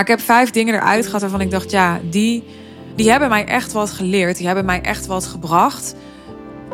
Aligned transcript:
Maar 0.00 0.08
ik 0.08 0.16
heb 0.16 0.26
vijf 0.26 0.50
dingen 0.50 0.74
eruit 0.74 1.06
gehad 1.06 1.20
waarvan 1.20 1.40
ik 1.40 1.50
dacht, 1.50 1.70
ja, 1.70 2.00
die, 2.10 2.44
die 2.94 3.10
hebben 3.10 3.28
mij 3.28 3.44
echt 3.44 3.72
wat 3.72 3.90
geleerd. 3.90 4.36
Die 4.36 4.46
hebben 4.46 4.64
mij 4.64 4.80
echt 4.80 5.06
wat 5.06 5.26
gebracht. 5.26 5.94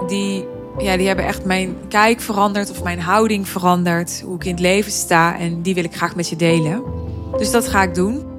Die, 0.07 0.45
ja, 0.79 0.97
die 0.97 1.07
hebben 1.07 1.25
echt 1.25 1.45
mijn 1.45 1.77
kijk 1.89 2.21
veranderd 2.21 2.71
of 2.71 2.83
mijn 2.83 3.01
houding 3.01 3.49
veranderd. 3.49 4.23
Hoe 4.25 4.35
ik 4.35 4.45
in 4.45 4.51
het 4.51 4.61
leven 4.61 4.93
sta. 4.93 5.39
En 5.39 5.63
die 5.63 5.75
wil 5.75 5.85
ik 5.85 5.95
graag 5.95 6.17
met 6.17 6.29
je 6.29 6.37
delen. 6.37 6.83
Dus 7.39 7.51
dat 7.51 7.69
ga 7.69 7.83
ik 7.83 7.95
doen. 7.95 8.36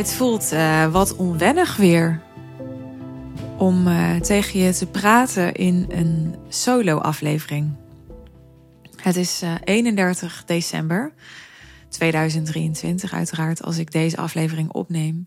Het 0.00 0.14
voelt 0.14 0.52
uh, 0.52 0.92
wat 0.92 1.16
onwennig 1.16 1.76
weer 1.76 2.20
om 3.58 3.86
uh, 3.86 4.16
tegen 4.16 4.60
je 4.60 4.72
te 4.72 4.86
praten 4.86 5.54
in 5.54 5.86
een 5.88 6.34
solo-aflevering. 6.48 7.76
Het 8.96 9.16
is 9.16 9.42
uh, 9.42 9.54
31 9.64 10.42
december 10.46 11.12
2023, 11.88 13.12
uiteraard, 13.12 13.62
als 13.62 13.78
ik 13.78 13.92
deze 13.92 14.16
aflevering 14.16 14.72
opneem. 14.72 15.24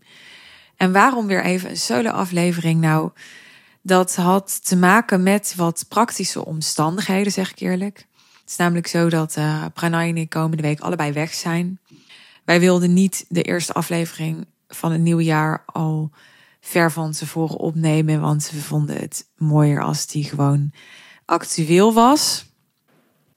En 0.76 0.92
waarom 0.92 1.26
weer 1.26 1.44
even 1.44 1.70
een 1.70 1.76
solo-aflevering? 1.76 2.80
Nou, 2.80 3.10
dat 3.82 4.16
had 4.16 4.64
te 4.64 4.76
maken 4.76 5.22
met 5.22 5.54
wat 5.56 5.84
praktische 5.88 6.44
omstandigheden, 6.44 7.32
zeg 7.32 7.50
ik 7.50 7.60
eerlijk. 7.60 8.06
Het 8.40 8.50
is 8.50 8.56
namelijk 8.56 8.86
zo 8.86 9.08
dat 9.08 9.36
uh, 9.38 9.64
Pranay 9.74 10.08
en 10.08 10.16
ik 10.16 10.30
komende 10.30 10.62
week 10.62 10.80
allebei 10.80 11.12
weg 11.12 11.34
zijn. 11.34 11.78
Wij 12.44 12.60
wilden 12.60 12.92
niet 12.92 13.24
de 13.28 13.42
eerste 13.42 13.72
aflevering 13.72 14.46
van 14.74 14.92
het 14.92 15.00
nieuwe 15.00 15.24
jaar 15.24 15.62
al 15.66 16.10
ver 16.60 16.92
van 16.92 17.12
tevoren 17.12 17.56
opnemen. 17.56 18.20
Want 18.20 18.50
we 18.50 18.60
vonden 18.60 18.96
het 18.96 19.28
mooier 19.36 19.82
als 19.82 20.06
die 20.06 20.24
gewoon 20.24 20.72
actueel 21.24 21.92
was. 21.92 22.52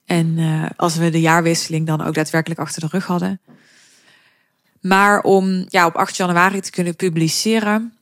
En 0.05 0.37
uh, 0.37 0.65
als 0.75 0.95
we 0.95 1.09
de 1.09 1.21
jaarwisseling 1.21 1.87
dan 1.87 2.01
ook 2.01 2.13
daadwerkelijk 2.13 2.59
achter 2.59 2.81
de 2.81 2.87
rug 2.87 3.05
hadden. 3.05 3.41
Maar 4.81 5.21
om 5.21 5.65
ja, 5.69 5.85
op 5.85 5.95
8 5.95 6.15
januari 6.15 6.61
te 6.61 6.71
kunnen 6.71 6.95
publiceren. 6.95 7.93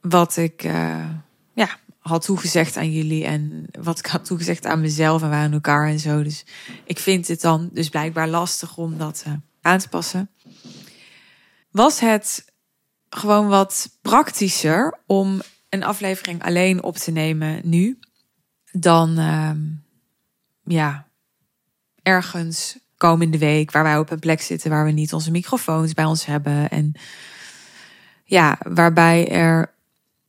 Wat 0.00 0.36
ik 0.36 0.64
uh, 0.64 1.08
ja, 1.54 1.68
had 1.98 2.24
toegezegd 2.24 2.76
aan 2.76 2.92
jullie. 2.92 3.24
En 3.24 3.66
wat 3.80 3.98
ik 3.98 4.06
had 4.06 4.24
toegezegd 4.24 4.66
aan 4.66 4.80
mezelf 4.80 5.22
en 5.22 5.32
aan 5.32 5.52
elkaar 5.52 5.88
en 5.88 5.98
zo. 5.98 6.22
Dus 6.22 6.44
ik 6.84 6.98
vind 6.98 7.28
het 7.28 7.40
dan 7.40 7.70
dus 7.72 7.88
blijkbaar 7.88 8.28
lastig 8.28 8.76
om 8.76 8.98
dat 8.98 9.24
uh, 9.26 9.32
aan 9.60 9.78
te 9.78 9.88
passen 9.88 10.30
was 11.74 12.00
het 12.00 12.52
gewoon 13.08 13.48
wat 13.48 13.98
praktischer 14.02 14.98
om 15.06 15.40
een 15.68 15.84
aflevering 15.84 16.42
alleen 16.42 16.82
op 16.82 16.96
te 16.96 17.10
nemen 17.10 17.60
nu 17.62 17.98
dan 18.72 19.18
uh, 19.18 19.50
ja, 20.64 21.06
ergens 22.02 22.78
komende 22.96 23.38
week 23.38 23.70
waar 23.70 23.82
wij 23.82 23.98
op 23.98 24.10
een 24.10 24.18
plek 24.18 24.40
zitten 24.40 24.70
waar 24.70 24.84
we 24.84 24.90
niet 24.90 25.12
onze 25.12 25.30
microfoons 25.30 25.92
bij 25.92 26.04
ons 26.04 26.26
hebben 26.26 26.70
en 26.70 26.92
ja, 28.24 28.58
waarbij 28.62 29.28
er 29.28 29.74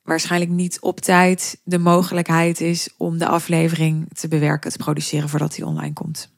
waarschijnlijk 0.03 0.51
niet 0.51 0.79
op 0.79 0.99
tijd 0.99 1.61
de 1.63 1.79
mogelijkheid 1.79 2.61
is 2.61 2.89
om 2.97 3.17
de 3.17 3.27
aflevering 3.27 4.07
te 4.13 4.27
bewerken, 4.27 4.71
te 4.71 4.77
produceren 4.77 5.29
voordat 5.29 5.53
die 5.53 5.65
online 5.65 5.93
komt. 5.93 6.29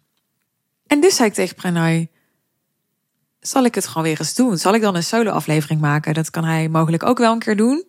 En 0.88 1.02
dus 1.02 1.16
zei 1.16 1.30
ik 1.30 1.34
tegen 1.34 1.56
Pranay, 1.56 2.10
zal 3.48 3.66
ik 3.66 3.76
het 3.76 3.88
gewoon 3.88 4.04
weer 4.04 4.20
eens 4.20 4.36
doen? 4.36 4.58
Zal 4.58 4.74
ik 4.74 4.82
dan 4.82 4.96
een 4.96 5.04
solo-aflevering 5.04 5.82
maken? 5.82 6.14
Dat 6.14 6.30
kan 6.30 6.44
hij 6.44 6.70
mogelijk 6.70 7.04
ook 7.04 7.18
wel 7.18 7.34
een 7.34 7.40
keer 7.40 7.56
doen. 7.56 7.86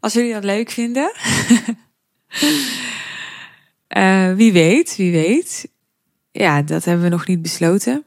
Als 0.00 0.12
jullie 0.12 0.32
dat 0.32 0.44
leuk 0.44 0.70
vinden. 0.70 1.12
uh, 3.88 4.34
wie 4.40 4.52
weet, 4.52 4.96
wie 4.96 5.12
weet. 5.12 5.68
Ja, 6.30 6.62
dat 6.62 6.84
hebben 6.84 7.04
we 7.04 7.10
nog 7.10 7.26
niet 7.26 7.42
besloten. 7.42 8.04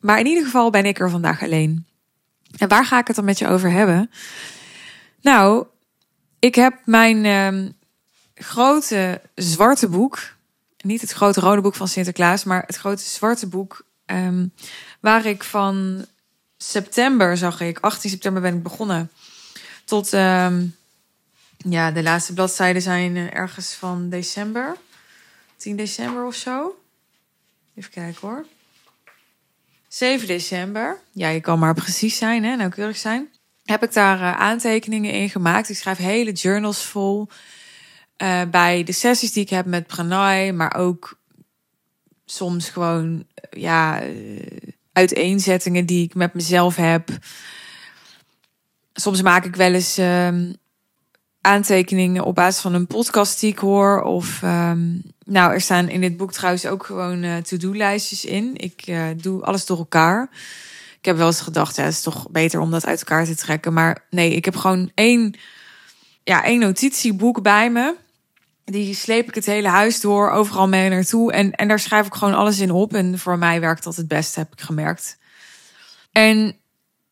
Maar 0.00 0.18
in 0.18 0.26
ieder 0.26 0.44
geval 0.44 0.70
ben 0.70 0.84
ik 0.84 0.98
er 0.98 1.10
vandaag 1.10 1.42
alleen. 1.42 1.86
En 2.58 2.68
waar 2.68 2.84
ga 2.84 2.98
ik 2.98 3.06
het 3.06 3.16
dan 3.16 3.24
met 3.24 3.38
je 3.38 3.48
over 3.48 3.70
hebben? 3.70 4.10
Nou, 5.20 5.66
ik 6.38 6.54
heb 6.54 6.74
mijn 6.84 7.24
uh, 7.24 7.70
grote 8.34 9.20
zwarte 9.34 9.88
boek. 9.88 10.34
Niet 10.76 11.00
het 11.00 11.10
grote 11.10 11.40
rode 11.40 11.60
boek 11.60 11.74
van 11.74 11.88
Sinterklaas, 11.88 12.44
maar 12.44 12.62
het 12.66 12.76
grote 12.76 13.02
zwarte 13.02 13.46
boek. 13.46 13.84
Um, 14.06 14.52
Waar 15.00 15.26
ik 15.26 15.42
van 15.44 16.06
september 16.56 17.36
zag 17.36 17.60
ik, 17.60 17.78
18 17.80 18.10
september 18.10 18.42
ben 18.42 18.54
ik 18.54 18.62
begonnen. 18.62 19.10
Tot 19.84 20.12
um, 20.12 20.76
ja, 21.56 21.90
de 21.90 22.02
laatste 22.02 22.32
bladzijden 22.32 22.82
zijn 22.82 23.16
uh, 23.16 23.34
ergens 23.34 23.72
van 23.72 24.08
december. 24.08 24.76
10 25.56 25.76
december 25.76 26.24
of 26.24 26.34
zo. 26.34 26.78
Even 27.74 27.90
kijken 27.90 28.28
hoor. 28.28 28.46
7 29.88 30.26
december. 30.26 31.00
Ja, 31.12 31.28
je 31.28 31.40
kan 31.40 31.58
maar 31.58 31.74
precies 31.74 32.16
zijn, 32.16 32.44
hè, 32.44 32.56
nauwkeurig 32.56 32.96
zijn. 32.96 33.28
Heb 33.64 33.82
ik 33.82 33.92
daar 33.92 34.18
uh, 34.18 34.40
aantekeningen 34.40 35.12
in 35.12 35.30
gemaakt. 35.30 35.68
Ik 35.68 35.76
schrijf 35.76 35.98
hele 35.98 36.32
journals 36.32 36.84
vol. 36.84 37.28
Uh, 38.22 38.42
bij 38.50 38.84
de 38.84 38.92
sessies 38.92 39.32
die 39.32 39.42
ik 39.42 39.50
heb 39.50 39.66
met 39.66 39.86
Pranay, 39.86 40.52
maar 40.52 40.74
ook 40.74 41.18
soms 42.24 42.70
gewoon, 42.70 43.26
ja, 43.50 44.02
uiteenzettingen 44.96 45.86
die 45.86 46.04
ik 46.04 46.14
met 46.14 46.34
mezelf 46.34 46.76
heb. 46.76 47.08
Soms 48.92 49.22
maak 49.22 49.44
ik 49.44 49.56
wel 49.56 49.72
eens 49.72 49.98
um, 49.98 50.56
aantekeningen 51.40 52.24
op 52.24 52.34
basis 52.34 52.60
van 52.60 52.74
een 52.74 52.86
podcast 52.86 53.40
die 53.40 53.50
ik 53.50 53.58
hoor. 53.58 54.02
Of 54.02 54.42
um, 54.42 55.02
nou, 55.24 55.52
er 55.52 55.60
staan 55.60 55.88
in 55.88 56.00
dit 56.00 56.16
boek 56.16 56.32
trouwens 56.32 56.66
ook 56.66 56.86
gewoon 56.86 57.22
uh, 57.22 57.36
to-do-lijstjes 57.36 58.24
in. 58.24 58.50
Ik 58.56 58.86
uh, 58.86 59.06
doe 59.16 59.42
alles 59.42 59.66
door 59.66 59.78
elkaar. 59.78 60.28
Ik 60.98 61.04
heb 61.04 61.16
wel 61.16 61.26
eens 61.26 61.40
gedacht, 61.40 61.76
ja, 61.76 61.84
het 61.84 61.92
is 61.92 62.02
toch 62.02 62.30
beter 62.30 62.60
om 62.60 62.70
dat 62.70 62.86
uit 62.86 62.98
elkaar 62.98 63.24
te 63.24 63.36
trekken. 63.36 63.72
Maar 63.72 64.04
nee, 64.10 64.34
ik 64.34 64.44
heb 64.44 64.56
gewoon 64.56 64.90
één, 64.94 65.34
ja, 66.24 66.44
één 66.44 66.60
notitieboek 66.60 67.42
bij 67.42 67.70
me. 67.70 67.94
Die 68.70 68.94
sleep 68.94 69.28
ik 69.28 69.34
het 69.34 69.46
hele 69.46 69.68
huis 69.68 70.00
door, 70.00 70.30
overal 70.30 70.68
mee 70.68 70.88
naartoe. 70.88 71.32
En, 71.32 71.52
en 71.52 71.68
daar 71.68 71.78
schrijf 71.78 72.06
ik 72.06 72.14
gewoon 72.14 72.34
alles 72.34 72.58
in 72.58 72.70
op. 72.70 72.94
En 72.94 73.18
voor 73.18 73.38
mij 73.38 73.60
werkt 73.60 73.84
dat 73.84 73.96
het 73.96 74.08
beste, 74.08 74.38
heb 74.38 74.52
ik 74.52 74.60
gemerkt. 74.60 75.18
En 76.12 76.56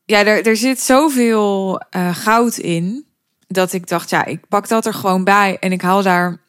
ja, 0.05 0.25
er, 0.25 0.47
er 0.47 0.57
zit 0.57 0.81
zoveel 0.81 1.81
uh, 1.97 2.17
goud 2.17 2.57
in. 2.57 3.07
Dat 3.47 3.73
ik 3.73 3.89
dacht, 3.89 4.11
ja, 4.11 4.25
ik 4.25 4.49
pak 4.49 4.69
dat 4.69 4.87
er 4.87 4.95
gewoon 4.95 5.25
bij. 5.25 5.57
En 5.61 5.73
ik 5.73 5.83
haal 5.83 6.03
daar 6.03 6.41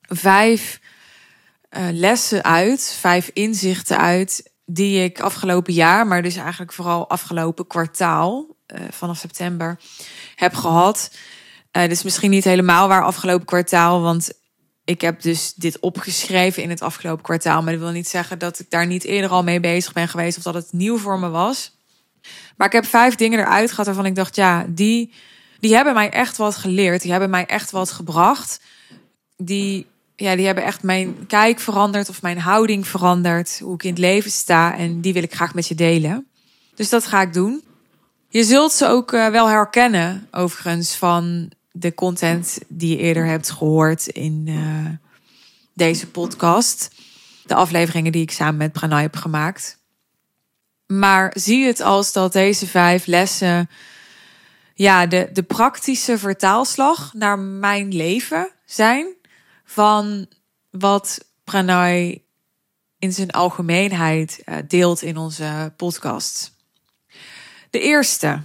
vijf 0.00 0.80
uh, 1.70 1.86
lessen 1.92 2.44
uit. 2.44 2.96
Vijf 3.00 3.30
inzichten 3.32 3.98
uit. 3.98 4.50
Die 4.64 5.04
ik 5.04 5.20
afgelopen 5.20 5.72
jaar, 5.72 6.06
maar 6.06 6.22
dus 6.22 6.36
eigenlijk 6.36 6.72
vooral 6.72 7.08
afgelopen 7.08 7.66
kwartaal. 7.66 8.46
Uh, 8.66 8.80
vanaf 8.90 9.16
september 9.18 9.78
heb 10.34 10.54
gehad. 10.54 11.10
Uh, 11.72 11.88
dus 11.88 12.02
misschien 12.02 12.30
niet 12.30 12.44
helemaal 12.44 12.88
waar 12.88 13.04
afgelopen 13.04 13.46
kwartaal. 13.46 14.00
Want 14.00 14.32
ik 14.84 15.00
heb 15.00 15.22
dus 15.22 15.54
dit 15.54 15.78
opgeschreven 15.78 16.62
in 16.62 16.70
het 16.70 16.82
afgelopen 16.82 17.24
kwartaal. 17.24 17.62
Maar 17.62 17.72
dat 17.72 17.82
wil 17.82 17.90
niet 17.90 18.08
zeggen 18.08 18.38
dat 18.38 18.58
ik 18.58 18.70
daar 18.70 18.86
niet 18.86 19.04
eerder 19.04 19.30
al 19.30 19.42
mee 19.42 19.60
bezig 19.60 19.92
ben 19.92 20.08
geweest 20.08 20.36
of 20.36 20.42
dat 20.42 20.54
het 20.54 20.72
nieuw 20.72 20.98
voor 20.98 21.18
me 21.18 21.28
was. 21.28 21.78
Maar 22.56 22.66
ik 22.66 22.72
heb 22.72 22.86
vijf 22.86 23.14
dingen 23.14 23.38
eruit 23.38 23.70
gehad 23.70 23.86
waarvan 23.86 24.06
ik 24.06 24.14
dacht, 24.14 24.36
ja, 24.36 24.66
die, 24.68 25.12
die 25.60 25.74
hebben 25.74 25.94
mij 25.94 26.10
echt 26.10 26.36
wat 26.36 26.56
geleerd. 26.56 27.02
Die 27.02 27.10
hebben 27.10 27.30
mij 27.30 27.46
echt 27.46 27.70
wat 27.70 27.90
gebracht. 27.90 28.60
Die, 29.36 29.86
ja, 30.16 30.36
die 30.36 30.46
hebben 30.46 30.64
echt 30.64 30.82
mijn 30.82 31.26
kijk 31.26 31.60
veranderd 31.60 32.08
of 32.08 32.22
mijn 32.22 32.38
houding 32.38 32.86
veranderd. 32.86 33.58
Hoe 33.62 33.74
ik 33.74 33.82
in 33.82 33.90
het 33.90 33.98
leven 33.98 34.30
sta. 34.30 34.76
En 34.76 35.00
die 35.00 35.12
wil 35.12 35.22
ik 35.22 35.34
graag 35.34 35.54
met 35.54 35.68
je 35.68 35.74
delen. 35.74 36.26
Dus 36.74 36.88
dat 36.88 37.06
ga 37.06 37.20
ik 37.20 37.32
doen. 37.32 37.62
Je 38.28 38.44
zult 38.44 38.72
ze 38.72 38.86
ook 38.86 39.12
uh, 39.12 39.28
wel 39.28 39.48
herkennen, 39.48 40.28
overigens, 40.30 40.96
van 40.96 41.50
de 41.72 41.94
content 41.94 42.58
die 42.68 42.96
je 42.96 43.02
eerder 43.02 43.26
hebt 43.26 43.50
gehoord 43.50 44.06
in 44.06 44.44
uh, 44.46 44.88
deze 45.74 46.10
podcast. 46.10 46.90
De 47.44 47.54
afleveringen 47.54 48.12
die 48.12 48.22
ik 48.22 48.30
samen 48.30 48.56
met 48.56 48.72
Pranay 48.72 49.02
heb 49.02 49.16
gemaakt. 49.16 49.78
Maar 50.86 51.32
zie 51.34 51.66
het 51.66 51.80
als 51.80 52.12
dat 52.12 52.32
deze 52.32 52.66
vijf 52.66 53.06
lessen 53.06 53.68
ja, 54.74 55.06
de, 55.06 55.30
de 55.32 55.42
praktische 55.42 56.18
vertaalslag 56.18 57.14
naar 57.14 57.38
mijn 57.38 57.94
leven 57.94 58.50
zijn 58.64 59.06
van 59.64 60.26
wat 60.70 61.24
Pranay 61.44 62.22
in 62.98 63.12
zijn 63.12 63.30
algemeenheid 63.30 64.42
uh, 64.44 64.56
deelt 64.68 65.02
in 65.02 65.16
onze 65.16 65.72
podcast. 65.76 66.52
De 67.70 67.80
eerste, 67.80 68.40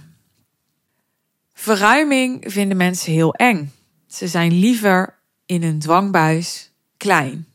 Verruiming 1.58 2.44
vinden 2.46 2.76
mensen 2.76 3.12
heel 3.12 3.34
eng. 3.34 3.72
Ze 4.06 4.28
zijn 4.28 4.52
liever 4.52 5.18
in 5.46 5.62
een 5.62 5.78
dwangbuis 5.78 6.70
klein. 6.96 7.46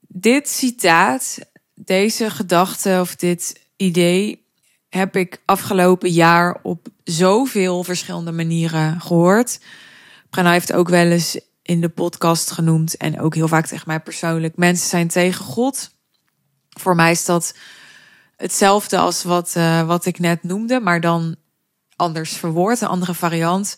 Dit 0.00 0.48
citaat 0.48 1.38
deze 1.74 2.30
gedachte 2.30 2.98
of 3.00 3.16
dit 3.16 3.60
idee 3.76 4.46
heb 4.88 5.16
ik 5.16 5.42
afgelopen 5.44 6.10
jaar 6.10 6.58
op 6.62 6.88
zoveel 7.04 7.84
verschillende 7.84 8.32
manieren 8.32 9.00
gehoord. 9.00 9.60
Prana 10.30 10.50
heeft 10.50 10.72
ook 10.72 10.88
wel 10.88 11.06
eens 11.06 11.40
in 11.62 11.80
de 11.80 11.88
podcast 11.88 12.50
genoemd 12.50 12.96
en 12.96 13.20
ook 13.20 13.34
heel 13.34 13.48
vaak 13.48 13.66
tegen 13.66 13.88
mij 13.88 14.00
persoonlijk. 14.00 14.56
Mensen 14.56 14.88
zijn 14.88 15.08
tegen 15.08 15.44
God. 15.44 15.90
Voor 16.68 16.94
mij 16.94 17.10
is 17.10 17.24
dat 17.24 17.56
hetzelfde 18.36 18.98
als 18.98 19.22
wat, 19.22 19.54
uh, 19.56 19.86
wat 19.86 20.06
ik 20.06 20.18
net 20.18 20.42
noemde, 20.42 20.80
maar 20.80 21.00
dan 21.00 21.36
anders 21.96 22.32
verwoord, 22.32 22.80
een 22.80 22.88
andere 22.88 23.14
variant. 23.14 23.76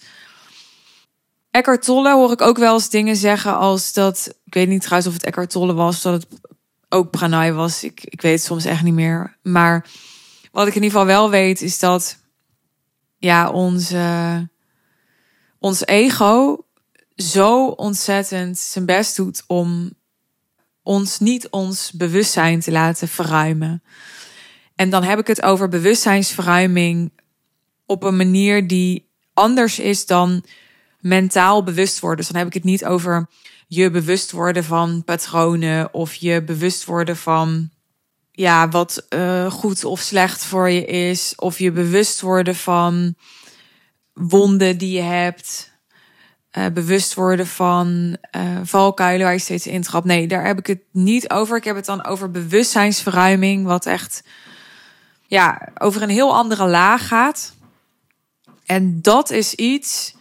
Eckhart 1.51 1.83
Tolle 1.83 2.13
hoor 2.13 2.33
ik 2.33 2.41
ook 2.41 2.59
wel 2.59 2.75
eens 2.75 2.91
dingen 2.91 3.17
zeggen 3.17 3.57
als 3.57 3.93
dat, 3.93 4.35
ik 4.45 4.55
weet 4.55 4.69
niet 4.69 4.83
trouwens 4.83 5.09
of 5.09 5.15
het 5.15 5.25
Eckhart 5.25 5.51
Tolle 5.51 5.75
was, 5.75 6.03
dat 6.03 6.13
het 6.13 6.41
ook 6.89 7.11
Pranay 7.11 7.53
was. 7.53 7.85
Ik, 7.85 8.05
ik 8.05 8.21
weet 8.21 8.33
het 8.33 8.45
soms 8.45 8.65
echt 8.65 8.83
niet 8.83 8.95
meer. 8.95 9.37
Maar 9.43 9.87
wat 10.53 10.67
ik 10.67 10.75
in 10.75 10.83
ieder 10.83 10.99
geval 10.99 11.07
wel 11.15 11.31
weet 11.31 11.63
is 11.63 11.79
dat 11.79 12.19
ja, 13.19 13.51
onze, 13.51 14.49
ons 15.59 15.87
ego 15.87 16.65
zo 17.17 17.67
ontzettend 17.67 18.59
zijn 18.59 18.87
best 18.87 19.17
doet 19.17 19.45
om 19.47 19.95
ons 20.83 21.19
niet 21.19 21.49
ons 21.51 21.93
bewustzijn 21.93 22.61
te 22.61 22.71
laten 22.71 23.09
verruimen. 23.09 23.83
En 24.75 24.91
dan 24.91 25.03
heb 25.03 25.19
ik 25.19 25.27
het 25.27 25.43
over 25.43 25.69
bewustzijnsverruiming 25.69 27.13
op 27.87 28.03
een 28.03 28.17
manier 28.17 28.67
die 28.67 29.09
anders 29.35 29.79
is 29.79 30.07
dan 30.07 30.45
mentaal 31.01 31.63
bewust 31.63 32.01
worden. 32.01 32.19
Dus 32.19 32.29
dan 32.29 32.39
heb 32.39 32.47
ik 32.47 32.55
het 32.55 32.65
niet 32.65 32.85
over 32.85 33.29
je 33.67 33.91
bewust 33.91 34.31
worden 34.31 34.65
van 34.65 35.05
patronen 35.05 35.95
of 35.95 36.15
je 36.15 36.43
bewust 36.43 36.85
worden 36.85 37.17
van 37.17 37.71
ja, 38.33 38.69
wat 38.69 39.07
uh, 39.11 39.51
goed 39.51 39.85
of 39.85 40.01
slecht 40.01 40.45
voor 40.45 40.71
je 40.71 40.85
is, 40.85 41.33
of 41.37 41.59
je 41.59 41.73
bewust 41.73 42.21
worden 42.21 42.55
van 42.55 43.15
wonden 44.13 44.79
die 44.79 44.93
je 44.93 45.03
hebt. 45.03 45.75
Uh, 46.53 46.67
bewust 46.67 47.15
worden 47.15 47.47
van 47.47 48.17
uh, 48.37 48.43
valkuilen 48.63 49.25
waar 49.25 49.35
je 49.35 49.41
steeds 49.41 49.67
in 49.67 49.83
trapt. 49.83 50.07
Nee, 50.07 50.27
daar 50.27 50.47
heb 50.47 50.59
ik 50.59 50.67
het 50.67 50.83
niet 50.91 51.31
over. 51.31 51.57
Ik 51.57 51.65
heb 51.65 51.77
het 51.77 51.85
dan 51.85 52.05
over 52.05 52.31
bewustzijnsverruiming, 52.31 53.67
wat 53.67 53.87
echt 53.87 54.23
ja, 55.27 55.69
over 55.79 56.03
een 56.03 56.09
heel 56.09 56.35
andere 56.35 56.67
laag 56.67 57.09
gaat. 57.09 57.56
En 58.67 59.03
dat 59.03 59.31
is 59.31 59.55
iets, 59.55 60.15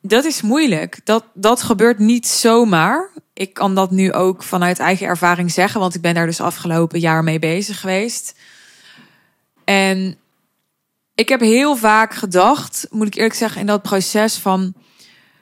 dat 0.00 0.24
is 0.24 0.42
moeilijk. 0.42 1.00
Dat, 1.04 1.24
dat 1.34 1.62
gebeurt 1.62 1.98
niet 1.98 2.28
zomaar. 2.28 3.10
Ik 3.32 3.54
kan 3.54 3.74
dat 3.74 3.90
nu 3.90 4.12
ook 4.12 4.42
vanuit 4.42 4.78
eigen 4.78 5.06
ervaring 5.06 5.50
zeggen, 5.50 5.80
want 5.80 5.94
ik 5.94 6.00
ben 6.00 6.14
daar 6.14 6.26
dus 6.26 6.40
afgelopen 6.40 7.00
jaar 7.00 7.24
mee 7.24 7.38
bezig 7.38 7.80
geweest. 7.80 8.38
En 9.64 10.18
ik 11.14 11.28
heb 11.28 11.40
heel 11.40 11.76
vaak 11.76 12.14
gedacht, 12.14 12.86
moet 12.90 13.06
ik 13.06 13.14
eerlijk 13.14 13.34
zeggen, 13.34 13.60
in 13.60 13.66
dat 13.66 13.82
proces 13.82 14.36
van 14.36 14.74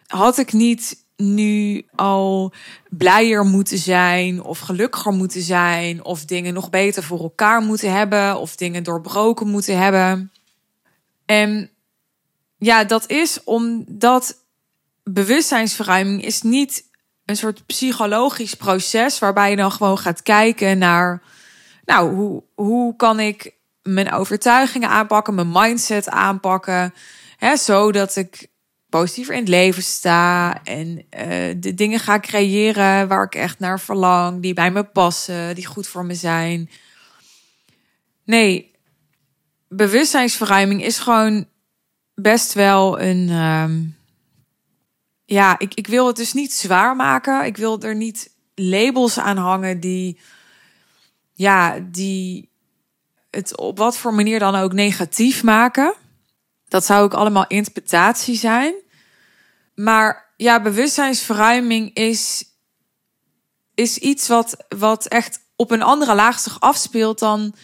had 0.07 0.39
ik 0.39 0.53
niet 0.53 1.07
nu 1.17 1.87
al 1.95 2.53
blijer 2.89 3.45
moeten 3.45 3.79
zijn 3.79 4.43
of 4.43 4.59
gelukkiger 4.59 5.13
moeten 5.13 5.43
zijn 5.43 6.05
of 6.05 6.25
dingen 6.25 6.55
nog 6.55 6.71
beter 6.71 7.03
voor 7.03 7.21
elkaar 7.21 7.61
moeten 7.63 7.93
hebben 7.93 8.39
of 8.39 8.57
dingen 8.57 8.83
doorbroken 8.83 9.49
moeten 9.49 9.79
hebben. 9.79 10.33
En 11.29 11.71
ja, 12.59 12.85
dat 12.85 13.11
is 13.11 13.45
omdat 13.45 14.37
bewustzijnsverruiming 15.03 16.25
is 16.25 16.43
niet 16.43 16.85
een 17.25 17.37
soort 17.37 17.67
psychologisch 17.67 18.55
proces 18.55 19.19
waarbij 19.19 19.51
je 19.51 19.57
dan 19.57 19.73
gewoon 19.73 19.99
gaat 19.99 20.23
kijken 20.23 20.79
naar, 20.79 21.23
nou, 21.85 22.15
hoe, 22.15 22.43
hoe 22.55 22.97
kan 22.97 23.21
ik 23.21 23.55
mijn 23.83 24.13
overtuigingen 24.13 24.89
aanpakken, 24.89 25.35
mijn 25.35 25.53
mindset 25.53 26.09
aanpakken, 26.09 26.95
hè, 27.37 27.57
zodat 27.57 28.17
ik 28.17 28.49
positiever 28.89 29.35
in 29.35 29.41
het 29.41 29.49
leven 29.49 29.83
sta 29.83 30.61
en 30.65 30.97
uh, 30.97 31.55
de 31.57 31.75
dingen 31.75 32.01
ga 32.01 32.21
creëren 32.21 33.09
waar 33.09 33.25
ik 33.25 33.35
echt 33.35 33.59
naar 33.59 33.81
verlang, 33.81 34.43
die 34.43 34.55
bij 34.55 34.71
me 34.71 34.85
passen, 34.85 35.55
die 35.55 35.67
goed 35.67 35.87
voor 35.87 36.05
me 36.05 36.15
zijn. 36.15 36.71
Nee, 38.25 38.77
bewustzijnsverruiming 39.69 40.85
is 40.85 40.99
gewoon 40.99 41.49
best 42.15 42.53
wel 42.53 43.01
een. 43.01 43.31
Um, 43.31 43.97
ja, 45.25 45.59
ik, 45.59 45.75
ik 45.75 45.87
wil 45.87 46.07
het 46.07 46.17
dus 46.17 46.33
niet 46.33 46.53
zwaar 46.53 46.97
maken. 46.97 47.45
Ik 47.45 47.57
wil 47.57 47.81
er 47.81 47.95
niet 47.95 48.31
labels 48.55 49.19
aan 49.19 49.37
hangen 49.37 49.81
die. 49.81 50.21
Ja, 51.35 51.79
die 51.81 52.51
het 53.31 53.57
op 53.57 53.79
wat 53.79 53.97
voor 53.97 54.15
manier 54.15 54.39
dan 54.39 54.55
ook 54.55 54.73
negatief 54.73 55.43
maken. 55.43 55.95
Dat 56.69 56.85
zou 56.85 57.03
ook 57.03 57.15
allemaal 57.15 57.47
interpretatie 57.47 58.37
zijn. 58.37 58.75
Maar 59.75 60.33
ja, 60.37 60.63
bewustzijnsverruiming 60.63 61.95
is, 61.95 62.45
is 63.75 63.99
iets 63.99 64.29
wat, 64.29 64.65
wat 64.69 65.07
echt 65.07 65.41
op 65.57 65.71
een 65.71 65.83
andere 65.83 66.15
laag 66.15 66.39
zich 66.39 66.61
afspeelt 66.61 67.19
dan 67.19 67.55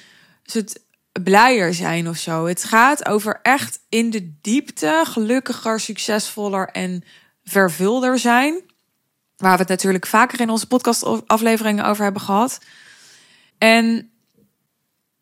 het 0.42 0.83
blijer 1.22 1.74
zijn 1.74 2.08
of 2.08 2.16
zo. 2.16 2.46
Het 2.46 2.64
gaat 2.64 3.08
over 3.08 3.38
echt 3.42 3.80
in 3.88 4.10
de 4.10 4.38
diepte 4.40 5.02
gelukkiger, 5.06 5.80
succesvoller 5.80 6.68
en 6.68 7.04
vervulder 7.44 8.18
zijn. 8.18 8.62
Waar 9.36 9.52
we 9.52 9.58
het 9.58 9.68
natuurlijk 9.68 10.06
vaker 10.06 10.40
in 10.40 10.50
onze 10.50 10.66
podcastafleveringen 10.66 11.84
over 11.84 12.04
hebben 12.04 12.22
gehad. 12.22 12.60
En 13.58 14.10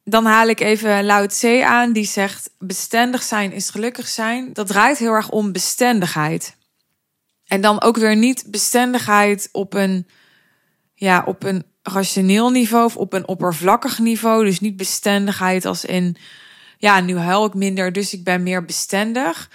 dan 0.04 0.24
haal 0.24 0.48
ik 0.48 0.60
even 0.60 1.04
Lao 1.04 1.26
Tse 1.26 1.66
aan, 1.66 1.92
die 1.92 2.06
zegt: 2.06 2.50
bestendig 2.58 3.22
zijn 3.22 3.52
is 3.52 3.70
gelukkig 3.70 4.08
zijn. 4.08 4.52
Dat 4.52 4.66
draait 4.66 4.98
heel 4.98 5.12
erg 5.12 5.30
om 5.30 5.52
bestendigheid. 5.52 6.56
En 7.46 7.60
dan 7.60 7.82
ook 7.82 7.96
weer 7.96 8.16
niet 8.16 8.44
bestendigheid 8.46 9.48
op 9.52 9.74
een, 9.74 10.06
ja, 10.94 11.22
op 11.26 11.42
een 11.42 11.71
rationeel 11.82 12.50
niveau 12.50 12.84
of 12.84 12.96
op 12.96 13.12
een 13.12 13.28
oppervlakkig 13.28 13.98
niveau. 13.98 14.44
Dus 14.44 14.60
niet 14.60 14.76
bestendigheid 14.76 15.64
als 15.64 15.84
in, 15.84 16.16
ja, 16.78 17.00
nu 17.00 17.16
huil 17.16 17.44
ik 17.44 17.54
minder, 17.54 17.92
dus 17.92 18.12
ik 18.12 18.24
ben 18.24 18.42
meer 18.42 18.64
bestendig. 18.64 19.50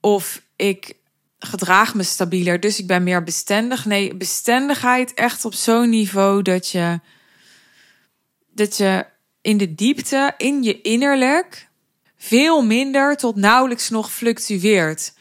Of 0.00 0.42
ik 0.56 0.94
gedraag 1.38 1.94
me 1.94 2.02
stabieler, 2.02 2.60
dus 2.60 2.78
ik 2.78 2.86
ben 2.86 3.02
meer 3.02 3.22
bestendig. 3.22 3.84
Nee, 3.84 4.14
bestendigheid 4.14 5.14
echt 5.14 5.44
op 5.44 5.54
zo'n 5.54 5.90
niveau 5.90 6.42
dat 6.42 6.68
je, 6.68 7.00
dat 8.48 8.76
je 8.76 9.06
in 9.40 9.56
de 9.56 9.74
diepte, 9.74 10.34
in 10.36 10.62
je 10.62 10.80
innerlijk, 10.80 11.68
veel 12.16 12.62
minder 12.62 13.16
tot 13.16 13.36
nauwelijks 13.36 13.88
nog 13.88 14.12
fluctueert. 14.12 15.14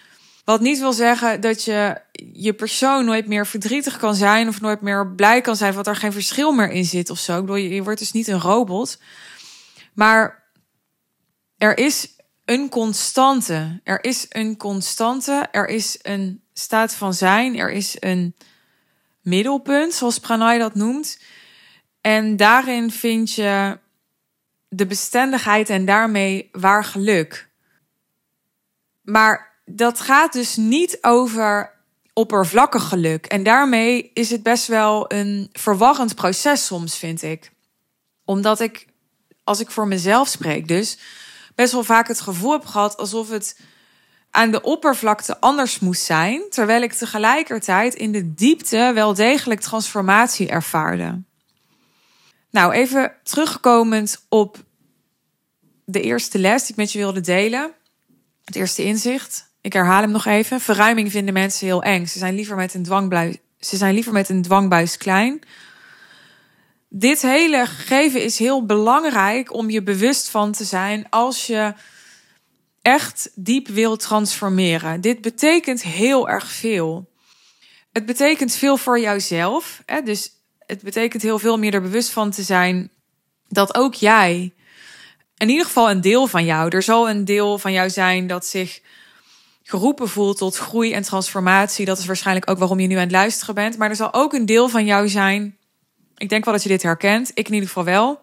Wat 0.45 0.61
niet 0.61 0.79
wil 0.79 0.93
zeggen 0.93 1.41
dat 1.41 1.63
je 1.63 2.01
je 2.33 2.53
persoon 2.53 3.05
nooit 3.05 3.27
meer 3.27 3.47
verdrietig 3.47 3.97
kan 3.97 4.15
zijn 4.15 4.47
of 4.47 4.61
nooit 4.61 4.81
meer 4.81 5.07
blij 5.07 5.41
kan 5.41 5.55
zijn, 5.55 5.73
wat 5.73 5.87
er 5.87 5.95
geen 5.95 6.11
verschil 6.11 6.51
meer 6.51 6.71
in 6.71 6.85
zit 6.85 7.09
of 7.09 7.19
zo. 7.19 7.35
Ik 7.35 7.41
bedoel, 7.41 7.55
je 7.55 7.83
wordt 7.83 7.99
dus 7.99 8.11
niet 8.11 8.27
een 8.27 8.39
robot. 8.39 8.99
Maar 9.93 10.43
er 11.57 11.77
is 11.77 12.15
een 12.45 12.69
constante. 12.69 13.81
Er 13.83 14.03
is 14.03 14.25
een 14.29 14.57
constante. 14.57 15.47
Er 15.51 15.67
is 15.67 15.99
een 16.01 16.43
staat 16.53 16.93
van 16.93 17.13
zijn. 17.13 17.57
Er 17.57 17.71
is 17.71 17.97
een 17.99 18.35
middelpunt, 19.21 19.93
zoals 19.93 20.19
Pranay 20.19 20.57
dat 20.57 20.75
noemt. 20.75 21.19
En 22.01 22.37
daarin 22.37 22.91
vind 22.91 23.33
je 23.33 23.79
de 24.69 24.85
bestendigheid 24.85 25.69
en 25.69 25.85
daarmee 25.85 26.49
waar 26.51 26.83
geluk. 26.83 27.49
Maar 29.01 29.54
dat 29.65 29.99
gaat 29.99 30.33
dus 30.33 30.55
niet 30.55 30.97
over 31.01 31.73
oppervlakkig 32.13 32.87
geluk. 32.87 33.25
En 33.25 33.43
daarmee 33.43 34.11
is 34.13 34.29
het 34.29 34.43
best 34.43 34.67
wel 34.67 35.13
een 35.13 35.49
verwarrend 35.51 36.15
proces 36.15 36.65
soms, 36.65 36.97
vind 36.97 37.21
ik. 37.21 37.51
Omdat 38.25 38.59
ik, 38.59 38.87
als 39.43 39.59
ik 39.59 39.71
voor 39.71 39.87
mezelf 39.87 40.27
spreek, 40.27 40.67
dus 40.67 40.97
best 41.55 41.71
wel 41.71 41.83
vaak 41.83 42.07
het 42.07 42.21
gevoel 42.21 42.51
heb 42.51 42.65
gehad 42.65 42.97
alsof 42.97 43.29
het 43.29 43.59
aan 44.31 44.51
de 44.51 44.61
oppervlakte 44.61 45.39
anders 45.39 45.79
moest 45.79 46.03
zijn, 46.03 46.43
terwijl 46.49 46.81
ik 46.81 46.93
tegelijkertijd 46.93 47.93
in 47.93 48.11
de 48.11 48.33
diepte 48.33 48.91
wel 48.93 49.13
degelijk 49.13 49.61
transformatie 49.61 50.47
ervaarde. 50.47 51.21
Nou, 52.49 52.73
even 52.73 53.13
terugkomend 53.23 54.25
op 54.29 54.63
de 55.85 56.01
eerste 56.01 56.39
les 56.39 56.61
die 56.61 56.71
ik 56.71 56.75
met 56.75 56.91
je 56.91 56.97
wilde 56.97 57.21
delen. 57.21 57.71
Het 58.43 58.55
eerste 58.55 58.83
inzicht. 58.83 59.53
Ik 59.65 59.73
herhaal 59.73 60.01
hem 60.01 60.11
nog 60.11 60.25
even. 60.25 60.61
Verruiming 60.61 61.11
vinden 61.11 61.33
mensen 61.33 61.65
heel 61.65 61.83
eng. 61.83 62.05
Ze 62.05 62.19
zijn 62.19 62.35
liever 62.35 62.55
met 62.55 62.73
een 62.73 62.83
dwangbuis, 62.83 63.37
ze 63.59 63.77
zijn 63.77 63.93
liever 63.93 64.13
met 64.13 64.29
een 64.29 64.41
dwangbuis 64.41 64.97
klein. 64.97 65.39
Dit 66.89 67.21
hele 67.21 67.65
gegeven 67.65 68.23
is 68.23 68.39
heel 68.39 68.65
belangrijk 68.65 69.53
om 69.53 69.69
je 69.69 69.83
bewust 69.83 70.29
van 70.29 70.51
te 70.51 70.63
zijn 70.63 71.09
als 71.09 71.47
je 71.47 71.73
echt 72.81 73.31
diep 73.35 73.67
wil 73.67 73.97
transformeren. 73.97 75.01
Dit 75.01 75.21
betekent 75.21 75.83
heel 75.83 76.29
erg 76.29 76.47
veel. 76.47 77.09
Het 77.91 78.05
betekent 78.05 78.55
veel 78.55 78.77
voor 78.77 78.99
jouzelf. 78.99 79.81
Hè? 79.85 80.01
Dus 80.01 80.31
het 80.65 80.81
betekent 80.81 81.21
heel 81.21 81.39
veel 81.39 81.59
meer 81.59 81.73
er 81.73 81.81
bewust 81.81 82.09
van 82.09 82.31
te 82.31 82.43
zijn 82.43 82.89
dat 83.47 83.75
ook 83.75 83.93
jij, 83.93 84.53
in 85.37 85.49
ieder 85.49 85.65
geval 85.65 85.89
een 85.89 86.01
deel 86.01 86.27
van 86.27 86.45
jou, 86.45 86.69
er 86.69 86.83
zal 86.83 87.09
een 87.09 87.25
deel 87.25 87.57
van 87.57 87.71
jou 87.71 87.89
zijn 87.89 88.27
dat 88.27 88.45
zich 88.45 88.81
geroepen 89.67 90.09
voelt 90.09 90.37
tot 90.37 90.57
groei 90.57 90.93
en 90.93 91.01
transformatie. 91.01 91.85
Dat 91.85 91.97
is 91.97 92.05
waarschijnlijk 92.05 92.49
ook 92.49 92.57
waarom 92.57 92.79
je 92.79 92.87
nu 92.87 92.95
aan 92.95 93.01
het 93.01 93.11
luisteren 93.11 93.55
bent. 93.55 93.77
Maar 93.77 93.89
er 93.89 93.95
zal 93.95 94.13
ook 94.13 94.33
een 94.33 94.45
deel 94.45 94.69
van 94.69 94.85
jou 94.85 95.09
zijn. 95.09 95.57
Ik 96.17 96.29
denk 96.29 96.45
wel 96.45 96.53
dat 96.53 96.63
je 96.63 96.69
dit 96.69 96.83
herkent. 96.83 97.31
Ik 97.33 97.47
in 97.47 97.53
ieder 97.53 97.67
geval 97.67 97.83
wel. 97.83 98.21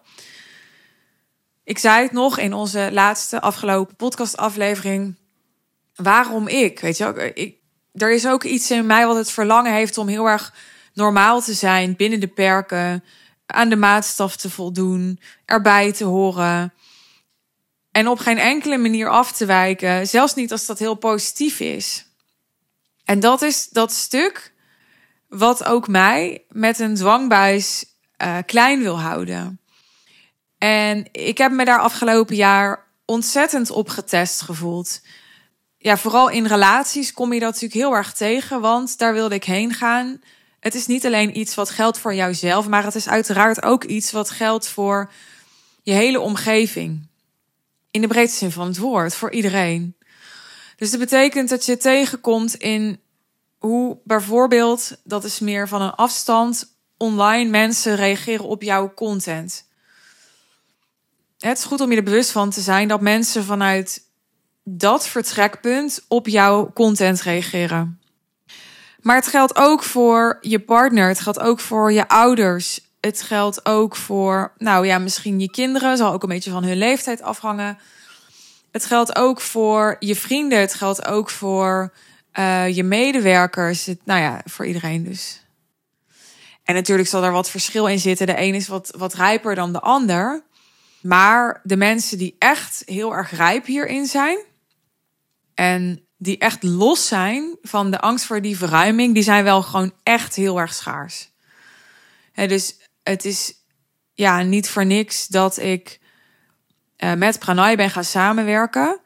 Ik 1.63 1.77
zei 1.77 2.03
het 2.03 2.11
nog 2.11 2.37
in 2.39 2.53
onze 2.53 2.89
laatste 2.91 3.41
afgelopen 3.41 3.95
podcastaflevering. 3.95 5.15
Waarom 5.95 6.47
ik? 6.47 6.79
Weet 6.79 6.97
je, 6.97 7.31
ik, 7.33 7.55
er 7.93 8.13
is 8.13 8.27
ook 8.27 8.43
iets 8.43 8.71
in 8.71 8.85
mij 8.85 9.07
wat 9.07 9.15
het 9.15 9.31
verlangen 9.31 9.73
heeft 9.73 9.97
om 9.97 10.07
heel 10.07 10.25
erg 10.25 10.53
normaal 10.93 11.41
te 11.41 11.53
zijn 11.53 11.95
binnen 11.95 12.19
de 12.19 12.27
perken, 12.27 13.03
aan 13.45 13.69
de 13.69 13.75
maatstaf 13.75 14.35
te 14.35 14.49
voldoen, 14.49 15.19
erbij 15.45 15.91
te 15.91 16.03
horen. 16.03 16.73
En 17.93 18.07
op 18.07 18.19
geen 18.19 18.37
enkele 18.37 18.77
manier 18.77 19.09
af 19.09 19.31
te 19.31 19.45
wijken, 19.45 20.07
zelfs 20.07 20.33
niet 20.33 20.51
als 20.51 20.65
dat 20.65 20.79
heel 20.79 20.95
positief 20.95 21.59
is. 21.59 22.05
En 23.03 23.19
dat 23.19 23.41
is 23.41 23.69
dat 23.69 23.91
stuk 23.91 24.53
wat 25.27 25.63
ook 25.63 25.87
mij 25.87 26.43
met 26.49 26.79
een 26.79 26.95
dwangbuis 26.95 27.85
uh, 28.17 28.37
klein 28.45 28.81
wil 28.81 28.99
houden. 28.99 29.59
En 30.57 31.07
ik 31.11 31.37
heb 31.37 31.51
me 31.51 31.65
daar 31.65 31.79
afgelopen 31.79 32.35
jaar 32.35 32.87
ontzettend 33.05 33.69
op 33.69 33.89
getest 33.89 34.41
gevoeld. 34.41 35.01
Ja, 35.77 35.97
vooral 35.97 36.29
in 36.29 36.45
relaties 36.45 37.13
kom 37.13 37.33
je 37.33 37.39
dat 37.39 37.51
natuurlijk 37.53 37.81
heel 37.81 37.95
erg 37.95 38.13
tegen, 38.13 38.61
want 38.61 38.97
daar 38.97 39.13
wilde 39.13 39.35
ik 39.35 39.43
heen 39.43 39.73
gaan. 39.73 40.21
Het 40.59 40.75
is 40.75 40.87
niet 40.87 41.05
alleen 41.05 41.39
iets 41.39 41.55
wat 41.55 41.69
geldt 41.69 41.97
voor 41.97 42.13
jouzelf, 42.13 42.67
maar 42.67 42.83
het 42.83 42.95
is 42.95 43.09
uiteraard 43.09 43.63
ook 43.63 43.83
iets 43.83 44.11
wat 44.11 44.29
geldt 44.29 44.67
voor 44.67 45.11
je 45.83 45.91
hele 45.91 46.19
omgeving. 46.19 47.11
In 47.93 48.01
de 48.01 48.07
breedste 48.07 48.37
zin 48.37 48.51
van 48.51 48.67
het 48.67 48.77
woord, 48.77 49.15
voor 49.15 49.31
iedereen. 49.31 49.95
Dus 50.75 50.91
dat 50.91 50.99
betekent 50.99 51.49
dat 51.49 51.65
je 51.65 51.77
tegenkomt 51.77 52.55
in 52.55 52.99
hoe 53.57 53.97
bijvoorbeeld, 54.03 54.97
dat 55.03 55.23
is 55.23 55.39
meer 55.39 55.67
van 55.67 55.81
een 55.81 55.95
afstand, 55.95 56.75
online 56.97 57.49
mensen 57.49 57.95
reageren 57.95 58.45
op 58.45 58.61
jouw 58.61 58.93
content. 58.93 59.67
Het 61.37 61.57
is 61.57 61.63
goed 61.63 61.81
om 61.81 61.91
je 61.91 61.97
er 61.97 62.03
bewust 62.03 62.31
van 62.31 62.49
te 62.49 62.61
zijn 62.61 62.87
dat 62.87 63.01
mensen 63.01 63.43
vanuit 63.43 64.01
dat 64.63 65.07
vertrekpunt 65.07 66.05
op 66.07 66.27
jouw 66.27 66.71
content 66.73 67.21
reageren. 67.21 67.99
Maar 69.01 69.15
het 69.15 69.27
geldt 69.27 69.55
ook 69.55 69.83
voor 69.83 70.37
je 70.41 70.59
partner, 70.59 71.07
het 71.07 71.19
geldt 71.19 71.39
ook 71.39 71.59
voor 71.59 71.91
je 71.91 72.07
ouders, 72.07 72.82
het 73.05 73.21
geldt 73.21 73.65
ook 73.65 73.95
voor, 73.95 74.53
nou 74.57 74.85
ja, 74.85 74.97
misschien 74.97 75.39
je 75.39 75.49
kinderen, 75.49 75.97
zal 75.97 76.13
ook 76.13 76.23
een 76.23 76.29
beetje 76.29 76.51
van 76.51 76.63
hun 76.63 76.77
leeftijd 76.77 77.21
afhangen. 77.21 77.77
Het 78.71 78.85
geldt 78.85 79.15
ook 79.15 79.41
voor 79.41 79.95
je 79.99 80.15
vrienden, 80.15 80.59
het 80.59 80.73
geldt 80.73 81.05
ook 81.05 81.29
voor 81.29 81.93
uh, 82.39 82.75
je 82.75 82.83
medewerkers, 82.83 83.89
nou 84.03 84.21
ja, 84.21 84.41
voor 84.45 84.65
iedereen 84.65 85.03
dus. 85.03 85.41
En 86.63 86.73
natuurlijk 86.73 87.09
zal 87.09 87.23
er 87.23 87.31
wat 87.31 87.49
verschil 87.49 87.87
in 87.87 87.99
zitten. 87.99 88.27
De 88.27 88.39
een 88.39 88.55
is 88.55 88.67
wat, 88.67 88.93
wat 88.97 89.13
rijper 89.13 89.55
dan 89.55 89.73
de 89.73 89.79
ander. 89.79 90.43
Maar 91.01 91.59
de 91.63 91.77
mensen 91.77 92.17
die 92.17 92.35
echt 92.39 92.81
heel 92.85 93.15
erg 93.15 93.31
rijp 93.31 93.65
hierin 93.65 94.05
zijn 94.05 94.37
en 95.53 96.07
die 96.17 96.37
echt 96.37 96.63
los 96.63 97.07
zijn 97.07 97.57
van 97.61 97.91
de 97.91 97.99
angst 97.99 98.25
voor 98.25 98.41
die 98.41 98.57
verruiming, 98.57 99.13
die 99.13 99.23
zijn 99.23 99.43
wel 99.43 99.61
gewoon 99.61 99.93
echt 100.03 100.35
heel 100.35 100.59
erg 100.59 100.73
schaars. 100.73 101.31
dus 102.33 102.75
het 103.03 103.25
is 103.25 103.53
ja 104.13 104.41
niet 104.41 104.69
voor 104.69 104.85
niks 104.85 105.27
dat 105.27 105.57
ik 105.57 105.99
uh, 106.97 107.13
met 107.13 107.39
Pranay 107.39 107.75
ben 107.75 107.89
gaan 107.89 108.03
samenwerken. 108.03 108.99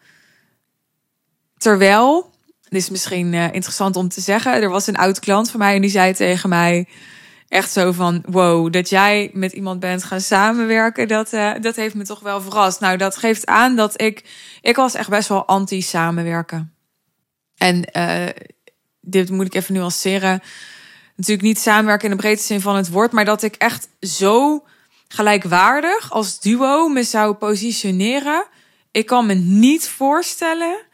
Terwijl, 1.57 2.33
dit 2.61 2.81
is 2.81 2.89
misschien 2.89 3.33
uh, 3.33 3.43
interessant 3.43 3.95
om 3.95 4.09
te 4.09 4.21
zeggen, 4.21 4.53
er 4.53 4.69
was 4.69 4.87
een 4.87 4.97
oud 4.97 5.19
klant 5.19 5.51
van 5.51 5.59
mij 5.59 5.75
en 5.75 5.81
die 5.81 5.89
zei 5.89 6.13
tegen 6.13 6.49
mij 6.49 6.87
echt 7.47 7.71
zo 7.71 7.91
van 7.91 8.23
wow, 8.27 8.71
dat 8.73 8.89
jij 8.89 9.29
met 9.33 9.51
iemand 9.51 9.79
bent 9.79 10.03
gaan 10.03 10.21
samenwerken, 10.21 11.07
dat, 11.07 11.33
uh, 11.33 11.53
dat 11.61 11.75
heeft 11.75 11.95
me 11.95 12.03
toch 12.03 12.19
wel 12.19 12.41
verrast. 12.41 12.79
Nou, 12.79 12.97
dat 12.97 13.17
geeft 13.17 13.45
aan 13.45 13.75
dat 13.75 14.01
ik, 14.01 14.23
ik 14.61 14.75
was 14.75 14.93
echt 14.93 15.09
best 15.09 15.29
wel 15.29 15.45
anti 15.45 15.81
samenwerken. 15.81 16.73
En 17.57 17.85
dit 19.01 19.29
moet 19.29 19.45
ik 19.45 19.53
even 19.53 19.73
nuanceren. 19.73 20.41
Natuurlijk 21.17 21.47
niet 21.47 21.59
samenwerken 21.59 22.09
in 22.09 22.15
de 22.15 22.21
breedste 22.21 22.47
zin 22.47 22.61
van 22.61 22.75
het 22.75 22.89
woord, 22.89 23.11
maar 23.11 23.25
dat 23.25 23.43
ik 23.43 23.55
echt 23.55 23.89
zo 24.01 24.63
gelijkwaardig 25.07 26.11
als 26.11 26.39
duo 26.39 26.87
me 26.87 27.03
zou 27.03 27.33
positioneren. 27.33 28.45
Ik 28.91 29.05
kan 29.05 29.25
me 29.25 29.33
niet 29.33 29.89
voorstellen. 29.89 30.85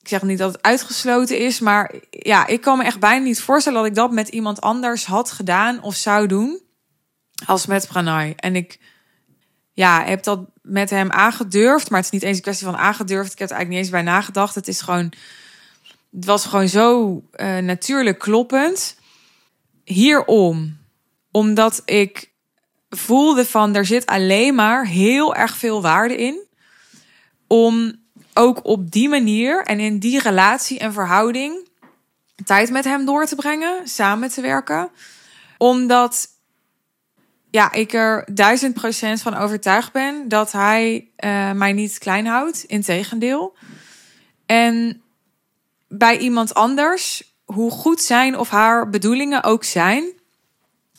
Ik 0.00 0.08
zeg 0.08 0.22
niet 0.22 0.38
dat 0.38 0.52
het 0.52 0.62
uitgesloten 0.62 1.38
is, 1.38 1.60
maar 1.60 1.94
ja, 2.10 2.46
ik 2.46 2.60
kan 2.60 2.78
me 2.78 2.84
echt 2.84 3.00
bijna 3.00 3.24
niet 3.24 3.40
voorstellen 3.40 3.78
dat 3.78 3.88
ik 3.88 3.94
dat 3.94 4.12
met 4.12 4.28
iemand 4.28 4.60
anders 4.60 5.06
had 5.06 5.30
gedaan 5.30 5.82
of 5.82 5.94
zou 5.94 6.26
doen 6.26 6.60
als 7.46 7.66
met 7.66 7.88
Pranay. 7.88 8.32
En 8.36 8.56
ik 8.56 8.78
ja, 9.72 10.04
heb 10.04 10.22
dat 10.22 10.40
met 10.62 10.90
hem 10.90 11.10
aangedurfd, 11.10 11.90
maar 11.90 11.98
het 11.98 12.06
is 12.06 12.12
niet 12.12 12.22
eens 12.22 12.36
een 12.36 12.42
kwestie 12.42 12.66
van 12.66 12.76
aangedurfd. 12.76 13.32
Ik 13.32 13.38
heb 13.38 13.48
er 13.48 13.54
eigenlijk 13.54 13.68
niet 13.68 13.78
eens 13.78 14.04
bij 14.04 14.12
nagedacht. 14.14 14.54
Het 14.54 14.68
is 14.68 14.80
gewoon, 14.80 15.12
het 16.12 16.24
was 16.24 16.46
gewoon 16.46 16.68
zo 16.68 17.10
uh, 17.36 17.58
natuurlijk 17.58 18.18
kloppend. 18.18 18.96
Hierom, 19.84 20.78
omdat 21.30 21.82
ik 21.84 22.32
voelde 22.90 23.44
van 23.44 23.74
er 23.74 23.86
zit 23.86 24.06
alleen 24.06 24.54
maar 24.54 24.86
heel 24.86 25.34
erg 25.34 25.56
veel 25.56 25.82
waarde 25.82 26.16
in 26.16 26.46
om 27.46 28.00
ook 28.34 28.64
op 28.64 28.90
die 28.90 29.08
manier 29.08 29.64
en 29.64 29.80
in 29.80 29.98
die 29.98 30.20
relatie 30.20 30.78
en 30.78 30.92
verhouding 30.92 31.70
tijd 32.44 32.70
met 32.70 32.84
hem 32.84 33.04
door 33.04 33.26
te 33.26 33.34
brengen, 33.34 33.88
samen 33.88 34.28
te 34.28 34.40
werken. 34.40 34.90
Omdat 35.58 36.28
ja, 37.50 37.72
ik 37.72 37.92
er 37.92 38.28
duizend 38.34 38.74
procent 38.74 39.22
van 39.22 39.34
overtuigd 39.34 39.92
ben 39.92 40.28
dat 40.28 40.52
hij 40.52 41.08
uh, 41.24 41.52
mij 41.52 41.72
niet 41.72 41.98
klein 41.98 42.26
houdt. 42.26 42.64
Integendeel. 42.64 43.56
En 44.46 45.01
bij 45.98 46.18
iemand 46.18 46.54
anders, 46.54 47.34
hoe 47.44 47.70
goed 47.70 48.00
zijn 48.00 48.38
of 48.38 48.48
haar 48.48 48.90
bedoelingen 48.90 49.42
ook 49.42 49.64
zijn. 49.64 50.12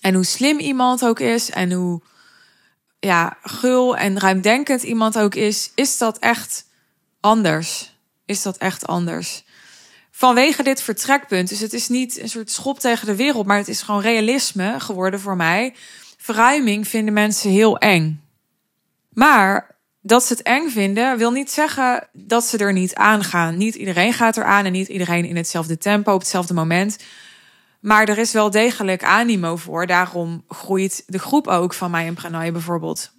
En 0.01 0.13
hoe 0.13 0.23
slim 0.23 0.59
iemand 0.59 1.05
ook 1.05 1.19
is. 1.19 1.49
En 1.49 1.71
hoe 1.71 2.01
ja, 2.99 3.37
gul 3.41 3.97
en 3.97 4.19
ruimdenkend 4.19 4.83
iemand 4.83 5.17
ook 5.17 5.35
is. 5.35 5.71
Is 5.75 5.97
dat 5.97 6.17
echt 6.17 6.65
anders? 7.19 7.95
Is 8.25 8.41
dat 8.41 8.57
echt 8.57 8.87
anders? 8.87 9.43
Vanwege 10.11 10.63
dit 10.63 10.81
vertrekpunt. 10.81 11.49
Dus 11.49 11.59
het 11.59 11.73
is 11.73 11.87
niet 11.87 12.19
een 12.19 12.29
soort 12.29 12.51
schop 12.51 12.79
tegen 12.79 13.05
de 13.05 13.15
wereld. 13.15 13.45
Maar 13.45 13.57
het 13.57 13.67
is 13.67 13.81
gewoon 13.81 14.01
realisme 14.01 14.79
geworden 14.79 15.19
voor 15.19 15.35
mij 15.35 15.75
verruiming 16.17 16.87
vinden 16.87 17.13
mensen 17.13 17.49
heel 17.49 17.77
eng. 17.77 18.23
Maar 19.09 19.72
dat 20.05 20.23
ze 20.23 20.33
het 20.33 20.41
eng 20.41 20.69
vinden, 20.69 21.17
wil 21.17 21.31
niet 21.31 21.51
zeggen 21.51 22.07
dat 22.11 22.45
ze 22.45 22.57
er 22.57 22.73
niet 22.73 22.95
aan 22.95 23.23
gaan. 23.23 23.57
Niet 23.57 23.75
iedereen 23.75 24.13
gaat 24.13 24.37
er 24.37 24.43
aan 24.43 24.65
en 24.65 24.71
niet 24.71 24.87
iedereen 24.87 25.25
in 25.25 25.35
hetzelfde 25.35 25.77
tempo 25.77 26.13
op 26.13 26.19
hetzelfde 26.19 26.53
moment. 26.53 26.97
Maar 27.79 28.07
er 28.07 28.17
is 28.17 28.31
wel 28.31 28.51
degelijk 28.51 29.03
animo 29.03 29.55
voor. 29.55 29.87
Daarom 29.87 30.43
groeit 30.47 31.03
de 31.05 31.19
groep 31.19 31.47
ook 31.47 31.73
van 31.73 31.91
mij 31.91 32.07
en 32.07 32.13
Pranay 32.13 32.51
bijvoorbeeld. 32.51 33.11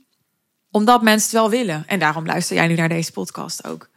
Omdat 0.71 1.03
mensen 1.03 1.31
het 1.31 1.39
wel 1.39 1.51
willen. 1.51 1.85
En 1.87 1.99
daarom 1.99 2.27
luister 2.27 2.57
jij 2.57 2.67
nu 2.67 2.75
naar 2.75 2.89
deze 2.89 3.13
podcast 3.13 3.67
ook. 3.67 3.89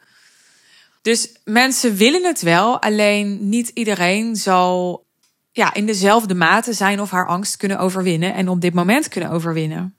Dus 1.01 1.31
mensen 1.43 1.95
willen 1.95 2.23
het 2.23 2.41
wel, 2.41 2.81
alleen 2.81 3.49
niet 3.49 3.69
iedereen 3.69 4.35
zal 4.35 5.05
ja, 5.51 5.73
in 5.73 5.85
dezelfde 5.85 6.35
mate 6.35 6.73
zijn 6.73 7.01
of 7.01 7.11
haar 7.11 7.27
angst 7.27 7.57
kunnen 7.57 7.79
overwinnen 7.79 8.33
en 8.33 8.49
op 8.49 8.61
dit 8.61 8.73
moment 8.73 9.07
kunnen 9.07 9.29
overwinnen. 9.29 9.96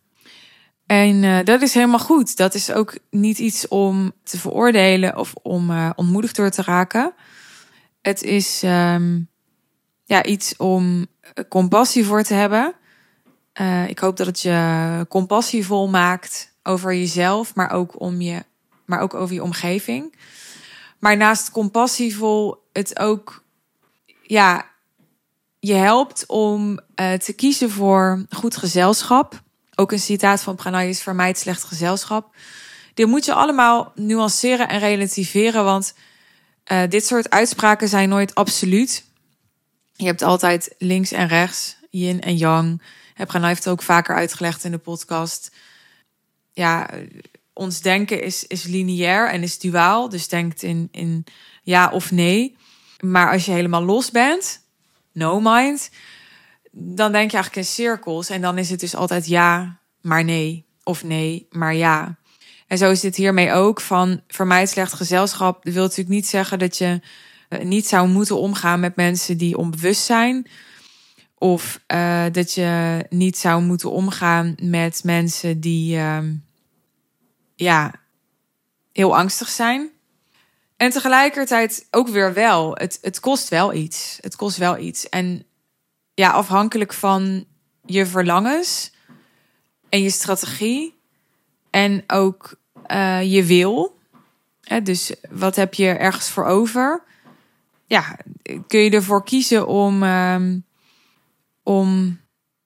En 0.88 1.22
uh, 1.22 1.38
dat 1.44 1.62
is 1.62 1.74
helemaal 1.74 1.98
goed. 1.98 2.36
Dat 2.36 2.54
is 2.54 2.72
ook 2.72 2.98
niet 3.10 3.38
iets 3.38 3.68
om 3.68 4.12
te 4.22 4.38
veroordelen 4.38 5.16
of 5.16 5.34
om 5.42 5.70
uh, 5.70 5.90
ontmoedigd 5.94 6.36
door 6.36 6.50
te 6.50 6.62
raken. 6.62 7.12
Het 8.02 8.22
is 8.22 8.62
um, 8.64 9.28
ja, 10.04 10.24
iets 10.24 10.56
om 10.56 11.06
compassie 11.48 12.04
voor 12.04 12.22
te 12.22 12.34
hebben. 12.34 12.74
Ik 13.86 13.98
hoop 13.98 14.16
dat 14.16 14.26
het 14.26 14.40
je 14.40 15.06
compassievol 15.08 15.88
maakt 15.88 16.54
over 16.62 16.94
jezelf, 16.94 17.54
maar 17.54 17.70
ook, 17.70 18.00
om 18.00 18.20
je, 18.20 18.44
maar 18.84 19.00
ook 19.00 19.14
over 19.14 19.34
je 19.34 19.42
omgeving. 19.42 20.14
Maar 20.98 21.16
naast 21.16 21.50
compassievol 21.50 22.56
het 22.72 22.98
ook 22.98 23.44
ja, 24.22 24.66
je 25.58 25.74
helpt 25.74 26.24
om 26.26 26.80
te 26.94 27.32
kiezen 27.36 27.70
voor 27.70 28.26
goed 28.30 28.56
gezelschap. 28.56 29.42
Ook 29.80 29.92
een 29.92 29.98
citaat 29.98 30.40
van 30.40 30.56
Pranay 30.56 30.88
is 30.88 31.02
vermijd 31.02 31.38
slecht 31.38 31.64
gezelschap. 31.64 32.36
Dit 32.94 33.06
moet 33.06 33.24
je 33.24 33.34
allemaal 33.34 33.92
nuanceren 33.94 34.68
en 34.68 34.78
relativeren, 34.78 35.64
want 35.64 35.94
uh, 36.72 36.82
dit 36.88 37.06
soort 37.06 37.30
uitspraken 37.30 37.88
zijn 37.88 38.08
nooit 38.08 38.34
absoluut. 38.34 39.04
Je 39.92 40.06
hebt 40.06 40.22
altijd 40.22 40.74
links 40.78 41.12
en 41.12 41.28
rechts. 41.28 41.76
Yin 41.90 42.20
en 42.20 42.36
yang. 42.36 42.82
Hebran 43.14 43.44
heeft 43.44 43.64
het 43.64 43.72
ook 43.72 43.82
vaker 43.82 44.14
uitgelegd 44.14 44.64
in 44.64 44.70
de 44.70 44.78
podcast. 44.78 45.50
Ja, 46.52 46.90
ons 47.52 47.80
denken 47.80 48.22
is, 48.22 48.46
is 48.46 48.64
lineair 48.64 49.30
en 49.30 49.42
is 49.42 49.58
duaal. 49.58 50.08
Dus 50.08 50.28
denkt 50.28 50.62
in, 50.62 50.88
in 50.90 51.24
ja 51.62 51.90
of 51.90 52.10
nee. 52.10 52.56
Maar 53.00 53.32
als 53.32 53.44
je 53.44 53.52
helemaal 53.52 53.84
los 53.84 54.10
bent, 54.10 54.60
no 55.12 55.40
mind, 55.40 55.90
dan 56.72 57.12
denk 57.12 57.30
je 57.30 57.36
eigenlijk 57.36 57.66
in 57.66 57.72
cirkels. 57.72 58.28
En 58.28 58.40
dan 58.40 58.58
is 58.58 58.70
het 58.70 58.80
dus 58.80 58.94
altijd 58.94 59.26
ja, 59.26 59.80
maar 60.00 60.24
nee. 60.24 60.66
Of 60.82 61.04
nee, 61.04 61.46
maar 61.50 61.74
ja. 61.74 62.16
En 62.66 62.78
zo 62.78 62.90
is 62.90 63.00
dit 63.00 63.16
hiermee 63.16 63.52
ook. 63.52 63.80
Van 63.80 64.20
vermijd 64.28 64.68
slecht 64.68 64.92
gezelschap. 64.92 65.64
Wil 65.64 65.82
natuurlijk 65.82 66.08
niet 66.08 66.26
zeggen 66.26 66.58
dat 66.58 66.78
je 66.78 67.00
eh, 67.48 67.64
niet 67.64 67.86
zou 67.86 68.08
moeten 68.08 68.38
omgaan 68.38 68.80
met 68.80 68.96
mensen 68.96 69.36
die 69.36 69.56
onbewust 69.56 70.04
zijn. 70.04 70.46
Of 71.38 71.80
uh, 71.92 72.24
dat 72.32 72.54
je 72.54 73.04
niet 73.08 73.38
zou 73.38 73.62
moeten 73.62 73.90
omgaan 73.90 74.54
met 74.62 75.04
mensen 75.04 75.60
die 75.60 75.96
uh, 75.96 76.18
ja, 77.54 77.94
heel 78.92 79.16
angstig 79.16 79.48
zijn. 79.48 79.90
En 80.76 80.90
tegelijkertijd 80.90 81.86
ook 81.90 82.08
weer 82.08 82.34
wel. 82.34 82.74
Het, 82.74 82.98
het 83.02 83.20
kost 83.20 83.48
wel 83.48 83.74
iets. 83.74 84.18
Het 84.20 84.36
kost 84.36 84.56
wel 84.56 84.78
iets. 84.78 85.08
En 85.08 85.46
ja, 86.18 86.30
afhankelijk 86.30 86.92
van 86.92 87.44
je 87.84 88.06
verlangens 88.06 88.92
en 89.88 90.02
je 90.02 90.10
strategie 90.10 90.98
en 91.70 92.04
ook 92.06 92.54
uh, 92.90 93.32
je 93.32 93.44
wil. 93.44 93.98
Hè, 94.62 94.82
dus 94.82 95.12
wat 95.30 95.56
heb 95.56 95.74
je 95.74 95.86
ergens 95.86 96.28
voor 96.28 96.44
over? 96.44 97.02
Ja, 97.86 98.18
kun 98.66 98.80
je 98.80 98.90
ervoor 98.90 99.24
kiezen 99.24 99.66
om, 99.66 100.02
um, 100.02 100.64
om 101.62 102.20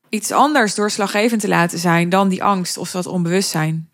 iets 0.09 0.31
anders 0.31 0.75
doorslaggevend 0.75 1.41
te 1.41 1.49
laten 1.49 1.79
zijn 1.79 2.09
dan 2.09 2.29
die 2.29 2.45
angst 2.45 2.77
of 2.77 2.91
dat 2.91 3.07
onbewustzijn. 3.07 3.91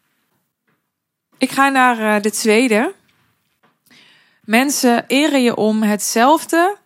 Ik 1.38 1.50
ga 1.50 1.68
naar 1.68 1.98
uh, 2.16 2.22
de 2.22 2.30
tweede. 2.30 2.94
Mensen 4.44 5.04
eren 5.06 5.42
je 5.42 5.56
om 5.56 5.82
hetzelfde 5.82 6.76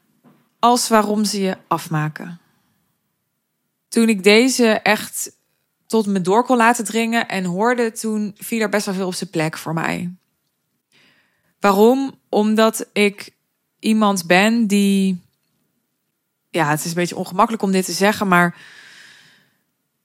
als 0.59 0.89
waarom 0.89 1.25
ze 1.25 1.41
je 1.41 1.57
afmaken. 1.69 2.41
Toen 3.93 4.09
ik 4.09 4.23
deze 4.23 4.67
echt 4.67 5.33
tot 5.87 6.07
me 6.07 6.21
door 6.21 6.45
kon 6.45 6.57
laten 6.57 6.85
dringen 6.85 7.29
en 7.29 7.45
hoorde, 7.45 7.93
toen 7.93 8.35
viel 8.39 8.61
er 8.61 8.69
best 8.69 8.87
wel 8.87 8.95
veel 8.95 9.07
op 9.07 9.15
zijn 9.15 9.31
plek 9.31 9.59
voor 9.59 9.75
mij. 9.75 10.15
Waarom? 11.61 12.15
Omdat 12.29 12.87
ik 12.93 13.31
iemand 13.79 14.27
ben 14.27 14.67
die. 14.67 15.21
Ja, 16.51 16.69
het 16.71 16.81
is 16.81 16.87
een 16.87 16.95
beetje 16.95 17.17
ongemakkelijk 17.17 17.63
om 17.63 17.73
dit 17.73 17.85
te 17.85 17.93
zeggen, 17.93 18.29
maar. 18.29 18.57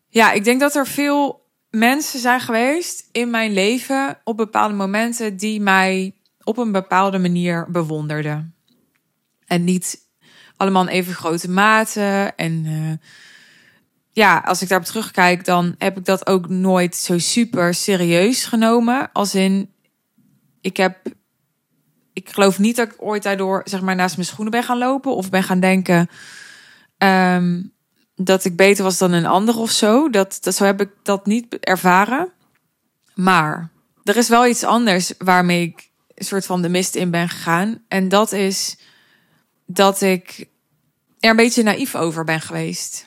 Ja, 0.10 0.32
ik 0.32 0.44
denk 0.44 0.60
dat 0.60 0.75
er 0.75 0.88
veel 0.88 1.46
mensen 1.70 2.20
zijn 2.20 2.39
geweest 2.39 3.08
in 3.12 3.29
mijn 3.29 3.53
leven 3.53 4.20
op 4.24 4.38
bepaalde 4.38 4.74
momenten 4.74 5.38
die 5.38 5.62
mij 5.62 6.15
op 6.44 6.58
een 6.58 6.72
bepaalde 6.72 7.17
manier 7.17 7.72
bewonderden. 7.72 8.56
En 9.46 9.63
niet 9.63 10.00
allemaal 10.58 10.88
even 10.88 11.13
grote 11.13 11.50
mate. 11.50 12.34
En 12.36 12.65
uh, 12.65 12.91
ja, 14.17 14.38
als 14.45 14.62
ik 14.62 14.69
daarop 14.69 14.88
terugkijk, 14.88 15.45
dan 15.45 15.75
heb 15.77 15.97
ik 15.97 16.05
dat 16.05 16.27
ook 16.27 16.50
nooit 16.50 16.95
zo 16.95 17.17
super 17.17 17.74
serieus 17.74 18.45
genomen. 18.45 19.09
Als 19.13 19.36
in, 19.36 19.74
ik 20.62 20.77
heb, 20.77 20.97
ik 22.13 22.29
geloof 22.29 22.59
niet 22.59 22.75
dat 22.75 22.88
ik 22.88 22.95
ooit 22.97 23.24
daardoor 23.24 23.62
zeg 23.65 23.81
maar 23.81 23.95
naast 23.95 24.15
mijn 24.15 24.27
schoenen 24.27 24.51
ben 24.51 24.63
gaan 24.63 24.77
lopen 24.77 25.15
of 25.15 25.29
ben 25.29 25.43
gaan 25.43 25.59
denken 25.59 26.09
um, 26.97 27.74
dat 28.15 28.46
ik 28.46 28.55
beter 28.55 28.83
was 28.83 28.98
dan 28.98 29.11
een 29.11 29.25
ander 29.25 29.57
of 29.57 29.72
zo. 29.72 30.09
Dat, 30.09 30.37
dat 30.42 30.55
zo 30.55 30.65
heb 30.65 30.81
ik 30.81 30.89
dat 31.03 31.25
niet 31.25 31.57
ervaren. 31.59 32.31
Maar 33.15 33.70
er 34.03 34.18
is 34.18 34.29
wel 34.29 34.48
iets 34.48 34.63
anders 34.63 35.13
waarmee 35.18 35.61
ik 35.61 35.89
een 36.15 36.25
soort 36.25 36.46
van 36.46 36.61
de 36.61 36.70
mist 36.70 36.96
in 36.96 37.11
ben 37.11 37.29
gegaan. 37.29 37.83
En 37.87 38.09
dat 38.09 38.31
is 38.31 38.77
dat 39.65 40.01
ik 40.01 40.48
er 41.20 41.29
een 41.29 41.35
beetje 41.35 41.63
naïef 41.63 41.96
over 41.96 42.24
ben 42.24 42.42
geweest. 42.42 43.06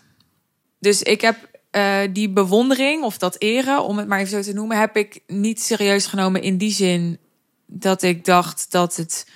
Dus 0.80 1.02
ik 1.02 1.20
heb 1.20 1.50
uh, 1.72 1.98
die 2.12 2.30
bewondering 2.30 3.02
of 3.02 3.18
dat 3.18 3.36
eren, 3.38 3.82
om 3.82 3.98
het 3.98 4.08
maar 4.08 4.18
even 4.18 4.30
zo 4.30 4.50
te 4.50 4.56
noemen, 4.56 4.78
heb 4.78 4.96
ik 4.96 5.22
niet 5.26 5.62
serieus 5.62 6.06
genomen 6.06 6.42
in 6.42 6.58
die 6.58 6.72
zin 6.72 7.18
dat 7.66 8.02
ik 8.02 8.24
dacht 8.24 8.70
dat 8.70 8.96
het, 8.96 9.26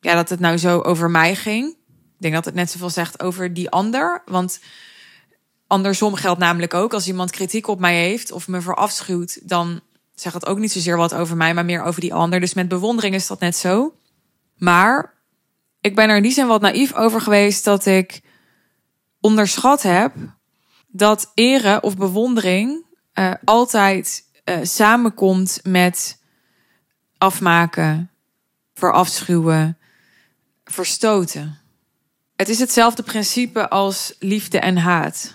ja, 0.00 0.14
dat 0.14 0.28
het 0.28 0.40
nou 0.40 0.56
zo 0.56 0.80
over 0.80 1.10
mij 1.10 1.34
ging. 1.34 1.68
Ik 1.68 2.24
denk 2.24 2.34
dat 2.34 2.44
het 2.44 2.54
net 2.54 2.70
zoveel 2.70 2.90
zegt 2.90 3.22
over 3.22 3.54
die 3.54 3.70
ander. 3.70 4.22
Want 4.26 4.60
andersom 5.66 6.14
geldt 6.14 6.40
namelijk 6.40 6.74
ook, 6.74 6.94
als 6.94 7.06
iemand 7.06 7.30
kritiek 7.30 7.66
op 7.66 7.80
mij 7.80 7.94
heeft 7.94 8.32
of 8.32 8.48
me 8.48 8.60
verafschuwt, 8.60 9.48
dan 9.48 9.80
zegt 10.14 10.34
het 10.34 10.46
ook 10.46 10.58
niet 10.58 10.72
zozeer 10.72 10.96
wat 10.96 11.14
over 11.14 11.36
mij, 11.36 11.54
maar 11.54 11.64
meer 11.64 11.82
over 11.82 12.00
die 12.00 12.14
ander. 12.14 12.40
Dus 12.40 12.54
met 12.54 12.68
bewondering 12.68 13.14
is 13.14 13.26
dat 13.26 13.40
net 13.40 13.56
zo. 13.56 13.94
Maar 14.56 15.14
ik 15.80 15.94
ben 15.94 16.08
er 16.08 16.16
in 16.16 16.22
die 16.22 16.32
zin 16.32 16.46
wat 16.46 16.60
naïef 16.60 16.94
over 16.94 17.20
geweest 17.20 17.64
dat 17.64 17.86
ik 17.86 18.20
onderschat 19.20 19.82
heb 19.82 20.12
dat 20.88 21.30
eren 21.34 21.82
of 21.82 21.96
bewondering 21.96 22.84
uh, 23.14 23.32
altijd 23.44 24.24
uh, 24.44 24.56
samenkomt 24.62 25.60
met 25.62 26.18
afmaken, 27.18 28.10
verafschuwen, 28.74 29.78
verstoten. 30.64 31.58
Het 32.36 32.48
is 32.48 32.58
hetzelfde 32.58 33.02
principe 33.02 33.68
als 33.68 34.14
liefde 34.18 34.58
en 34.58 34.76
haat. 34.76 35.34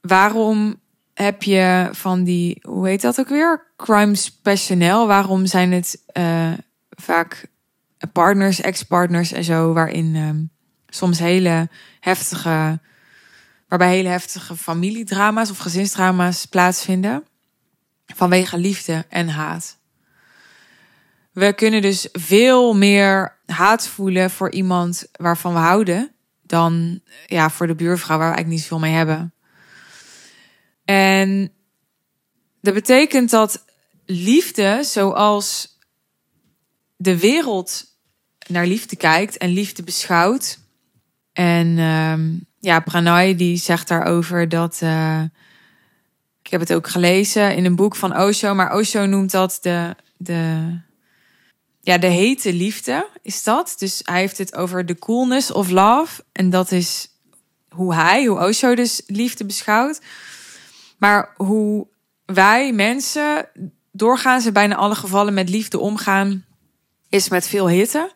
Waarom 0.00 0.80
heb 1.14 1.42
je 1.42 1.88
van 1.92 2.24
die, 2.24 2.58
hoe 2.62 2.88
heet 2.88 3.00
dat 3.00 3.20
ook 3.20 3.28
weer? 3.28 3.66
Crimes 3.76 4.30
passioneel. 4.30 5.06
Waarom 5.06 5.46
zijn 5.46 5.72
het 5.72 6.02
uh, 6.12 6.52
vaak 6.90 7.46
partners, 8.12 8.60
ex-partners 8.60 9.32
en 9.32 9.44
zo, 9.44 9.72
waarin 9.72 10.16
um, 10.16 10.50
soms 10.88 11.18
hele 11.18 11.68
heftige 12.00 12.80
waarbij 13.72 13.96
hele 13.96 14.08
heftige 14.08 14.56
familiedrama's 14.56 15.50
of 15.50 15.58
gezinsdrama's 15.58 16.46
plaatsvinden 16.46 17.24
vanwege 18.06 18.58
liefde 18.58 19.04
en 19.08 19.28
haat. 19.28 19.78
We 21.30 21.52
kunnen 21.52 21.82
dus 21.82 22.08
veel 22.12 22.74
meer 22.74 23.38
haat 23.46 23.88
voelen 23.88 24.30
voor 24.30 24.50
iemand 24.50 25.04
waarvan 25.12 25.52
we 25.52 25.58
houden 25.58 26.12
dan 26.42 27.00
ja, 27.26 27.50
voor 27.50 27.66
de 27.66 27.74
buurvrouw 27.74 28.18
waar 28.18 28.28
we 28.28 28.34
eigenlijk 28.34 28.54
niet 28.54 28.62
zoveel 28.62 28.88
mee 28.88 28.96
hebben. 28.96 29.34
En 30.84 31.52
dat 32.60 32.74
betekent 32.74 33.30
dat 33.30 33.64
liefde, 34.06 34.84
zoals 34.84 35.78
de 36.96 37.18
wereld 37.18 37.84
naar 38.46 38.66
liefde 38.66 38.96
kijkt 38.96 39.36
en 39.36 39.50
liefde 39.50 39.82
beschouwt, 39.82 40.58
en 41.32 41.78
um, 41.78 42.50
ja, 42.62 42.80
Pranay 42.80 43.34
die 43.34 43.56
zegt 43.56 43.88
daarover 43.88 44.48
dat. 44.48 44.80
Uh, 44.82 45.22
ik 46.42 46.50
heb 46.50 46.60
het 46.60 46.72
ook 46.72 46.88
gelezen 46.88 47.56
in 47.56 47.64
een 47.64 47.76
boek 47.76 47.96
van 47.96 48.16
Osho, 48.16 48.54
maar 48.54 48.74
Osho 48.74 49.06
noemt 49.06 49.30
dat 49.30 49.58
de, 49.60 49.96
de, 50.16 50.78
ja, 51.80 51.98
de 51.98 52.06
hete 52.06 52.52
liefde, 52.52 53.08
is 53.22 53.42
dat. 53.42 53.74
Dus 53.78 54.00
hij 54.04 54.20
heeft 54.20 54.38
het 54.38 54.56
over 54.56 54.86
de 54.86 54.98
coolness 54.98 55.50
of 55.50 55.70
love. 55.70 56.24
En 56.32 56.50
dat 56.50 56.72
is 56.72 57.08
hoe 57.68 57.94
hij, 57.94 58.24
hoe 58.24 58.46
Osho 58.46 58.74
dus 58.74 59.02
liefde 59.06 59.44
beschouwt. 59.44 60.00
Maar 60.98 61.34
hoe 61.36 61.86
wij 62.24 62.72
mensen 62.72 63.48
doorgaans 63.92 64.46
in 64.46 64.52
bijna 64.52 64.74
alle 64.74 64.94
gevallen 64.94 65.34
met 65.34 65.48
liefde 65.48 65.78
omgaan, 65.78 66.44
is 67.08 67.28
met 67.28 67.48
veel 67.48 67.68
hitte. 67.68 68.12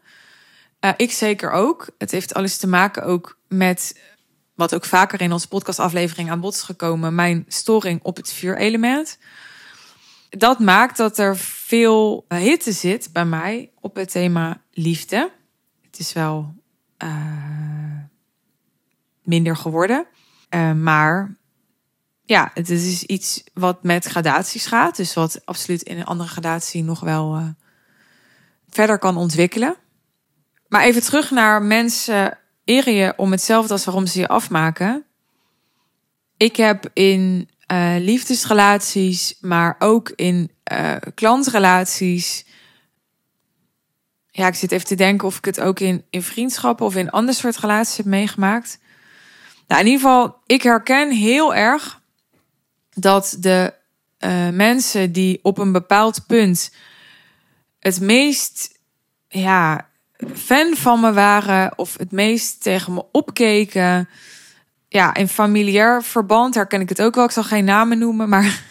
Uh, 0.80 0.90
ik 0.96 1.12
zeker 1.12 1.50
ook. 1.50 1.88
Het 1.98 2.10
heeft 2.10 2.34
alles 2.34 2.56
te 2.56 2.66
maken 2.66 3.02
ook 3.02 3.38
met 3.48 3.94
wat 4.56 4.74
ook 4.74 4.84
vaker 4.84 5.20
in 5.20 5.32
onze 5.32 5.48
podcastaflevering 5.48 6.30
aan 6.30 6.40
bod 6.40 6.54
is 6.54 6.62
gekomen, 6.62 7.14
mijn 7.14 7.44
storing 7.48 8.00
op 8.02 8.16
het 8.16 8.32
vuurelement. 8.32 9.18
Dat 10.30 10.58
maakt 10.58 10.96
dat 10.96 11.18
er 11.18 11.36
veel 11.36 12.24
hitte 12.28 12.72
zit 12.72 13.12
bij 13.12 13.24
mij 13.24 13.70
op 13.80 13.94
het 13.94 14.10
thema 14.10 14.60
liefde. 14.72 15.30
Het 15.82 15.98
is 15.98 16.12
wel 16.12 16.54
uh, 17.04 17.98
minder 19.22 19.56
geworden. 19.56 20.06
Uh, 20.50 20.72
maar 20.72 21.36
ja, 22.24 22.50
het 22.54 22.70
is 22.70 23.02
iets 23.02 23.44
wat 23.54 23.82
met 23.82 24.04
gradaties 24.04 24.66
gaat. 24.66 24.96
Dus 24.96 25.14
wat 25.14 25.40
absoluut 25.44 25.82
in 25.82 25.98
een 25.98 26.04
andere 26.04 26.28
gradatie 26.28 26.82
nog 26.82 27.00
wel 27.00 27.36
uh, 27.36 27.48
verder 28.68 28.98
kan 28.98 29.16
ontwikkelen. 29.16 29.76
Maar 30.68 30.82
even 30.82 31.02
terug 31.02 31.30
naar 31.30 31.62
mensen 31.62 32.38
eren 32.66 32.94
je 32.94 33.12
om 33.16 33.30
hetzelfde 33.30 33.72
als 33.72 33.84
waarom 33.84 34.06
ze 34.06 34.18
je 34.18 34.28
afmaken. 34.28 35.04
Ik 36.36 36.56
heb 36.56 36.90
in 36.92 37.48
uh, 37.72 37.94
liefdesrelaties, 37.98 39.36
maar 39.40 39.76
ook 39.78 40.10
in 40.10 40.50
uh, 40.72 40.96
klantrelaties. 41.14 42.46
Ja, 44.30 44.46
ik 44.46 44.54
zit 44.54 44.72
even 44.72 44.86
te 44.86 44.94
denken 44.94 45.26
of 45.26 45.36
ik 45.36 45.44
het 45.44 45.60
ook 45.60 45.80
in, 45.80 46.04
in 46.10 46.22
vriendschappen 46.22 46.86
of 46.86 46.96
in 46.96 47.10
ander 47.10 47.34
soort 47.34 47.56
relaties 47.56 47.96
heb 47.96 48.06
meegemaakt. 48.06 48.78
Nou, 49.66 49.80
in 49.80 49.86
ieder 49.86 50.02
geval, 50.02 50.36
ik 50.46 50.62
herken 50.62 51.10
heel 51.10 51.54
erg 51.54 52.02
dat 52.90 53.36
de 53.40 53.74
uh, 54.20 54.48
mensen 54.48 55.12
die 55.12 55.38
op 55.42 55.58
een 55.58 55.72
bepaald 55.72 56.26
punt 56.26 56.70
het 57.78 58.00
meest 58.00 58.78
ja, 59.28 59.88
fan 60.34 60.76
van 60.76 61.00
me 61.00 61.12
waren 61.12 61.78
of 61.78 61.98
het 61.98 62.12
meest 62.12 62.62
tegen 62.62 62.94
me 62.94 63.04
opkeken. 63.12 64.08
Ja, 64.88 65.14
in 65.14 65.28
familiair 65.28 66.02
verband 66.02 66.54
herken 66.54 66.80
ik 66.80 66.88
het 66.88 67.02
ook 67.02 67.14
wel. 67.14 67.24
Ik 67.24 67.30
zal 67.30 67.42
geen 67.42 67.64
namen 67.64 67.98
noemen, 67.98 68.28
maar 68.28 68.62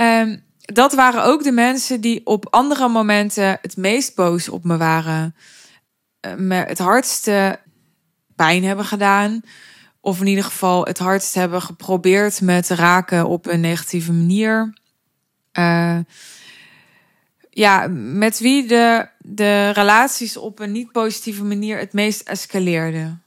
um, 0.00 0.44
dat 0.60 0.94
waren 0.94 1.24
ook 1.24 1.42
de 1.42 1.52
mensen 1.52 2.00
die 2.00 2.26
op 2.26 2.46
andere 2.50 2.88
momenten 2.88 3.58
het 3.62 3.76
meest 3.76 4.14
boos 4.14 4.48
op 4.48 4.64
me 4.64 4.76
waren. 4.76 5.34
Uh, 6.26 6.34
me 6.34 6.54
het 6.54 6.78
hardste 6.78 7.60
pijn 8.36 8.64
hebben 8.64 8.84
gedaan. 8.84 9.40
Of 10.00 10.20
in 10.20 10.26
ieder 10.26 10.44
geval 10.44 10.84
het 10.84 10.98
hardst 10.98 11.34
hebben 11.34 11.62
geprobeerd 11.62 12.40
me 12.40 12.62
te 12.62 12.74
raken 12.74 13.26
op 13.26 13.46
een 13.46 13.60
negatieve 13.60 14.12
manier. 14.12 14.74
Uh, 15.58 15.98
ja, 17.50 17.86
met 17.90 18.38
wie 18.38 18.66
de, 18.66 19.08
de 19.28 19.70
relaties 19.70 20.36
op 20.36 20.58
een 20.58 20.72
niet 20.72 20.92
positieve 20.92 21.44
manier 21.44 21.78
het 21.78 21.92
meest 21.92 22.20
escaleerden. 22.20 23.22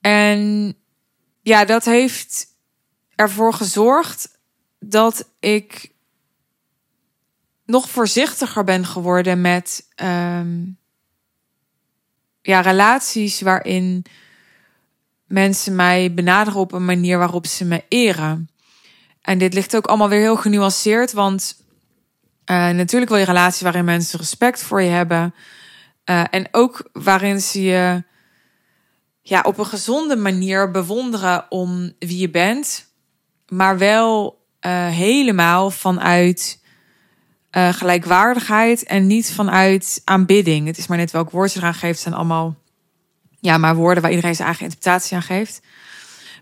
En 0.00 0.74
ja, 1.42 1.64
dat 1.64 1.84
heeft 1.84 2.46
ervoor 3.14 3.54
gezorgd 3.54 4.38
dat 4.78 5.28
ik 5.40 5.90
nog 7.64 7.90
voorzichtiger 7.90 8.64
ben 8.64 8.86
geworden 8.86 9.40
met 9.40 9.86
um, 10.02 10.78
ja, 12.42 12.60
relaties 12.60 13.40
waarin 13.40 14.04
mensen 15.26 15.76
mij 15.76 16.14
benaderen 16.14 16.60
op 16.60 16.72
een 16.72 16.84
manier 16.84 17.18
waarop 17.18 17.46
ze 17.46 17.64
me 17.64 17.84
eren. 17.88 18.50
En 19.22 19.38
dit 19.38 19.54
ligt 19.54 19.76
ook 19.76 19.86
allemaal 19.86 20.08
weer 20.08 20.20
heel 20.20 20.36
genuanceerd, 20.36 21.12
want 21.12 21.64
uh, 22.50 22.70
natuurlijk 22.70 23.10
wil 23.10 23.20
je 23.20 23.26
relaties 23.26 23.60
waarin 23.60 23.84
mensen 23.84 24.18
respect 24.18 24.62
voor 24.62 24.82
je 24.82 24.90
hebben. 24.90 25.34
Uh, 26.04 26.24
en 26.30 26.48
ook 26.50 26.88
waarin 26.92 27.40
ze 27.40 27.62
je 27.62 28.04
ja, 29.22 29.40
op 29.40 29.58
een 29.58 29.66
gezonde 29.66 30.16
manier 30.16 30.70
bewonderen 30.70 31.46
om 31.48 31.92
wie 31.98 32.18
je 32.18 32.30
bent. 32.30 32.88
Maar 33.48 33.78
wel 33.78 34.42
uh, 34.66 34.86
helemaal 34.86 35.70
vanuit 35.70 36.58
gelijkwaardigheid 37.50 38.84
en 38.84 39.06
niet 39.06 39.32
vanuit 39.32 40.02
aanbidding. 40.04 40.66
Het 40.66 40.78
is 40.78 40.86
maar 40.86 40.98
net 40.98 41.10
welk 41.10 41.30
woord 41.30 41.52
je 41.52 41.58
eraan 41.58 41.74
geeft. 41.74 42.00
zijn 42.00 42.14
allemaal 42.14 42.56
ja, 43.40 43.58
maar 43.58 43.74
woorden 43.74 44.02
waar 44.02 44.12
iedereen 44.12 44.34
zijn 44.34 44.48
eigen 44.48 44.66
interpretatie 44.66 45.16
aan 45.16 45.22
geeft. 45.22 45.60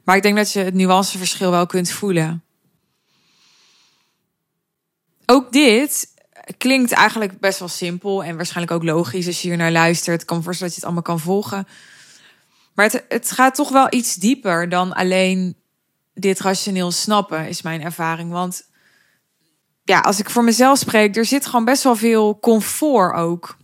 Maar 0.05 0.17
ik 0.17 0.23
denk 0.23 0.37
dat 0.37 0.53
je 0.53 0.61
het 0.61 0.75
nuanceverschil 0.75 1.51
wel 1.51 1.67
kunt 1.67 1.91
voelen 1.91 2.43
ook 5.31 5.53
dit 5.53 6.15
klinkt 6.57 6.93
eigenlijk 6.93 7.41
best 7.41 7.59
wel 7.59 7.69
simpel 7.69 8.25
en 8.25 8.37
waarschijnlijk 8.37 8.73
ook 8.73 8.85
logisch 8.85 9.27
als 9.27 9.43
je 9.43 9.49
hier 9.49 9.57
naar 9.57 9.73
luistert. 9.73 10.25
Kan 10.25 10.43
voorstellen 10.43 10.73
dat 10.73 10.83
je 10.83 10.87
het 10.87 10.95
allemaal 10.95 11.17
kan 11.17 11.25
volgen. 11.25 11.67
Maar 12.75 12.85
het, 12.85 13.05
het 13.09 13.31
gaat 13.31 13.55
toch 13.55 13.69
wel 13.69 13.87
iets 13.91 14.15
dieper 14.15 14.69
dan 14.69 14.93
alleen 14.93 15.57
dit 16.15 16.41
rationeel 16.41 16.91
snappen, 16.91 17.49
is 17.49 17.63
mijn 17.63 17.83
ervaring. 17.83 18.31
Want 18.31 18.67
ja, 19.85 20.01
als 20.01 20.19
ik 20.19 20.31
voor 20.31 20.45
mezelf 20.45 20.79
spreek, 20.79 21.17
er 21.17 21.25
zit 21.25 21.47
gewoon 21.47 21.65
best 21.65 21.83
wel 21.83 21.97
veel 21.97 22.39
comfort 22.39 23.15
ook. 23.15 23.57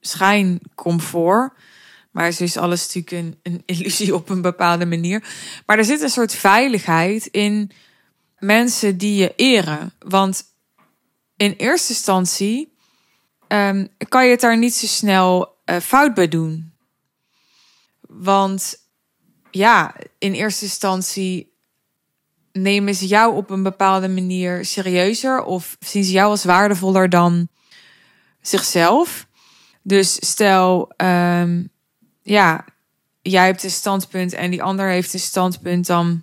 Schijncomfort. 0.00 1.52
Maar 2.10 2.28
is 2.28 2.36
dus 2.36 2.56
alles 2.56 2.94
natuurlijk 2.94 3.12
een, 3.42 3.52
een 3.52 3.62
illusie 3.64 4.14
op 4.14 4.28
een 4.28 4.42
bepaalde 4.42 4.86
manier. 4.86 5.24
Maar 5.66 5.78
er 5.78 5.84
zit 5.84 6.00
een 6.00 6.10
soort 6.10 6.34
veiligheid 6.34 7.26
in 7.26 7.70
mensen 8.38 8.98
die 8.98 9.14
je 9.14 9.32
eren. 9.36 9.92
Want 9.98 10.44
in 11.36 11.52
eerste 11.52 11.92
instantie 11.92 12.76
um, 13.48 13.88
kan 14.08 14.24
je 14.24 14.30
het 14.30 14.40
daar 14.40 14.58
niet 14.58 14.74
zo 14.74 14.86
snel 14.86 15.56
uh, 15.64 15.76
fout 15.76 16.14
bij 16.14 16.28
doen. 16.28 16.72
Want 18.00 18.76
ja, 19.50 19.94
in 20.18 20.32
eerste 20.32 20.64
instantie 20.64 21.52
nemen 22.52 22.94
ze 22.94 23.06
jou 23.06 23.36
op 23.36 23.50
een 23.50 23.62
bepaalde 23.62 24.08
manier 24.08 24.64
serieuzer 24.64 25.42
of 25.42 25.76
zien 25.80 26.04
ze 26.04 26.12
jou 26.12 26.30
als 26.30 26.44
waardevoller 26.44 27.08
dan 27.08 27.48
zichzelf. 28.40 29.26
Dus 29.82 30.28
stel, 30.28 30.92
um, 30.96 31.70
ja, 32.22 32.64
jij 33.22 33.46
hebt 33.46 33.62
een 33.62 33.70
standpunt 33.70 34.32
en 34.32 34.50
die 34.50 34.62
ander 34.62 34.88
heeft 34.88 35.12
een 35.12 35.20
standpunt, 35.20 35.86
dan 35.86 36.22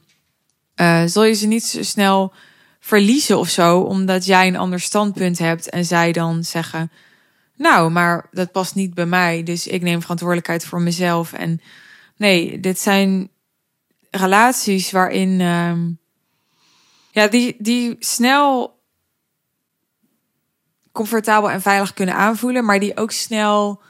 uh, 0.75 1.03
zul 1.05 1.23
je 1.23 1.33
ze 1.33 1.47
niet 1.47 1.63
zo 1.63 1.83
snel 1.83 2.33
verliezen 2.83 3.39
of 3.39 3.49
zo, 3.49 3.79
omdat 3.79 4.25
jij 4.25 4.47
een 4.47 4.57
ander 4.57 4.79
standpunt 4.79 5.37
hebt 5.37 5.69
en 5.69 5.85
zij 5.85 6.11
dan 6.11 6.43
zeggen: 6.43 6.91
Nou, 7.55 7.91
maar 7.91 8.27
dat 8.31 8.51
past 8.51 8.75
niet 8.75 8.93
bij 8.93 9.05
mij, 9.05 9.43
dus 9.43 9.67
ik 9.67 9.81
neem 9.81 10.01
verantwoordelijkheid 10.01 10.65
voor 10.65 10.81
mezelf. 10.81 11.33
En 11.33 11.61
nee, 12.15 12.59
dit 12.59 12.79
zijn 12.79 13.29
relaties 14.09 14.91
waarin, 14.91 15.39
uh, 15.39 15.73
ja, 17.11 17.27
die, 17.27 17.55
die 17.59 17.95
snel 17.99 18.79
comfortabel 20.91 21.51
en 21.51 21.61
veilig 21.61 21.93
kunnen 21.93 22.15
aanvoelen, 22.15 22.65
maar 22.65 22.79
die 22.79 22.97
ook 22.97 23.11
snel 23.11 23.81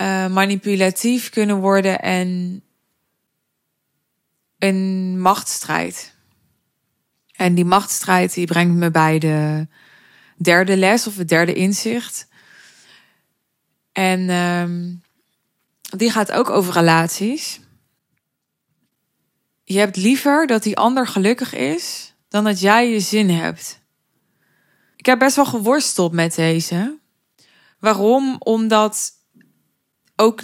uh, 0.00 0.26
manipulatief 0.26 1.30
kunnen 1.30 1.56
worden 1.56 2.00
en 2.00 2.62
een 4.58 5.20
machtsstrijd. 5.20 6.11
En 7.42 7.54
die 7.54 7.64
machtsstrijd 7.64 8.34
die 8.34 8.46
brengt 8.46 8.74
me 8.74 8.90
bij 8.90 9.18
de 9.18 9.66
derde 10.36 10.76
les 10.76 11.06
of 11.06 11.16
het 11.16 11.28
derde 11.28 11.54
inzicht. 11.54 12.28
En 13.92 14.30
um, 14.30 15.02
die 15.96 16.10
gaat 16.10 16.32
ook 16.32 16.50
over 16.50 16.72
relaties. 16.72 17.60
Je 19.64 19.78
hebt 19.78 19.96
liever 19.96 20.46
dat 20.46 20.62
die 20.62 20.76
ander 20.76 21.06
gelukkig 21.06 21.54
is 21.54 22.14
dan 22.28 22.44
dat 22.44 22.60
jij 22.60 22.90
je 22.90 23.00
zin 23.00 23.30
hebt. 23.30 23.80
Ik 24.96 25.06
heb 25.06 25.18
best 25.18 25.36
wel 25.36 25.46
geworsteld 25.46 26.12
met 26.12 26.34
deze. 26.34 26.98
Waarom? 27.78 28.36
Omdat 28.38 29.12
ook 30.16 30.42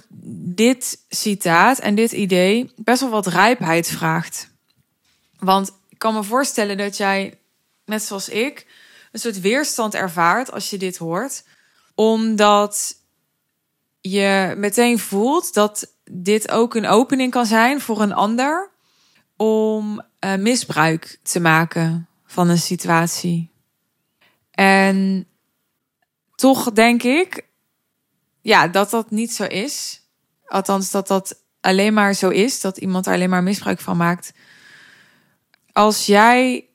dit 0.54 1.04
citaat 1.08 1.78
en 1.78 1.94
dit 1.94 2.12
idee 2.12 2.72
best 2.76 3.00
wel 3.00 3.10
wat 3.10 3.26
rijpheid 3.26 3.88
vraagt. 3.88 4.50
Want 5.38 5.77
ik 5.98 6.04
kan 6.04 6.14
me 6.14 6.22
voorstellen 6.22 6.76
dat 6.76 6.96
jij, 6.96 7.38
net 7.84 8.02
zoals 8.02 8.28
ik, 8.28 8.66
een 9.12 9.20
soort 9.20 9.40
weerstand 9.40 9.94
ervaart 9.94 10.52
als 10.52 10.70
je 10.70 10.78
dit 10.78 10.96
hoort. 10.96 11.44
Omdat 11.94 12.96
je 14.00 14.54
meteen 14.56 14.98
voelt 14.98 15.54
dat 15.54 15.94
dit 16.10 16.50
ook 16.50 16.74
een 16.74 16.86
opening 16.86 17.30
kan 17.30 17.46
zijn 17.46 17.80
voor 17.80 18.02
een 18.02 18.12
ander 18.12 18.70
om 19.36 20.02
uh, 20.20 20.34
misbruik 20.34 21.18
te 21.22 21.40
maken 21.40 22.08
van 22.26 22.48
een 22.48 22.58
situatie. 22.58 23.52
En 24.50 25.26
toch 26.34 26.72
denk 26.72 27.02
ik, 27.02 27.46
ja, 28.40 28.68
dat 28.68 28.90
dat 28.90 29.10
niet 29.10 29.32
zo 29.32 29.44
is. 29.44 30.02
Althans, 30.46 30.90
dat 30.90 31.08
dat 31.08 31.42
alleen 31.60 31.94
maar 31.94 32.14
zo 32.14 32.28
is, 32.28 32.60
dat 32.60 32.76
iemand 32.76 33.06
er 33.06 33.12
alleen 33.12 33.30
maar 33.30 33.42
misbruik 33.42 33.80
van 33.80 33.96
maakt 33.96 34.32
als 35.78 36.06
jij 36.06 36.68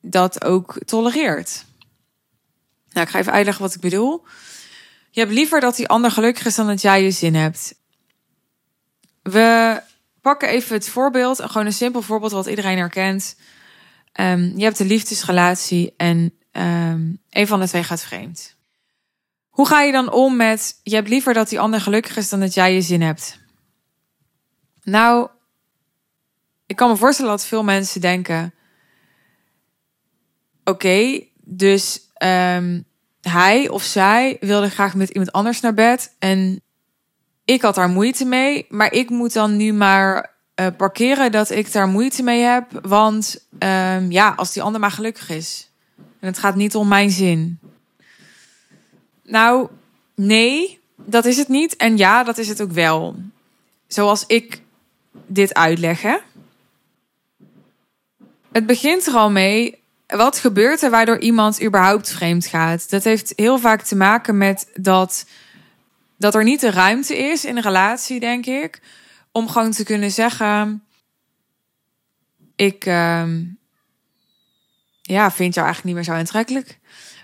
dat 0.00 0.44
ook 0.44 0.78
tolereert. 0.84 1.64
Nou, 2.92 3.06
ik 3.06 3.12
ga 3.12 3.18
even 3.18 3.32
uitleggen 3.32 3.62
wat 3.62 3.74
ik 3.74 3.80
bedoel. 3.80 4.24
Je 5.10 5.20
hebt 5.20 5.32
liever 5.32 5.60
dat 5.60 5.76
die 5.76 5.88
ander 5.88 6.10
gelukkig 6.10 6.46
is 6.46 6.54
dan 6.54 6.66
dat 6.66 6.80
jij 6.80 7.02
je 7.02 7.10
zin 7.10 7.34
hebt. 7.34 7.74
We 9.22 9.80
pakken 10.20 10.48
even 10.48 10.74
het 10.74 10.88
voorbeeld, 10.88 11.42
gewoon 11.42 11.66
een 11.66 11.72
simpel 11.72 12.02
voorbeeld 12.02 12.32
wat 12.32 12.46
iedereen 12.46 12.78
herkent. 12.78 13.36
Um, 14.20 14.52
je 14.56 14.64
hebt 14.64 14.78
een 14.78 14.86
liefdesrelatie 14.86 15.94
en 15.96 16.34
um, 16.52 17.20
een 17.30 17.46
van 17.46 17.60
de 17.60 17.68
twee 17.68 17.84
gaat 17.84 18.02
vreemd. 18.02 18.56
Hoe 19.48 19.66
ga 19.66 19.82
je 19.82 19.92
dan 19.92 20.12
om 20.12 20.36
met 20.36 20.80
je 20.82 20.94
hebt 20.94 21.08
liever 21.08 21.34
dat 21.34 21.48
die 21.48 21.60
ander 21.60 21.80
gelukkig 21.80 22.16
is 22.16 22.28
dan 22.28 22.40
dat 22.40 22.54
jij 22.54 22.74
je 22.74 22.82
zin 22.82 23.02
hebt? 23.02 23.38
Nou, 24.82 25.28
ik 26.68 26.76
kan 26.76 26.88
me 26.88 26.96
voorstellen 26.96 27.30
dat 27.30 27.44
veel 27.44 27.64
mensen 27.64 28.00
denken: 28.00 28.54
oké, 30.64 31.20
dus 31.44 32.00
um, 32.22 32.84
hij 33.20 33.68
of 33.68 33.82
zij 33.82 34.36
wilde 34.40 34.70
graag 34.70 34.94
met 34.94 35.08
iemand 35.08 35.32
anders 35.32 35.60
naar 35.60 35.74
bed 35.74 36.14
en 36.18 36.62
ik 37.44 37.62
had 37.62 37.74
daar 37.74 37.88
moeite 37.88 38.24
mee, 38.24 38.66
maar 38.68 38.92
ik 38.92 39.10
moet 39.10 39.32
dan 39.32 39.56
nu 39.56 39.72
maar 39.72 40.34
uh, 40.60 40.66
parkeren 40.76 41.32
dat 41.32 41.50
ik 41.50 41.72
daar 41.72 41.88
moeite 41.88 42.22
mee 42.22 42.42
heb, 42.42 42.80
want 42.82 43.46
um, 43.58 44.10
ja, 44.10 44.32
als 44.36 44.52
die 44.52 44.62
ander 44.62 44.80
maar 44.80 44.90
gelukkig 44.90 45.30
is 45.30 45.68
en 46.20 46.28
het 46.28 46.38
gaat 46.38 46.54
niet 46.54 46.74
om 46.74 46.88
mijn 46.88 47.10
zin. 47.10 47.58
Nou, 49.22 49.68
nee, 50.14 50.80
dat 50.96 51.24
is 51.24 51.36
het 51.36 51.48
niet. 51.48 51.76
En 51.76 51.96
ja, 51.96 52.24
dat 52.24 52.38
is 52.38 52.48
het 52.48 52.62
ook 52.62 52.72
wel. 52.72 53.16
Zoals 53.86 54.24
ik 54.26 54.62
dit 55.26 55.54
uitleggen. 55.54 56.20
Het 58.58 58.66
begint 58.66 59.06
er 59.06 59.14
al 59.14 59.30
mee. 59.30 59.82
Wat 60.06 60.38
gebeurt 60.38 60.82
er 60.82 60.90
waardoor 60.90 61.18
iemand 61.18 61.62
überhaupt 61.62 62.10
vreemd 62.12 62.46
gaat? 62.46 62.90
Dat 62.90 63.04
heeft 63.04 63.32
heel 63.36 63.58
vaak 63.58 63.82
te 63.82 63.96
maken 63.96 64.36
met 64.36 64.70
dat, 64.74 65.26
dat 66.16 66.34
er 66.34 66.44
niet 66.44 66.60
de 66.60 66.70
ruimte 66.70 67.16
is 67.16 67.44
in 67.44 67.56
een 67.56 67.62
relatie, 67.62 68.20
denk 68.20 68.46
ik. 68.46 68.80
Om 69.32 69.48
gewoon 69.48 69.70
te 69.70 69.84
kunnen 69.84 70.10
zeggen: 70.10 70.84
Ik 72.56 72.86
uh, 72.86 73.28
ja, 75.02 75.30
vind 75.30 75.54
jou 75.54 75.66
eigenlijk 75.66 75.84
niet 75.84 75.94
meer 75.94 76.04
zo 76.04 76.12
aantrekkelijk. 76.12 76.78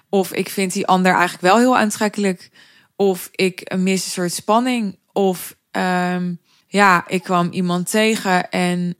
Of 0.08 0.32
ik 0.32 0.48
vind 0.48 0.72
die 0.72 0.86
ander 0.86 1.12
eigenlijk 1.12 1.42
wel 1.42 1.58
heel 1.58 1.76
aantrekkelijk. 1.76 2.50
Of 2.96 3.28
ik 3.32 3.74
mis 3.76 4.04
een 4.04 4.10
soort 4.10 4.32
spanning. 4.32 4.98
Of 5.12 5.56
um, 5.72 6.38
ja, 6.66 7.04
ik 7.06 7.22
kwam 7.22 7.48
iemand 7.50 7.90
tegen 7.90 8.50
en 8.50 8.96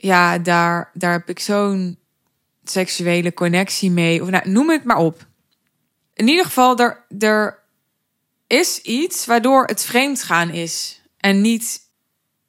ja, 0.00 0.38
daar, 0.38 0.90
daar 0.94 1.12
heb 1.12 1.28
ik 1.28 1.40
zo'n 1.40 1.98
seksuele 2.64 3.34
connectie 3.34 3.90
mee. 3.90 4.22
Of 4.22 4.30
nou, 4.30 4.50
noem 4.50 4.70
het 4.70 4.84
maar 4.84 4.96
op. 4.96 5.26
In 6.14 6.28
ieder 6.28 6.44
geval, 6.44 6.78
er, 6.78 7.04
er 7.18 7.58
is 8.46 8.80
iets 8.80 9.26
waardoor 9.26 9.64
het 9.64 9.84
vreemd 9.84 10.22
gaan 10.22 10.50
is. 10.50 11.00
En 11.16 11.40
niet 11.40 11.80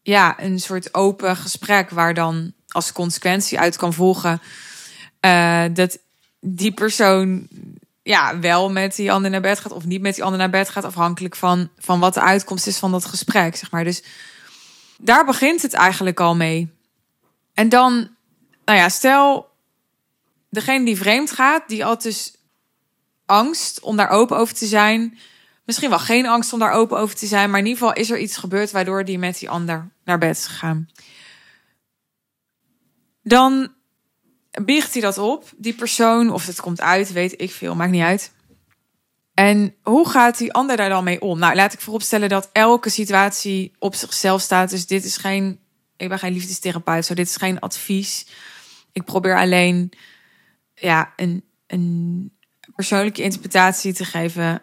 ja, 0.02 0.40
een 0.40 0.60
soort 0.60 0.94
open 0.94 1.36
gesprek 1.36 1.90
waar 1.90 2.14
dan 2.14 2.54
als 2.68 2.92
consequentie 2.92 3.60
uit 3.60 3.78
kan 3.78 3.94
volgen 3.94 4.42
uh, 5.22 5.64
dat 5.74 5.98
die 6.40 6.74
persoon 6.74 7.48
ja, 8.04 8.40
wel 8.40 8.72
met 8.72 8.96
die 8.96 9.12
ander 9.12 9.32
naar 9.32 9.42
bed 9.42 9.60
gaat 9.60 9.72
of 9.72 9.86
niet 9.86 10.02
met 10.02 10.16
die 10.16 10.24
ander 10.24 10.40
naar 10.40 10.50
bed 10.50 10.70
gaat, 10.70 10.84
afhankelijk 10.84 11.36
van, 11.36 11.70
van 11.78 12.00
wat 12.00 12.14
de 12.14 12.22
uitkomst 12.22 12.68
is 12.68 12.78
van 12.78 12.92
dat 12.92 13.06
gesprek, 13.06 13.56
zeg 13.56 13.72
maar. 13.72 13.84
Dus 13.84 14.04
daar 14.98 15.26
begint 15.26 15.62
het 15.62 15.74
eigenlijk 15.74 16.20
al 16.20 16.36
mee. 16.36 16.70
En 17.62 17.70
dan, 17.70 18.16
nou 18.66 18.78
ja, 18.78 18.90
stel 18.90 19.50
degene 20.50 20.86
die 20.86 20.98
vreemd 20.98 21.32
gaat, 21.32 21.68
die 21.68 21.84
had 21.84 22.02
dus 22.02 22.36
angst 23.26 23.80
om 23.80 23.98
daar 23.98 24.10
open 24.10 24.38
over 24.38 24.56
te 24.56 24.66
zijn. 24.66 25.18
Misschien 25.66 25.90
wel 25.90 26.00
geen 26.00 26.28
angst 26.28 26.54
om 26.54 26.60
daar 26.60 26.72
open 26.72 26.98
over 26.98 27.16
te 27.16 27.26
zijn, 27.26 27.50
maar 27.50 27.60
in 27.60 27.66
ieder 27.66 27.82
geval 27.82 28.02
is 28.02 28.10
er 28.10 28.20
iets 28.20 28.38
gebeurd 28.38 28.72
waardoor 28.72 29.06
die 29.06 29.18
met 29.18 29.40
die 29.40 29.50
ander 29.50 29.92
naar 30.06 30.18
bed 30.18 30.38
is 30.38 30.46
gegaan. 30.46 30.90
Dan 33.24 33.74
biecht 34.66 34.94
hij 34.94 35.02
dat 35.02 35.18
op, 35.18 35.52
die 35.58 35.74
persoon, 35.74 36.32
of 36.32 36.46
het 36.46 36.62
komt 36.62 36.82
uit, 36.82 37.12
weet 37.12 37.42
ik 37.42 37.52
veel, 37.52 37.76
maakt 37.76 37.92
niet 37.92 38.04
uit. 38.04 38.32
En 39.34 39.76
hoe 39.82 40.10
gaat 40.10 40.38
die 40.38 40.54
ander 40.54 40.78
daar 40.78 40.90
dan 40.90 41.04
mee 41.04 41.22
om? 41.22 41.40
Nou, 41.40 41.56
laat 41.56 41.74
ik 41.74 41.82
vooropstellen 41.82 42.30
dat 42.30 42.50
elke 42.52 42.90
situatie 42.90 43.72
op 43.80 43.96
zichzelf 43.96 44.42
staat. 44.42 44.70
Dus 44.70 44.88
dit 44.88 45.06
is 45.06 45.18
geen, 45.18 45.60
ik 46.02 46.10
ben 46.10 46.20
geen 46.20 46.34
liefdestherapeut, 46.34 47.06
zo 47.06 47.14
dit 47.14 47.28
is 47.28 47.36
geen 47.36 47.60
advies. 47.60 48.26
Ik 48.92 49.04
probeer 49.04 49.38
alleen 49.38 49.92
ja, 50.76 51.14
een, 51.16 51.44
een 51.68 52.32
persoonlijke 52.76 53.22
interpretatie 53.22 53.94
te 53.94 54.06
geven 54.06 54.62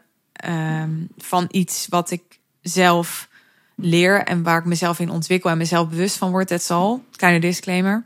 um, 0.48 1.08
van 1.16 1.48
iets 1.50 1.86
wat 1.88 2.10
ik 2.10 2.22
zelf 2.60 3.28
leer 3.76 4.24
en 4.24 4.42
waar 4.42 4.58
ik 4.58 4.64
mezelf 4.64 4.98
in 4.98 5.10
ontwikkel 5.10 5.50
en 5.50 5.58
mezelf 5.58 5.88
bewust 5.88 6.16
van 6.16 6.30
word. 6.30 6.48
Dat 6.48 6.62
zal. 6.62 7.04
Kleine 7.16 7.40
disclaimer. 7.40 8.04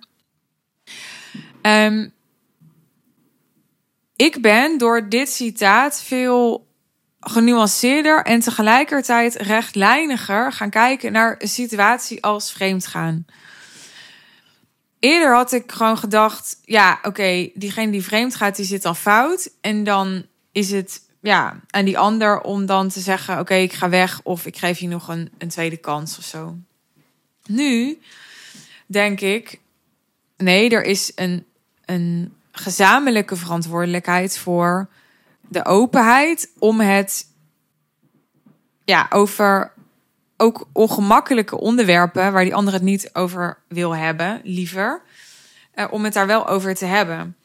Um, 1.62 2.12
ik 4.16 4.42
ben 4.42 4.78
door 4.78 5.08
dit 5.08 5.28
citaat 5.28 6.02
veel 6.02 6.66
genuanceerder 7.24 8.22
en 8.24 8.40
tegelijkertijd 8.40 9.34
rechtlijniger 9.34 10.52
gaan 10.52 10.70
kijken 10.70 11.12
naar 11.12 11.34
een 11.38 11.48
situatie 11.48 12.22
als 12.22 12.52
vreemdgaan. 12.52 13.26
Eerder 14.98 15.34
had 15.34 15.52
ik 15.52 15.72
gewoon 15.72 15.98
gedacht, 15.98 16.56
ja, 16.64 16.98
oké, 17.02 17.50
diegene 17.54 17.90
die 17.90 18.02
vreemd 18.02 18.34
gaat, 18.34 18.56
die 18.56 18.64
zit 18.64 18.84
al 18.84 18.94
fout. 18.94 19.50
En 19.60 19.84
dan 19.84 20.26
is 20.52 20.70
het 20.70 21.02
ja, 21.20 21.60
aan 21.70 21.84
die 21.84 21.98
ander 21.98 22.40
om 22.40 22.66
dan 22.66 22.88
te 22.88 23.00
zeggen, 23.00 23.38
oké, 23.38 23.54
ik 23.54 23.72
ga 23.72 23.88
weg 23.88 24.20
of 24.22 24.46
ik 24.46 24.56
geef 24.56 24.78
je 24.78 24.88
nog 24.88 25.08
een, 25.08 25.30
een 25.38 25.48
tweede 25.48 25.76
kans 25.76 26.18
of 26.18 26.24
zo. 26.24 26.56
Nu 27.46 27.98
denk 28.86 29.20
ik, 29.20 29.60
nee, 30.36 30.70
er 30.70 30.82
is 30.82 31.12
een 31.14 31.46
een 31.84 32.34
gezamenlijke 32.52 33.36
verantwoordelijkheid 33.36 34.38
voor 34.38 34.88
de 35.52 35.64
openheid 35.64 36.52
om 36.58 36.80
het 36.80 37.26
ja, 38.84 39.06
over 39.10 39.72
ook 40.36 40.68
ongemakkelijke 40.72 41.58
onderwerpen 41.58 42.32
waar 42.32 42.44
die 42.44 42.54
ander 42.54 42.72
het 42.72 42.82
niet 42.82 43.10
over 43.12 43.58
wil 43.68 43.96
hebben, 43.96 44.40
liever, 44.44 45.02
eh, 45.72 45.86
om 45.90 46.04
het 46.04 46.12
daar 46.12 46.26
wel 46.26 46.48
over 46.48 46.74
te 46.74 46.84
hebben. 46.84 47.36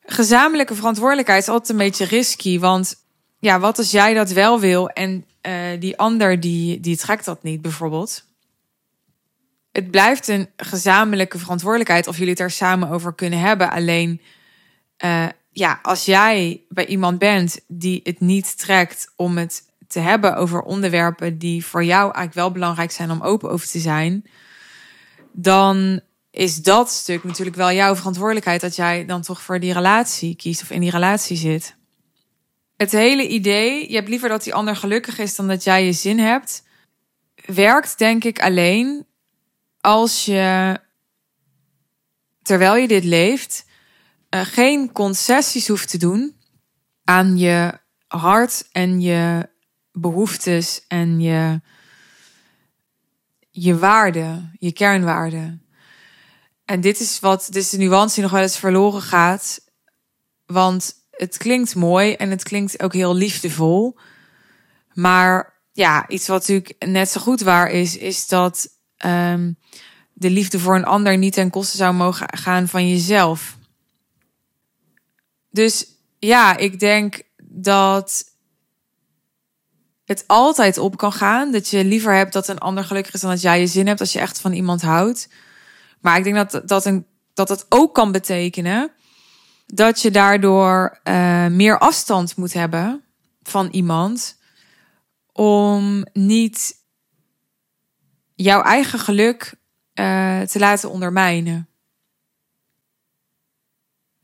Gezamenlijke 0.00 0.74
verantwoordelijkheid 0.74 1.42
is 1.42 1.48
altijd 1.48 1.70
een 1.70 1.76
beetje 1.76 2.04
risky, 2.04 2.58
want 2.58 3.04
ja, 3.38 3.60
wat 3.60 3.78
als 3.78 3.90
jij 3.90 4.14
dat 4.14 4.30
wel 4.30 4.60
wil 4.60 4.88
en 4.88 5.26
uh, 5.42 5.80
die 5.80 5.98
ander 5.98 6.40
die, 6.40 6.80
die 6.80 6.96
trekt 6.96 7.24
dat 7.24 7.42
niet, 7.42 7.62
bijvoorbeeld 7.62 8.24
het 9.76 9.90
blijft 9.90 10.28
een 10.28 10.48
gezamenlijke 10.56 11.38
verantwoordelijkheid 11.38 12.06
of 12.06 12.16
jullie 12.16 12.30
het 12.30 12.40
er 12.40 12.50
samen 12.50 12.88
over 12.88 13.14
kunnen 13.14 13.38
hebben. 13.38 13.70
Alleen, 13.70 14.20
uh, 15.04 15.26
ja, 15.58 15.78
als 15.82 16.04
jij 16.04 16.62
bij 16.68 16.86
iemand 16.86 17.18
bent 17.18 17.60
die 17.68 18.00
het 18.02 18.20
niet 18.20 18.58
trekt 18.58 19.12
om 19.16 19.38
het 19.38 19.62
te 19.86 19.98
hebben 19.98 20.36
over 20.36 20.62
onderwerpen 20.62 21.38
die 21.38 21.64
voor 21.64 21.84
jou 21.84 22.02
eigenlijk 22.02 22.34
wel 22.34 22.50
belangrijk 22.50 22.90
zijn 22.90 23.10
om 23.10 23.22
open 23.22 23.50
over 23.50 23.68
te 23.68 23.78
zijn, 23.78 24.24
dan 25.32 26.00
is 26.30 26.62
dat 26.62 26.90
stuk 26.90 27.24
natuurlijk 27.24 27.56
wel 27.56 27.72
jouw 27.72 27.94
verantwoordelijkheid 27.96 28.60
dat 28.60 28.76
jij 28.76 29.04
dan 29.04 29.22
toch 29.22 29.42
voor 29.42 29.60
die 29.60 29.72
relatie 29.72 30.36
kiest 30.36 30.62
of 30.62 30.70
in 30.70 30.80
die 30.80 30.90
relatie 30.90 31.36
zit. 31.36 31.76
Het 32.76 32.92
hele 32.92 33.28
idee, 33.28 33.88
je 33.88 33.94
hebt 33.94 34.08
liever 34.08 34.28
dat 34.28 34.44
die 34.44 34.54
ander 34.54 34.76
gelukkig 34.76 35.18
is 35.18 35.36
dan 35.36 35.48
dat 35.48 35.64
jij 35.64 35.84
je 35.84 35.92
zin 35.92 36.18
hebt, 36.18 36.62
werkt 37.46 37.98
denk 37.98 38.24
ik 38.24 38.40
alleen 38.40 39.06
als 39.80 40.24
je, 40.24 40.78
terwijl 42.42 42.76
je 42.76 42.88
dit 42.88 43.04
leeft, 43.04 43.64
uh, 44.30 44.40
geen 44.40 44.92
concessies 44.92 45.68
hoeft 45.68 45.88
te 45.88 45.98
doen 45.98 46.36
aan 47.04 47.38
je 47.38 47.78
hart 48.06 48.68
en 48.72 49.00
je 49.00 49.48
behoeftes 49.92 50.84
en 50.88 51.20
je, 51.20 51.60
je 53.50 53.78
waarde, 53.78 54.50
je 54.58 54.72
kernwaarde. 54.72 55.58
En 56.64 56.80
dit 56.80 57.00
is 57.00 57.20
wat, 57.20 57.46
dit 57.46 57.62
is 57.62 57.70
de 57.70 57.78
nuance 57.78 58.14
die 58.14 58.22
nog 58.22 58.32
wel 58.32 58.42
eens 58.42 58.58
verloren 58.58 59.02
gaat. 59.02 59.60
Want 60.46 60.94
het 61.10 61.36
klinkt 61.36 61.74
mooi 61.74 62.12
en 62.12 62.30
het 62.30 62.42
klinkt 62.42 62.82
ook 62.82 62.92
heel 62.92 63.14
liefdevol. 63.14 63.98
Maar 64.92 65.54
ja, 65.72 66.08
iets 66.08 66.26
wat 66.26 66.38
natuurlijk 66.40 66.74
net 66.86 67.08
zo 67.08 67.20
goed 67.20 67.40
waar 67.40 67.70
is, 67.70 67.96
is 67.96 68.26
dat 68.26 68.68
um, 69.04 69.58
de 70.12 70.30
liefde 70.30 70.58
voor 70.58 70.74
een 70.74 70.84
ander 70.84 71.18
niet 71.18 71.32
ten 71.32 71.50
koste 71.50 71.76
zou 71.76 71.94
mogen 71.94 72.38
gaan 72.38 72.68
van 72.68 72.88
jezelf. 72.88 73.55
Dus 75.56 75.86
ja, 76.18 76.56
ik 76.56 76.80
denk 76.80 77.22
dat 77.42 78.24
het 80.04 80.24
altijd 80.26 80.78
op 80.78 80.96
kan 80.96 81.12
gaan. 81.12 81.52
Dat 81.52 81.68
je 81.68 81.84
liever 81.84 82.14
hebt 82.14 82.32
dat 82.32 82.48
een 82.48 82.58
ander 82.58 82.84
gelukkig 82.84 83.14
is 83.14 83.20
dan 83.20 83.30
dat 83.30 83.40
jij 83.40 83.60
je 83.60 83.66
zin 83.66 83.86
hebt 83.86 84.00
als 84.00 84.12
je 84.12 84.18
echt 84.18 84.40
van 84.40 84.52
iemand 84.52 84.82
houdt. 84.82 85.28
Maar 86.00 86.18
ik 86.18 86.24
denk 86.24 86.50
dat 86.50 86.68
dat, 86.68 86.84
een, 86.84 87.06
dat 87.34 87.48
het 87.48 87.66
ook 87.68 87.94
kan 87.94 88.12
betekenen 88.12 88.90
dat 89.66 90.02
je 90.02 90.10
daardoor 90.10 91.00
uh, 91.04 91.46
meer 91.46 91.78
afstand 91.78 92.36
moet 92.36 92.52
hebben 92.52 93.04
van 93.42 93.68
iemand. 93.70 94.38
Om 95.32 96.06
niet 96.12 96.74
jouw 98.34 98.62
eigen 98.62 98.98
geluk 98.98 99.54
uh, 99.94 100.40
te 100.40 100.58
laten 100.58 100.90
ondermijnen. 100.90 101.68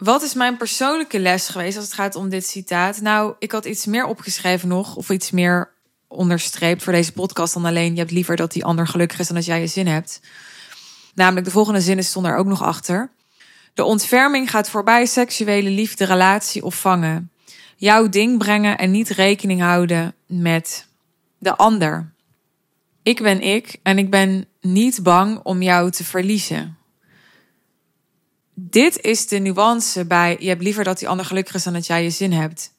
Wat 0.03 0.23
is 0.23 0.35
mijn 0.35 0.57
persoonlijke 0.57 1.19
les 1.19 1.49
geweest 1.49 1.77
als 1.77 1.85
het 1.85 1.95
gaat 1.95 2.15
om 2.15 2.29
dit 2.29 2.47
citaat? 2.47 3.01
Nou, 3.01 3.35
ik 3.39 3.53
had 3.53 3.65
iets 3.65 3.87
meer 3.87 4.07
opgeschreven 4.07 4.69
nog, 4.69 4.97
of 4.97 5.11
iets 5.11 5.31
meer 5.31 5.71
onderstreept 6.09 6.83
voor 6.83 6.93
deze 6.93 7.13
podcast 7.13 7.55
dan 7.55 7.65
alleen. 7.65 7.93
Je 7.93 7.99
hebt 7.99 8.11
liever 8.11 8.37
dat 8.37 8.53
die 8.53 8.65
ander 8.65 8.87
gelukkig 8.87 9.19
is 9.19 9.27
dan 9.27 9.37
dat 9.37 9.45
jij 9.45 9.61
je 9.61 9.67
zin 9.67 9.87
hebt. 9.87 10.21
Namelijk, 11.15 11.47
de 11.47 11.53
volgende 11.53 11.81
zin 11.81 12.05
stond 12.05 12.27
er 12.27 12.37
ook 12.37 12.47
nog 12.47 12.63
achter. 12.63 13.11
De 13.75 13.85
ontferming 13.85 14.51
gaat 14.51 14.69
voorbij 14.69 15.07
seksuele 15.07 15.71
liefde, 15.71 16.05
relatie 16.05 16.65
of 16.65 16.81
vangen. 16.81 17.31
Jouw 17.77 18.09
ding 18.09 18.39
brengen 18.39 18.79
en 18.79 18.91
niet 18.91 19.09
rekening 19.09 19.61
houden 19.61 20.15
met 20.27 20.87
de 21.39 21.57
ander. 21.57 22.13
Ik 23.03 23.23
ben 23.23 23.41
ik 23.41 23.77
en 23.83 23.99
ik 23.99 24.11
ben 24.11 24.47
niet 24.61 25.03
bang 25.03 25.41
om 25.43 25.63
jou 25.63 25.91
te 25.91 26.05
verliezen. 26.05 26.77
Dit 28.71 29.01
is 29.01 29.27
de 29.29 29.39
nuance 29.39 30.05
bij 30.05 30.37
je 30.41 30.49
hebt 30.49 30.63
liever 30.63 30.85
dat 30.85 30.99
die 30.99 31.09
ander 31.09 31.27
gelukkig 31.27 31.55
is 31.55 31.63
dan 31.63 31.73
dat 31.73 31.87
jij 31.87 32.03
je 32.03 32.11
zin 32.11 32.33
hebt. 32.33 32.75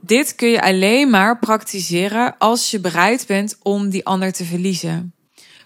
Dit 0.00 0.34
kun 0.34 0.48
je 0.48 0.62
alleen 0.62 1.10
maar 1.10 1.38
praktiseren 1.38 2.38
als 2.38 2.70
je 2.70 2.80
bereid 2.80 3.26
bent 3.26 3.58
om 3.62 3.88
die 3.88 4.06
ander 4.06 4.32
te 4.32 4.44
verliezen. 4.44 5.14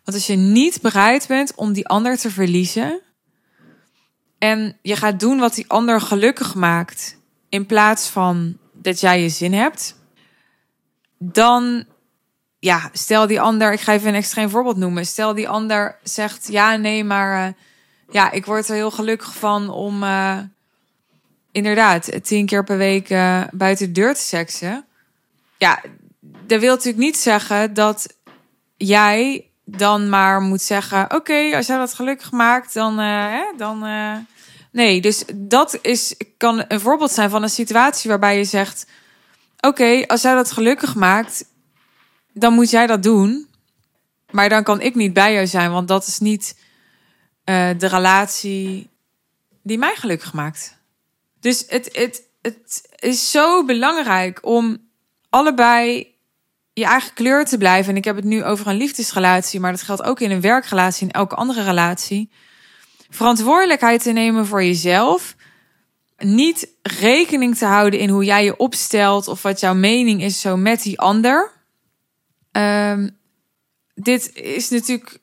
Want 0.05 0.17
als 0.17 0.27
je 0.27 0.37
niet 0.37 0.81
bereid 0.81 1.27
bent 1.27 1.55
om 1.55 1.73
die 1.73 1.89
ander 1.89 2.17
te 2.17 2.31
verliezen 2.31 3.01
en 4.39 4.79
je 4.83 4.97
gaat 4.97 5.21
doen 5.21 5.39
wat 5.39 5.55
die 5.55 5.69
ander 5.69 6.01
gelukkig 6.01 6.55
maakt 6.55 7.19
in 7.49 7.67
plaats 7.67 8.09
van 8.09 8.59
dat 8.73 9.01
jij 9.01 9.23
je 9.23 9.29
zin 9.29 9.53
hebt, 9.53 9.97
dan 11.19 11.85
ja, 12.59 12.91
stel 12.93 13.27
die 13.27 13.41
ander, 13.41 13.73
ik 13.73 13.81
ga 13.81 13.93
even 13.93 14.09
een 14.09 14.15
extreem 14.15 14.49
voorbeeld 14.49 14.77
noemen. 14.77 15.07
Stel 15.07 15.35
die 15.35 15.49
ander 15.49 15.99
zegt 16.03 16.49
ja, 16.51 16.77
nee, 16.77 17.05
maar 17.05 17.49
uh, 17.49 17.53
ja, 18.15 18.31
ik 18.31 18.47
word 18.47 18.69
er 18.69 18.75
heel 18.75 18.91
gelukkig 18.91 19.35
van 19.35 19.71
om 19.71 20.03
uh, 20.03 20.39
inderdaad 21.53 22.25
tien 22.25 22.47
keer 22.47 22.65
per 22.65 22.77
week 22.77 23.11
uh, 23.11 23.43
buiten 23.53 23.87
de 23.87 23.93
deur 23.93 24.15
te 24.15 24.21
seksen. 24.21 24.85
Ja, 25.59 25.83
dat 26.21 26.61
wil 26.61 26.71
natuurlijk 26.71 27.05
niet 27.05 27.17
zeggen 27.17 27.75
dat 27.75 28.15
jij 28.77 29.51
dan 29.65 30.09
maar 30.09 30.41
moet 30.41 30.63
zeggen: 30.63 31.15
Oké, 31.15 31.57
als 31.57 31.67
jij 31.67 31.79
dat 31.79 31.95
gelukkig 31.95 32.31
maakt, 32.31 32.75
dan. 32.75 32.99
Hè, 32.99 33.43
dan 33.57 33.79
nee, 34.71 35.01
dus 35.01 35.25
dat 35.35 35.79
is, 35.83 36.15
kan 36.37 36.65
een 36.69 36.81
voorbeeld 36.81 37.13
zijn 37.13 37.31
van 37.31 37.43
een 37.43 37.51
situatie 37.51 38.11
waarbij 38.11 38.37
je 38.37 38.45
zegt: 38.45 38.87
Oké, 39.61 40.07
als 40.07 40.23
jij 40.23 40.35
dat 40.35 40.53
gelukkig 40.53 40.95
maakt, 40.95 41.45
dan 42.33 42.53
moet 42.53 42.71
jij 42.71 42.87
dat 42.87 43.03
doen. 43.03 43.49
Maar 44.31 44.49
dan 44.49 44.63
kan 44.63 44.81
ik 44.81 44.95
niet 44.95 45.13
bij 45.13 45.33
jou 45.33 45.47
zijn, 45.47 45.71
want 45.71 45.89
dat 45.89 46.07
is 46.07 46.19
niet 46.19 46.63
uh, 47.45 47.71
de 47.79 47.87
relatie 47.87 48.91
die 49.63 49.79
mij 49.79 49.95
gelukkig 49.95 50.33
maakt. 50.33 50.79
Dus 51.41 51.65
het, 51.69 51.89
het, 51.93 52.23
het 52.43 52.89
is 52.97 53.31
zo 53.31 53.65
belangrijk 53.65 54.39
om 54.43 54.89
allebei 55.31 56.15
je 56.73 56.85
eigen 56.85 57.15
kleur 57.15 57.45
te 57.45 57.59
blijven. 57.59 57.91
En 57.91 57.97
ik 57.97 58.05
heb 58.05 58.17
het 58.17 58.25
nu 58.25 58.45
over 58.45 58.67
een 58.67 58.77
liefdesrelatie, 58.77 59.61
maar 59.61 59.71
dat 59.71 59.83
geldt 59.83 60.03
ook 60.03 60.21
in 60.21 60.31
een 60.31 60.41
werkrelatie 60.41 61.07
en 61.07 61.13
elke 61.13 61.35
andere 61.35 61.63
relatie. 61.63 62.31
Verantwoordelijkheid 63.11 64.03
te 64.03 64.11
nemen 64.11 64.47
voor 64.47 64.65
jezelf. 64.65 65.37
Niet 66.19 66.69
rekening 66.83 67.57
te 67.57 67.65
houden 67.65 68.01
in 68.01 68.09
hoe 68.09 68.25
jij 68.25 68.45
je 68.45 68.57
opstelt 68.57 69.29
of 69.29 69.43
wat 69.43 69.61
jouw 69.61 69.75
mening 69.75 70.23
is 70.23 70.41
zo 70.41 70.57
met 70.57 70.83
die 70.83 71.01
ander. 71.01 71.53
Um, 72.53 73.19
dit 73.95 74.35
is 74.35 74.69
natuurlijk 74.69 75.19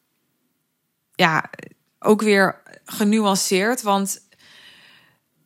ja, 1.16 1.50
ook 2.04 2.22
weer 2.22 2.62
genuanceerd. 2.86 3.82
Want 3.82 4.28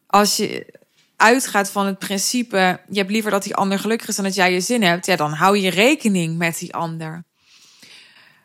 als 0.07 0.37
je 0.37 0.79
uitgaat 1.15 1.69
van 1.69 1.85
het 1.85 1.99
principe: 1.99 2.81
je 2.89 2.97
hebt 2.97 3.11
liever 3.11 3.31
dat 3.31 3.43
die 3.43 3.55
ander 3.55 3.79
gelukkig 3.79 4.07
is 4.07 4.15
dan 4.15 4.25
dat 4.25 4.35
jij 4.35 4.53
je 4.53 4.61
zin 4.61 4.83
hebt, 4.83 5.05
ja, 5.05 5.15
dan 5.15 5.31
hou 5.31 5.57
je 5.57 5.69
rekening 5.69 6.37
met 6.37 6.57
die 6.57 6.73
ander. 6.73 7.23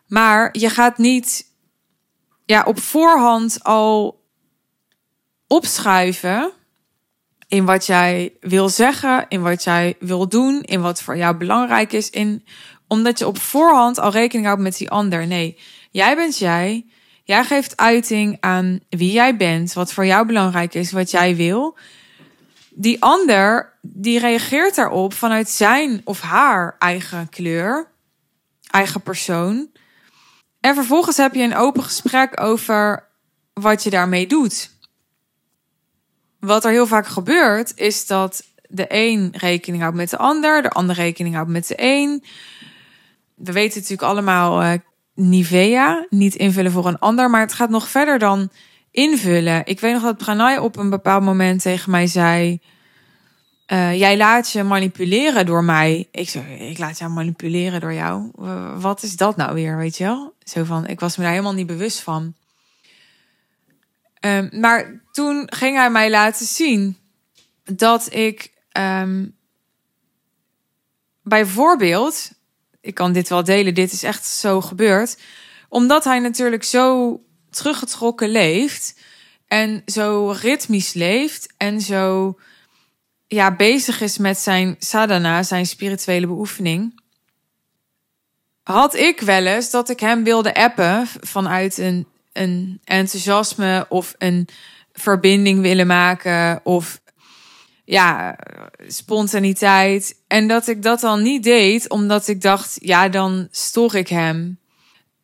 Maar 0.06 0.48
je 0.58 0.70
gaat 0.70 0.98
niet 0.98 1.46
ja, 2.44 2.62
op 2.62 2.80
voorhand 2.80 3.64
al 3.64 4.24
opschuiven 5.46 6.52
in 7.48 7.64
wat 7.64 7.86
jij 7.86 8.32
wil 8.40 8.68
zeggen, 8.68 9.26
in 9.28 9.42
wat 9.42 9.64
jij 9.64 9.96
wil 9.98 10.28
doen, 10.28 10.62
in 10.62 10.80
wat 10.80 11.02
voor 11.02 11.16
jou 11.16 11.36
belangrijk 11.36 11.92
is, 11.92 12.10
in 12.10 12.44
omdat 12.88 13.18
je 13.18 13.26
op 13.26 13.38
voorhand 13.38 13.98
al 13.98 14.10
rekening 14.10 14.46
houdt 14.46 14.62
met 14.62 14.76
die 14.76 14.90
ander. 14.90 15.26
Nee, 15.26 15.58
jij 15.90 16.16
bent 16.16 16.38
jij. 16.38 16.86
Jij 17.30 17.44
geeft 17.44 17.76
uiting 17.76 18.36
aan 18.40 18.80
wie 18.88 19.12
jij 19.12 19.36
bent, 19.36 19.72
wat 19.72 19.92
voor 19.92 20.06
jou 20.06 20.26
belangrijk 20.26 20.74
is, 20.74 20.92
wat 20.92 21.10
jij 21.10 21.36
wil. 21.36 21.76
Die 22.70 23.02
ander, 23.02 23.78
die 23.82 24.18
reageert 24.18 24.74
daarop 24.74 25.12
vanuit 25.12 25.48
zijn 25.48 26.00
of 26.04 26.20
haar 26.20 26.76
eigen 26.78 27.28
kleur, 27.28 27.90
eigen 28.70 29.00
persoon. 29.00 29.70
En 30.60 30.74
vervolgens 30.74 31.16
heb 31.16 31.34
je 31.34 31.42
een 31.42 31.56
open 31.56 31.82
gesprek 31.82 32.40
over 32.40 33.08
wat 33.52 33.82
je 33.82 33.90
daarmee 33.90 34.26
doet. 34.26 34.70
Wat 36.40 36.64
er 36.64 36.70
heel 36.70 36.86
vaak 36.86 37.06
gebeurt, 37.06 37.72
is 37.76 38.06
dat 38.06 38.44
de 38.68 38.86
een 38.88 39.32
rekening 39.36 39.82
houdt 39.82 39.96
met 39.96 40.10
de 40.10 40.18
ander, 40.18 40.62
de 40.62 40.70
ander 40.70 40.96
rekening 40.96 41.34
houdt 41.34 41.50
met 41.50 41.66
de 41.66 41.74
een 41.76 42.24
we 43.40 43.52
weten 43.52 43.80
natuurlijk 43.80 44.08
allemaal 44.08 44.62
uh, 44.62 44.72
Nivea, 45.14 46.06
niet 46.10 46.34
invullen 46.34 46.72
voor 46.72 46.86
een 46.86 46.98
ander, 46.98 47.30
maar 47.30 47.40
het 47.40 47.52
gaat 47.52 47.70
nog 47.70 47.88
verder 47.88 48.18
dan 48.18 48.50
invullen. 48.90 49.66
Ik 49.66 49.80
weet 49.80 49.92
nog 49.92 50.02
dat 50.02 50.16
Pranay 50.16 50.56
op 50.56 50.76
een 50.76 50.90
bepaald 50.90 51.22
moment 51.22 51.62
tegen 51.62 51.90
mij 51.90 52.06
zei: 52.06 52.60
uh, 53.66 53.98
Jij 53.98 54.16
laat 54.16 54.50
je 54.50 54.62
manipuleren 54.62 55.46
door 55.46 55.64
mij. 55.64 56.08
Ik 56.10 56.28
zei: 56.28 56.54
Ik 56.54 56.78
laat 56.78 56.98
jou 56.98 57.10
manipuleren 57.10 57.80
door 57.80 57.92
jou. 57.92 58.30
wat 58.80 59.02
is 59.02 59.16
dat 59.16 59.36
nou 59.36 59.54
weer? 59.54 59.76
Weet 59.76 59.96
je 59.96 60.04
wel? 60.04 60.34
Zo 60.44 60.64
van: 60.64 60.86
Ik 60.86 61.00
was 61.00 61.16
me 61.16 61.22
daar 61.22 61.32
helemaal 61.32 61.54
niet 61.54 61.66
bewust 61.66 62.00
van. 62.00 62.34
Um, 64.20 64.50
maar 64.52 65.02
toen 65.12 65.46
ging 65.52 65.76
hij 65.76 65.90
mij 65.90 66.10
laten 66.10 66.46
zien 66.46 66.96
dat 67.64 68.12
ik 68.12 68.52
um, 68.78 69.36
bijvoorbeeld 71.22 72.30
ik 72.80 72.94
kan 72.94 73.12
dit 73.12 73.28
wel 73.28 73.44
delen, 73.44 73.74
dit 73.74 73.92
is 73.92 74.02
echt 74.02 74.26
zo 74.26 74.60
gebeurd. 74.60 75.18
Omdat 75.68 76.04
hij 76.04 76.18
natuurlijk 76.18 76.64
zo 76.64 77.20
teruggetrokken 77.50 78.28
leeft 78.28 78.98
en 79.46 79.82
zo 79.86 80.34
ritmisch 80.40 80.92
leeft 80.92 81.52
en 81.56 81.80
zo 81.80 82.36
ja, 83.26 83.56
bezig 83.56 84.00
is 84.00 84.18
met 84.18 84.38
zijn 84.38 84.76
sadhana, 84.78 85.42
zijn 85.42 85.66
spirituele 85.66 86.26
beoefening. 86.26 87.00
Had 88.62 88.94
ik 88.94 89.20
wel 89.20 89.46
eens 89.46 89.70
dat 89.70 89.88
ik 89.88 90.00
hem 90.00 90.24
wilde 90.24 90.54
appen 90.54 91.06
vanuit 91.20 91.78
een, 91.78 92.06
een 92.32 92.80
enthousiasme 92.84 93.86
of 93.88 94.14
een 94.18 94.48
verbinding 94.92 95.60
willen 95.60 95.86
maken 95.86 96.60
of 96.64 96.99
ja, 97.84 98.38
spontaniteit. 98.86 100.16
En 100.26 100.48
dat 100.48 100.66
ik 100.66 100.82
dat 100.82 101.00
dan 101.00 101.22
niet 101.22 101.42
deed, 101.42 101.88
omdat 101.88 102.28
ik 102.28 102.40
dacht, 102.40 102.78
ja, 102.80 103.08
dan 103.08 103.48
stoor 103.50 103.94
ik 103.94 104.08
hem. 104.08 104.58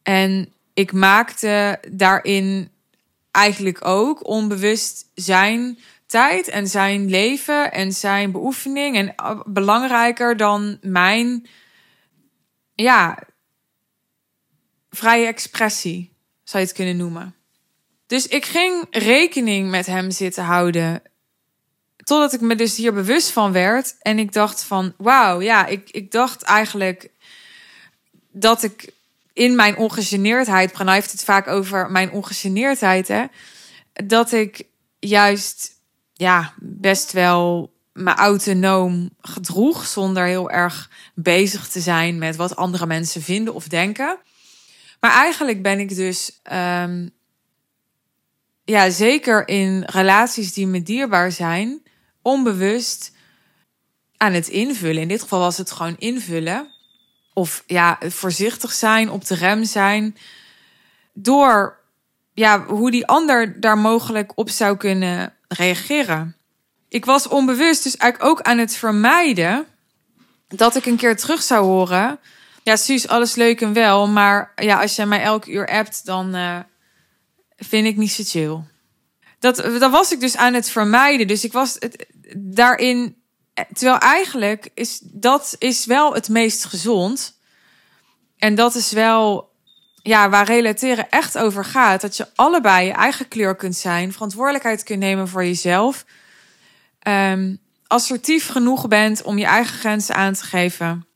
En 0.02 0.52
ik 0.74 0.92
maakte 0.92 1.80
daarin 1.90 2.70
eigenlijk 3.30 3.84
ook 3.84 4.26
onbewust 4.26 5.10
zijn 5.14 5.78
tijd 6.06 6.48
en 6.48 6.66
zijn 6.66 7.08
leven 7.08 7.72
en 7.72 7.92
zijn 7.92 8.30
beoefening 8.30 8.96
en 8.96 9.14
belangrijker 9.46 10.36
dan 10.36 10.78
mijn, 10.80 11.46
ja, 12.74 13.18
vrije 14.90 15.26
expressie, 15.26 16.12
zou 16.44 16.62
je 16.62 16.68
het 16.68 16.76
kunnen 16.76 16.96
noemen. 16.96 17.34
Dus 18.06 18.26
ik 18.26 18.44
ging 18.44 18.86
rekening 18.90 19.70
met 19.70 19.86
hem 19.86 20.10
zitten 20.10 20.44
houden 20.44 21.02
Totdat 22.06 22.32
ik 22.32 22.40
me 22.40 22.54
dus 22.54 22.76
hier 22.76 22.92
bewust 22.92 23.30
van 23.30 23.52
werd. 23.52 23.96
En 24.00 24.18
ik 24.18 24.32
dacht 24.32 24.62
van, 24.62 24.94
wauw, 24.96 25.40
ja, 25.40 25.66
ik, 25.66 25.90
ik 25.90 26.10
dacht 26.10 26.42
eigenlijk 26.42 27.10
dat 28.30 28.62
ik 28.62 28.92
in 29.32 29.54
mijn 29.54 29.76
ongegeneerdheid, 29.76 30.72
Pranay 30.72 30.94
heeft 30.94 31.12
het 31.12 31.24
vaak 31.24 31.46
over 31.46 31.90
mijn 31.90 32.10
ongegeneerdheid, 32.10 33.08
hè, 33.08 33.24
dat 33.92 34.32
ik 34.32 34.66
juist, 34.98 35.72
ja, 36.12 36.52
best 36.60 37.12
wel 37.12 37.72
me 37.92 38.14
autonoom 38.14 39.10
gedroeg, 39.20 39.86
zonder 39.86 40.24
heel 40.24 40.50
erg 40.50 40.90
bezig 41.14 41.68
te 41.68 41.80
zijn 41.80 42.18
met 42.18 42.36
wat 42.36 42.56
andere 42.56 42.86
mensen 42.86 43.22
vinden 43.22 43.54
of 43.54 43.68
denken. 43.68 44.18
Maar 45.00 45.12
eigenlijk 45.12 45.62
ben 45.62 45.78
ik 45.78 45.94
dus, 45.94 46.40
um, 46.52 47.10
ja, 48.64 48.90
zeker 48.90 49.48
in 49.48 49.82
relaties 49.86 50.52
die 50.52 50.66
me 50.66 50.82
dierbaar 50.82 51.32
zijn, 51.32 51.82
onbewust 52.26 53.12
aan 54.16 54.32
het 54.32 54.48
invullen. 54.48 55.02
In 55.02 55.08
dit 55.08 55.22
geval 55.22 55.38
was 55.38 55.56
het 55.56 55.70
gewoon 55.70 55.96
invullen. 55.98 56.68
Of 57.32 57.62
ja, 57.66 57.98
voorzichtig 58.00 58.72
zijn, 58.72 59.10
op 59.10 59.26
de 59.26 59.34
rem 59.34 59.64
zijn. 59.64 60.16
Door 61.12 61.80
ja, 62.34 62.64
hoe 62.64 62.90
die 62.90 63.06
ander 63.06 63.60
daar 63.60 63.78
mogelijk 63.78 64.32
op 64.34 64.50
zou 64.50 64.76
kunnen 64.76 65.34
reageren. 65.48 66.36
Ik 66.88 67.04
was 67.04 67.28
onbewust 67.28 67.82
dus 67.82 67.96
eigenlijk 67.96 68.30
ook 68.30 68.42
aan 68.42 68.58
het 68.58 68.76
vermijden 68.76 69.66
dat 70.48 70.76
ik 70.76 70.86
een 70.86 70.96
keer 70.96 71.16
terug 71.16 71.42
zou 71.42 71.64
horen. 71.64 72.18
Ja, 72.62 72.76
Suus, 72.76 73.08
alles 73.08 73.34
leuk 73.34 73.60
en 73.60 73.72
wel. 73.72 74.08
Maar 74.08 74.52
ja, 74.56 74.80
als 74.80 74.96
je 74.96 75.06
mij 75.06 75.22
elke 75.22 75.50
uur 75.50 75.68
appt, 75.68 76.04
dan 76.04 76.34
uh, 76.34 76.58
vind 77.56 77.86
ik 77.86 77.96
niet 77.96 78.12
zo 78.12 78.22
chill. 78.26 78.60
Dat, 79.38 79.56
dat 79.56 79.90
was 79.90 80.12
ik 80.12 80.20
dus 80.20 80.36
aan 80.36 80.54
het 80.54 80.70
vermijden. 80.70 81.26
Dus 81.26 81.44
ik 81.44 81.52
was, 81.52 81.76
het, 81.78 82.06
daarin, 82.36 83.22
terwijl 83.72 83.98
eigenlijk 83.98 84.70
is 84.74 85.00
dat 85.02 85.56
is 85.58 85.86
wel 85.86 86.14
het 86.14 86.28
meest 86.28 86.64
gezond. 86.64 87.38
En 88.38 88.54
dat 88.54 88.74
is 88.74 88.92
wel 88.92 89.54
ja, 90.02 90.28
waar 90.28 90.46
relateren 90.46 91.10
echt 91.10 91.38
over 91.38 91.64
gaat. 91.64 92.00
Dat 92.00 92.16
je 92.16 92.28
allebei 92.34 92.86
je 92.86 92.92
eigen 92.92 93.28
kleur 93.28 93.56
kunt 93.56 93.76
zijn, 93.76 94.12
verantwoordelijkheid 94.12 94.82
kunt 94.82 94.98
nemen 94.98 95.28
voor 95.28 95.44
jezelf. 95.44 96.04
Um, 97.08 97.58
assertief 97.86 98.48
genoeg 98.48 98.88
bent 98.88 99.22
om 99.22 99.38
je 99.38 99.44
eigen 99.44 99.78
grenzen 99.78 100.14
aan 100.14 100.32
te 100.32 100.44
geven. 100.44 101.06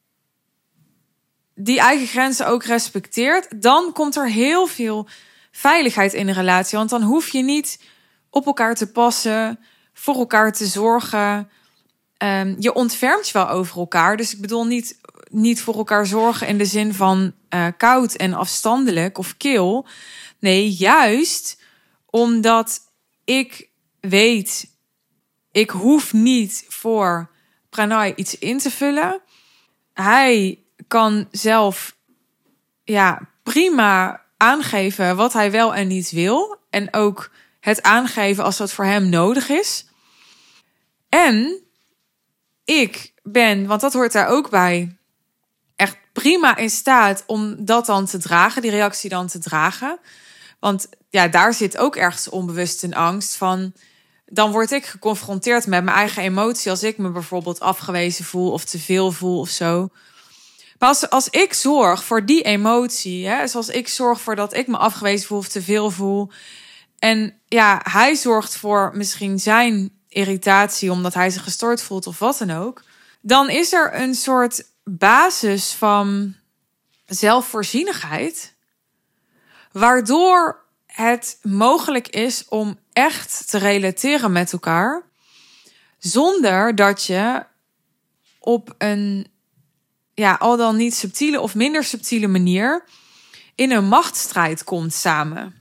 die 1.55 1.81
eigen 1.81 2.07
grenzen 2.07 2.47
ook 2.47 2.65
respecteert, 2.65 3.63
dan 3.63 3.93
komt 3.93 4.17
er 4.17 4.29
heel 4.31 4.67
veel 4.67 5.09
veiligheid 5.51 6.13
in 6.13 6.27
de 6.27 6.33
relatie. 6.33 6.79
Want 6.79 6.91
dan 6.91 7.03
hoef 7.03 7.29
je 7.29 7.43
niet 7.43 7.81
op 8.31 8.47
elkaar 8.47 8.75
te 8.75 8.91
passen, 8.91 9.59
voor 10.01 10.15
elkaar 10.15 10.53
te 10.53 10.67
zorgen. 10.67 11.51
Um, 12.19 12.57
je 12.59 12.73
ontfermt 12.73 13.27
je 13.27 13.33
wel 13.33 13.49
over 13.49 13.79
elkaar. 13.79 14.17
Dus 14.17 14.35
ik 14.35 14.41
bedoel 14.41 14.67
niet, 14.67 15.01
niet 15.31 15.63
voor 15.63 15.75
elkaar 15.75 16.07
zorgen 16.07 16.47
in 16.47 16.59
de 16.59 16.65
zin 16.65 16.95
van 16.95 17.33
uh, 17.55 17.67
koud 17.77 18.15
en 18.15 18.35
afstandelijk 18.35 19.19
of 19.19 19.37
kil. 19.37 19.87
Nee, 20.39 20.71
juist 20.71 21.63
omdat 22.07 22.81
ik 23.25 23.69
weet, 24.01 24.71
ik 25.53 25.71
hoef 25.71 26.13
niet 26.13 26.65
voor 26.69 27.31
Pranay 27.71 28.13
iets 28.17 28.39
in 28.39 28.59
te 28.59 28.71
vullen. 28.71 29.21
Hij 29.95 30.59
kan 30.89 31.29
zelf 31.31 31.97
ja, 32.85 33.29
prima 33.43 34.25
aangeven 34.37 35.17
wat 35.17 35.33
hij 35.33 35.51
wel 35.51 35.75
en 35.75 35.89
niet 35.89 36.11
wil. 36.11 36.57
En 36.71 36.95
ook 36.95 37.31
het 37.61 37.83
aangeven 37.83 38.45
als 38.45 38.57
dat 38.57 38.73
voor 38.73 38.85
hem 38.85 39.09
nodig 39.09 39.49
is. 39.49 39.89
En 41.11 41.63
ik 42.65 43.13
ben, 43.23 43.67
want 43.67 43.81
dat 43.81 43.93
hoort 43.93 44.13
daar 44.13 44.29
ook 44.29 44.51
bij, 44.51 44.97
echt 45.77 45.97
prima 46.13 46.57
in 46.57 46.71
staat 46.71 47.23
om 47.27 47.65
dat 47.65 47.87
dan 47.87 48.07
te 48.07 48.19
dragen, 48.19 48.63
die 48.63 48.71
reactie 48.71 49.11
dan 49.11 49.27
te 49.27 49.39
dragen. 49.39 49.99
Want 50.61 50.89
ja, 51.09 51.29
daar 51.29 51.55
zit 51.55 51.79
ook 51.79 51.97
ergens 51.97 52.29
onbewust 52.29 52.83
een 52.83 52.95
angst 52.95 53.37
van. 53.37 53.73
Dan 54.27 54.51
word 54.51 54.71
ik 54.71 54.87
geconfronteerd 54.87 55.67
met 55.67 55.85
mijn 55.85 55.97
eigen 55.97 56.23
emotie 56.23 56.71
als 56.71 56.83
ik 56.83 56.99
me 56.99 57.11
bijvoorbeeld 57.11 57.61
afgewezen 57.61 58.25
voel 58.25 58.53
of 58.53 58.65
te 58.65 58.79
veel 58.79 59.13
voel 59.13 59.39
of 59.39 59.49
zo. 59.49 59.89
Maar 60.79 60.89
als, 60.89 61.11
als 61.11 61.29
ik 61.29 61.53
zorg 61.53 62.05
voor 62.05 62.27
die 62.27 62.43
emotie, 62.43 63.27
hè, 63.27 63.47
zoals 63.47 63.69
ik 63.69 63.89
zorg 63.89 64.21
voor 64.21 64.37
dat 64.37 64.55
ik 64.55 64.67
me 64.67 64.77
afgewezen 64.77 65.27
voel 65.27 65.39
of 65.39 65.49
te 65.49 65.63
veel 65.63 65.91
voel. 65.91 66.31
En 66.99 67.41
ja, 67.49 67.81
hij 67.83 68.15
zorgt 68.15 68.57
voor 68.57 68.91
misschien 68.95 69.39
zijn 69.39 70.00
irritatie 70.11 70.91
omdat 70.91 71.15
hij 71.15 71.31
zich 71.31 71.43
gestoord 71.43 71.83
voelt 71.83 72.07
of 72.07 72.19
wat 72.19 72.39
dan 72.39 72.51
ook. 72.51 72.83
Dan 73.21 73.51
is 73.51 73.73
er 73.73 74.01
een 74.01 74.15
soort 74.15 74.67
basis 74.85 75.73
van 75.73 76.35
zelfvoorzienigheid. 77.07 78.55
Waardoor 79.73 80.65
het 80.87 81.39
mogelijk 81.43 82.09
is 82.09 82.45
om 82.49 82.79
echt 82.93 83.49
te 83.51 83.59
relateren 83.59 84.33
met 84.33 84.53
elkaar. 84.53 85.03
Zonder 85.99 86.75
dat 86.75 87.05
je 87.05 87.45
op 88.39 88.75
een 88.79 89.27
ja, 90.15 90.35
al 90.35 90.57
dan 90.57 90.77
niet 90.77 90.95
subtiele 90.95 91.41
of 91.41 91.55
minder 91.55 91.85
subtiele 91.85 92.27
manier 92.27 92.85
in 93.55 93.71
een 93.71 93.89
machtsstrijd 93.89 94.65
komt 94.65 94.93
samen. 94.93 95.55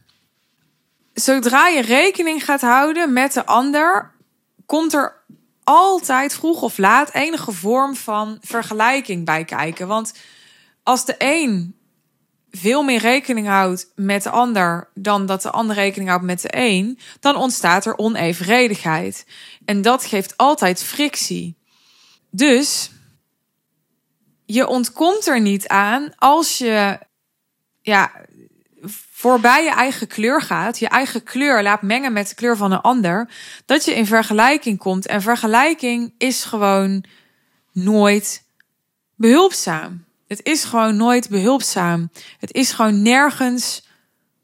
Zodra 1.14 1.68
je 1.68 1.82
rekening 1.82 2.46
gaat 2.46 2.62
houden 2.62 3.14
met 3.14 3.34
de 3.34 3.46
ander, 3.46 4.12
komt 4.70 4.94
er 4.94 5.24
altijd 5.64 6.34
vroeg 6.34 6.62
of 6.62 6.78
laat 6.78 7.14
enige 7.14 7.52
vorm 7.52 7.96
van 7.96 8.38
vergelijking 8.42 9.26
bij 9.26 9.46
kijken. 9.46 9.88
Want 9.88 10.14
als 10.84 11.06
de 11.06 11.16
een 11.18 11.76
veel 12.52 12.84
meer 12.84 13.00
rekening 13.00 13.48
houdt 13.48 13.92
met 13.96 14.24
de 14.24 14.30
ander 14.30 14.90
dan 14.94 15.26
dat 15.26 15.42
de 15.42 15.50
ander 15.50 15.76
rekening 15.76 16.10
houdt 16.10 16.26
met 16.26 16.42
de 16.42 16.50
een, 16.52 17.00
dan 17.20 17.36
ontstaat 17.36 17.86
er 17.86 17.98
onevenredigheid. 17.98 19.26
En 19.66 19.82
dat 19.82 20.06
geeft 20.06 20.38
altijd 20.38 20.84
frictie. 20.84 21.58
Dus 22.30 22.92
je 24.46 24.68
ontkomt 24.68 25.28
er 25.28 25.42
niet 25.42 25.68
aan 25.68 26.14
als 26.16 26.58
je 26.58 27.00
ja, 27.82 28.12
voorbij 29.20 29.64
je 29.64 29.70
eigen 29.70 30.08
kleur 30.08 30.42
gaat, 30.42 30.80
je 30.80 30.88
eigen 30.88 31.24
kleur 31.24 31.64
laat 31.64 31.82
mengen 31.82 32.14
met 32.14 32.30
de 32.30 32.36
kleur 32.36 32.58
van 32.58 32.72
een 32.72 32.82
ander, 32.82 33.30
dat 33.66 33.86
je 33.86 33.96
in 33.96 34.06
vergelijking 34.06 34.78
komt. 34.78 35.08
En 35.08 35.22
vergelijking 35.22 36.14
is 36.18 36.44
gewoon 36.44 37.04
nooit 37.72 38.44
behulpzaam. 39.16 40.06
Het 40.28 40.44
is 40.44 40.64
gewoon 40.64 40.96
nooit 40.96 41.30
behulpzaam. 41.30 42.10
Het 42.40 42.54
is 42.54 42.72
gewoon 42.72 43.02
nergens 43.02 43.88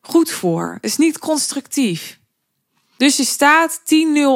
goed 0.01 0.31
voor. 0.31 0.73
Het 0.73 0.83
is 0.83 0.97
niet 0.97 1.19
constructief. 1.19 2.19
Dus 2.97 3.17
je 3.17 3.23
staat 3.25 3.79
10-0 3.79 3.83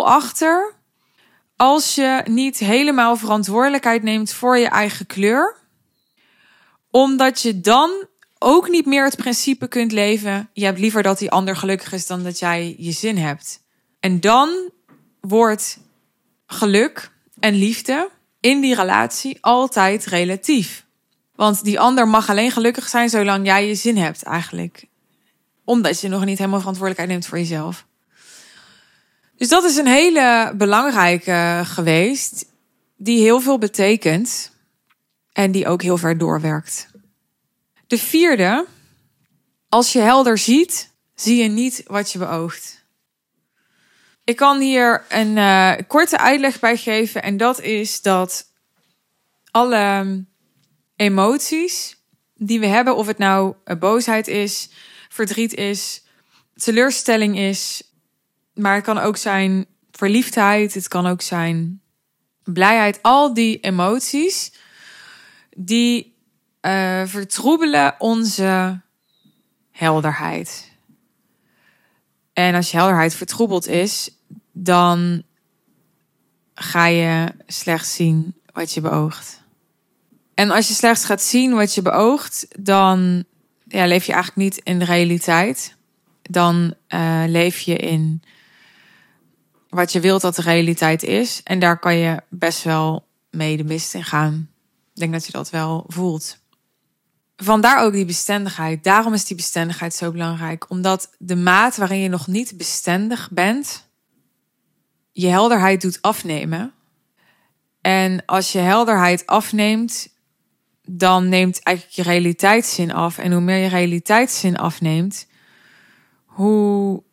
achter 0.03 0.73
als 1.55 1.95
je 1.95 2.21
niet 2.25 2.57
helemaal 2.57 3.15
verantwoordelijkheid 3.15 4.03
neemt 4.03 4.33
voor 4.33 4.57
je 4.57 4.69
eigen 4.69 5.05
kleur. 5.05 5.55
Omdat 6.91 7.41
je 7.41 7.61
dan 7.61 8.07
ook 8.39 8.69
niet 8.69 8.85
meer 8.85 9.05
het 9.05 9.15
principe 9.15 9.67
kunt 9.67 9.91
leven. 9.91 10.49
Je 10.53 10.65
hebt 10.65 10.79
liever 10.79 11.03
dat 11.03 11.19
die 11.19 11.31
ander 11.31 11.55
gelukkig 11.55 11.91
is 11.91 12.07
dan 12.07 12.23
dat 12.23 12.39
jij 12.39 12.75
je 12.77 12.91
zin 12.91 13.17
hebt. 13.17 13.61
En 13.99 14.19
dan 14.19 14.71
wordt 15.21 15.79
geluk 16.45 17.11
en 17.39 17.53
liefde 17.53 18.09
in 18.39 18.61
die 18.61 18.75
relatie 18.75 19.37
altijd 19.41 20.05
relatief. 20.05 20.85
Want 21.35 21.63
die 21.63 21.79
ander 21.79 22.07
mag 22.07 22.29
alleen 22.29 22.51
gelukkig 22.51 22.87
zijn 22.87 23.09
zolang 23.09 23.45
jij 23.45 23.67
je 23.67 23.75
zin 23.75 23.97
hebt, 23.97 24.23
eigenlijk. 24.23 24.87
Omdat 25.63 26.01
je 26.01 26.07
nog 26.07 26.25
niet 26.25 26.37
helemaal 26.37 26.59
verantwoordelijkheid 26.59 27.09
neemt 27.09 27.29
voor 27.29 27.37
jezelf. 27.37 27.85
Dus 29.35 29.47
dat 29.47 29.63
is 29.63 29.75
een 29.75 29.87
hele 29.87 30.53
belangrijke 30.55 31.61
geweest, 31.65 32.45
die 32.97 33.21
heel 33.21 33.39
veel 33.39 33.57
betekent 33.57 34.51
en 35.33 35.51
die 35.51 35.67
ook 35.67 35.81
heel 35.81 35.97
ver 35.97 36.17
doorwerkt. 36.17 36.89
De 37.89 37.97
vierde, 37.97 38.65
als 39.69 39.93
je 39.93 39.99
helder 39.99 40.37
ziet, 40.37 40.91
zie 41.15 41.41
je 41.41 41.49
niet 41.49 41.83
wat 41.85 42.11
je 42.11 42.19
beoogt. 42.19 42.85
Ik 44.23 44.35
kan 44.35 44.59
hier 44.59 45.05
een 45.09 45.37
uh, 45.37 45.73
korte 45.87 46.17
uitleg 46.17 46.59
bij 46.59 46.77
geven 46.77 47.23
en 47.23 47.37
dat 47.37 47.61
is 47.61 48.01
dat 48.01 48.51
alle 49.51 50.25
emoties 50.95 51.97
die 52.35 52.59
we 52.59 52.65
hebben, 52.65 52.95
of 52.95 53.07
het 53.07 53.17
nou 53.17 53.55
boosheid 53.79 54.27
is, 54.27 54.69
verdriet 55.09 55.53
is, 55.53 56.03
teleurstelling 56.55 57.37
is, 57.37 57.83
maar 58.53 58.75
het 58.75 58.83
kan 58.83 58.97
ook 58.97 59.17
zijn 59.17 59.65
verliefdheid, 59.91 60.73
het 60.73 60.87
kan 60.87 61.07
ook 61.07 61.21
zijn 61.21 61.81
blijheid, 62.43 62.99
al 63.01 63.33
die 63.33 63.59
emoties 63.59 64.51
die 65.57 66.08
uh, 66.61 67.01
vertroebelen 67.05 67.95
onze 67.97 68.81
helderheid. 69.71 70.71
En 72.33 72.55
als 72.55 72.71
je 72.71 72.77
helderheid 72.77 73.15
vertroebeld 73.15 73.67
is, 73.67 74.09
dan 74.51 75.23
ga 76.53 76.85
je 76.85 77.33
slechts 77.47 77.95
zien 77.95 78.35
wat 78.53 78.73
je 78.73 78.81
beoogt. 78.81 79.43
En 80.33 80.51
als 80.51 80.67
je 80.67 80.73
slechts 80.73 81.05
gaat 81.05 81.21
zien 81.21 81.53
wat 81.53 81.75
je 81.75 81.81
beoogt, 81.81 82.47
dan 82.59 83.23
ja, 83.67 83.85
leef 83.85 84.05
je 84.05 84.13
eigenlijk 84.13 84.43
niet 84.43 84.65
in 84.65 84.79
de 84.79 84.85
realiteit. 84.85 85.75
Dan 86.21 86.73
uh, 86.89 87.23
leef 87.27 87.59
je 87.59 87.75
in 87.75 88.23
wat 89.69 89.91
je 89.91 89.99
wilt 89.99 90.21
dat 90.21 90.35
de 90.35 90.41
realiteit 90.41 91.03
is. 91.03 91.41
En 91.43 91.59
daar 91.59 91.79
kan 91.79 91.95
je 91.95 92.21
best 92.29 92.63
wel 92.63 93.07
mee 93.29 93.57
de 93.57 93.63
mist 93.63 93.93
in 93.93 94.03
gaan. 94.03 94.49
Ik 94.93 94.99
denk 94.99 95.11
dat 95.11 95.25
je 95.25 95.31
dat 95.31 95.49
wel 95.49 95.83
voelt. 95.87 96.37
Vandaar 97.41 97.83
ook 97.83 97.93
die 97.93 98.05
bestendigheid. 98.05 98.83
Daarom 98.83 99.13
is 99.13 99.25
die 99.25 99.35
bestendigheid 99.35 99.93
zo 99.93 100.11
belangrijk. 100.11 100.69
Omdat 100.69 101.15
de 101.17 101.35
maat 101.35 101.77
waarin 101.77 101.99
je 101.99 102.09
nog 102.09 102.27
niet 102.27 102.57
bestendig 102.57 103.29
bent, 103.31 103.89
je 105.11 105.27
helderheid 105.27 105.81
doet 105.81 106.01
afnemen. 106.01 106.73
En 107.81 108.25
als 108.25 108.51
je 108.51 108.59
helderheid 108.59 109.25
afneemt, 109.25 110.13
dan 110.81 111.29
neemt 111.29 111.63
eigenlijk 111.63 111.95
je 111.97 112.03
realiteitszin 112.03 112.93
af. 112.93 113.17
En 113.17 113.31
hoe 113.31 113.41
meer 113.41 113.57
je 113.57 113.67
realiteitszin 113.67 114.57
afneemt, 114.57 115.27
hoe 116.25 117.03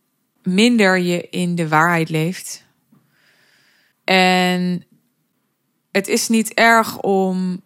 minder 0.43 0.99
je 0.99 1.29
in 1.29 1.55
de 1.55 1.69
waarheid 1.69 2.09
leeft. 2.09 2.65
En 4.05 4.87
het 5.91 6.09
is 6.09 6.29
niet 6.29 6.55
erg 6.55 6.99
om 6.99 7.65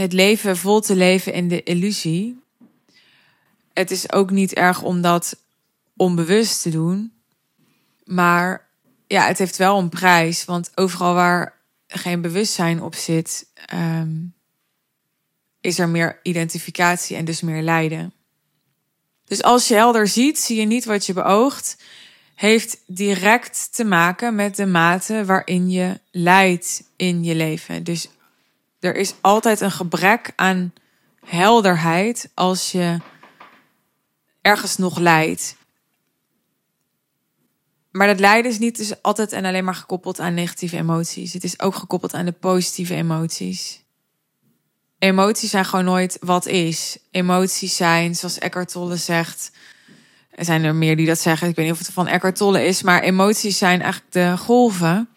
het 0.00 0.12
leven 0.12 0.56
vol 0.56 0.80
te 0.80 0.96
leven 0.96 1.32
in 1.32 1.48
de 1.48 1.62
illusie. 1.62 2.42
Het 3.72 3.90
is 3.90 4.12
ook 4.12 4.30
niet 4.30 4.54
erg 4.54 4.82
om 4.82 5.00
dat 5.00 5.36
onbewust 5.96 6.62
te 6.62 6.70
doen. 6.70 7.12
Maar 8.04 8.68
ja, 9.06 9.26
het 9.26 9.38
heeft 9.38 9.56
wel 9.56 9.78
een 9.78 9.88
prijs. 9.88 10.44
Want 10.44 10.70
overal 10.74 11.14
waar 11.14 11.54
geen 11.86 12.20
bewustzijn 12.20 12.82
op 12.82 12.94
zit, 12.94 13.46
um, 13.74 14.34
is 15.60 15.78
er 15.78 15.88
meer 15.88 16.20
identificatie 16.22 17.16
en 17.16 17.24
dus 17.24 17.40
meer 17.40 17.62
lijden. 17.62 18.12
Dus 19.24 19.42
als 19.42 19.68
je 19.68 19.74
helder 19.74 20.08
ziet, 20.08 20.38
zie 20.38 20.60
je 20.60 20.66
niet 20.66 20.84
wat 20.84 21.06
je 21.06 21.12
beoogt, 21.12 21.76
heeft 22.34 22.78
direct 22.86 23.74
te 23.74 23.84
maken 23.84 24.34
met 24.34 24.56
de 24.56 24.66
mate 24.66 25.24
waarin 25.24 25.70
je 25.70 26.00
lijdt 26.10 26.82
in 26.96 27.24
je 27.24 27.34
leven. 27.34 27.84
Dus 27.84 28.08
er 28.80 28.96
is 28.96 29.14
altijd 29.20 29.60
een 29.60 29.70
gebrek 29.70 30.32
aan 30.36 30.72
helderheid 31.24 32.30
als 32.34 32.72
je 32.72 32.98
ergens 34.40 34.76
nog 34.76 34.98
lijdt. 34.98 35.56
Maar 37.90 38.06
dat 38.06 38.20
lijden 38.20 38.50
is 38.50 38.58
niet 38.58 38.76
dus 38.76 39.02
altijd 39.02 39.32
en 39.32 39.44
alleen 39.44 39.64
maar 39.64 39.74
gekoppeld 39.74 40.20
aan 40.20 40.34
negatieve 40.34 40.76
emoties. 40.76 41.32
Het 41.32 41.44
is 41.44 41.60
ook 41.60 41.74
gekoppeld 41.74 42.14
aan 42.14 42.24
de 42.24 42.32
positieve 42.32 42.94
emoties. 42.94 43.82
Emoties 44.98 45.50
zijn 45.50 45.64
gewoon 45.64 45.84
nooit 45.84 46.16
wat 46.20 46.46
is. 46.46 46.98
Emoties 47.10 47.76
zijn, 47.76 48.14
zoals 48.14 48.38
Eckhart 48.38 48.72
Tolle 48.72 48.96
zegt. 48.96 49.50
Er 50.30 50.44
zijn 50.44 50.64
er 50.64 50.74
meer 50.74 50.96
die 50.96 51.06
dat 51.06 51.18
zeggen. 51.18 51.48
Ik 51.48 51.56
weet 51.56 51.64
niet 51.64 51.74
of 51.74 51.80
het 51.80 51.92
van 51.92 52.06
Eckhart 52.06 52.36
Tolle 52.36 52.64
is. 52.64 52.82
Maar 52.82 53.02
emoties 53.02 53.58
zijn 53.58 53.82
eigenlijk 53.82 54.12
de 54.12 54.36
golven 54.36 55.08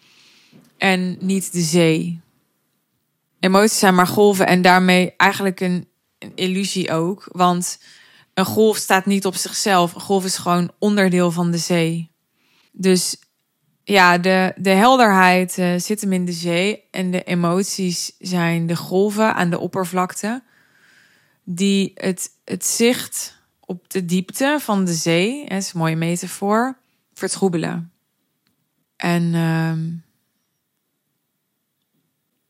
en 0.78 1.16
niet 1.20 1.52
de 1.52 1.60
zee. 1.60 2.20
Emoties 3.42 3.78
zijn 3.78 3.94
maar 3.94 4.06
golven 4.06 4.46
en 4.46 4.62
daarmee 4.62 5.14
eigenlijk 5.16 5.60
een, 5.60 5.88
een 6.18 6.32
illusie 6.34 6.92
ook. 6.92 7.28
Want 7.32 7.78
een 8.34 8.44
golf 8.44 8.76
staat 8.76 9.06
niet 9.06 9.26
op 9.26 9.34
zichzelf. 9.34 9.94
Een 9.94 10.00
golf 10.00 10.24
is 10.24 10.36
gewoon 10.36 10.72
onderdeel 10.78 11.30
van 11.30 11.50
de 11.50 11.58
zee. 11.58 12.10
Dus 12.72 13.16
ja, 13.84 14.18
de, 14.18 14.52
de 14.56 14.70
helderheid 14.70 15.58
uh, 15.58 15.74
zit 15.78 16.00
hem 16.00 16.12
in 16.12 16.24
de 16.24 16.32
zee. 16.32 16.82
En 16.90 17.10
de 17.10 17.22
emoties 17.22 18.16
zijn 18.18 18.66
de 18.66 18.76
golven 18.76 19.34
aan 19.34 19.50
de 19.50 19.58
oppervlakte. 19.58 20.42
Die 21.44 21.92
het, 21.94 22.30
het 22.44 22.66
zicht 22.66 23.38
op 23.60 23.90
de 23.90 24.04
diepte 24.04 24.58
van 24.60 24.84
de 24.84 24.94
zee, 24.94 25.48
dat 25.48 25.58
is 25.58 25.72
een 25.72 25.80
mooie 25.80 25.96
metafoor, 25.96 26.78
vertroebelen. 27.14 27.92
En 28.96 29.22
uh, 29.22 29.72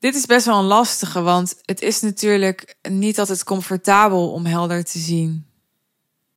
dit 0.02 0.14
is 0.14 0.26
best 0.26 0.46
wel 0.46 0.58
een 0.58 0.64
lastige, 0.64 1.20
want 1.20 1.54
het 1.64 1.82
is 1.82 2.00
natuurlijk 2.00 2.76
niet 2.82 3.18
altijd 3.18 3.44
comfortabel 3.44 4.32
om 4.32 4.44
helder 4.44 4.84
te 4.84 4.98
zien. 4.98 5.46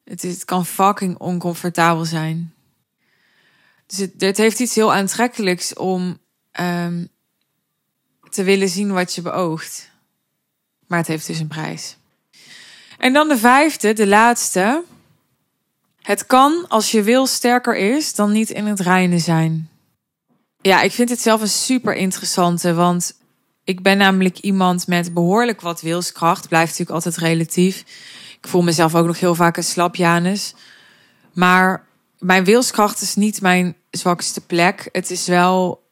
Het, 0.04 0.24
is, 0.24 0.46
kan 0.46 0.66
fucking 0.66 1.18
oncomfortabel 1.18 2.06
zijn. 2.06 2.54
Dus 3.86 4.08
het, 4.18 4.38
heeft 4.38 4.60
iets 4.60 4.76
heel 4.76 4.94
aantrekkelijks 4.94 5.74
om 5.74 6.18
um, 6.60 7.08
te 8.30 8.44
willen 8.44 8.70
zien 8.70 8.92
wat 8.92 9.16
je 9.16 9.22
beoogt. 9.22 9.90
Maar 10.88 11.00
het 11.00 11.08
heeft 11.08 11.28
dus 11.28 11.40
een 11.40 11.48
prijs. 11.48 11.98
En 12.98 13.14
dan 13.14 13.28
de 13.28 13.38
vijfde, 13.38 13.94
de 13.94 14.08
laatste. 14.08 14.84
Het 16.02 16.26
kan, 16.26 16.68
als 16.68 16.92
je 16.92 17.04
wil 17.04 17.28
sterker 17.28 17.76
is, 17.76 18.16
dan 18.16 18.32
niet 18.32 18.50
in 18.50 18.66
het 18.66 18.80
reinen 18.80 19.20
zijn. 19.20 19.70
Ja, 20.62 20.82
ik 20.82 20.92
vind 20.92 21.10
het 21.10 21.22
zelf 21.22 21.42
een 21.42 21.48
super 21.48 21.96
interessante, 21.96 22.74
want 22.74 23.24
ik 23.66 23.82
ben 23.82 23.98
namelijk 23.98 24.40
iemand 24.40 24.88
met 24.88 25.14
behoorlijk 25.14 25.62
wat 25.62 25.82
wilskracht. 25.82 26.48
Blijft 26.48 26.70
natuurlijk 26.70 27.06
altijd 27.06 27.18
relatief. 27.18 27.80
Ik 28.42 28.48
voel 28.48 28.62
mezelf 28.62 28.96
ook 28.96 29.06
nog 29.06 29.20
heel 29.20 29.36
vaak 29.36 29.58
een 29.58 29.64
slapjanus. 29.64 30.54
Maar 31.34 31.88
mijn 32.20 32.44
wilskracht 32.44 33.02
is 33.02 33.16
niet 33.16 33.42
mijn 33.42 33.76
zwakste 33.90 34.42
plek. 34.42 34.90
Het 34.92 35.12
is 35.12 35.28
wel 35.28 35.84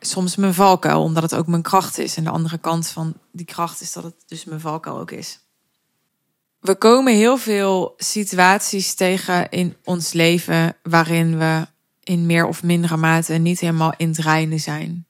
soms 0.00 0.36
mijn 0.36 0.54
valkuil, 0.54 1.02
omdat 1.02 1.22
het 1.22 1.34
ook 1.34 1.46
mijn 1.46 1.62
kracht 1.62 1.98
is. 1.98 2.16
En 2.16 2.24
de 2.24 2.30
andere 2.30 2.58
kant 2.58 2.88
van 2.88 3.14
die 3.32 3.46
kracht 3.46 3.80
is 3.80 3.92
dat 3.92 4.04
het 4.04 4.14
dus 4.26 4.44
mijn 4.44 4.60
valkuil 4.60 4.98
ook 4.98 5.10
is. 5.10 5.38
We 6.60 6.74
komen 6.74 7.14
heel 7.14 7.36
veel 7.36 7.94
situaties 7.96 8.94
tegen 8.94 9.50
in 9.50 9.76
ons 9.84 10.12
leven 10.12 10.76
waarin 10.82 11.38
we 11.38 11.66
in 12.02 12.26
meer 12.26 12.46
of 12.46 12.62
mindere 12.62 12.96
mate 12.96 13.32
niet 13.32 13.60
helemaal 13.60 13.94
in 13.96 14.08
het 14.08 14.18
reinen 14.18 14.60
zijn. 14.60 15.06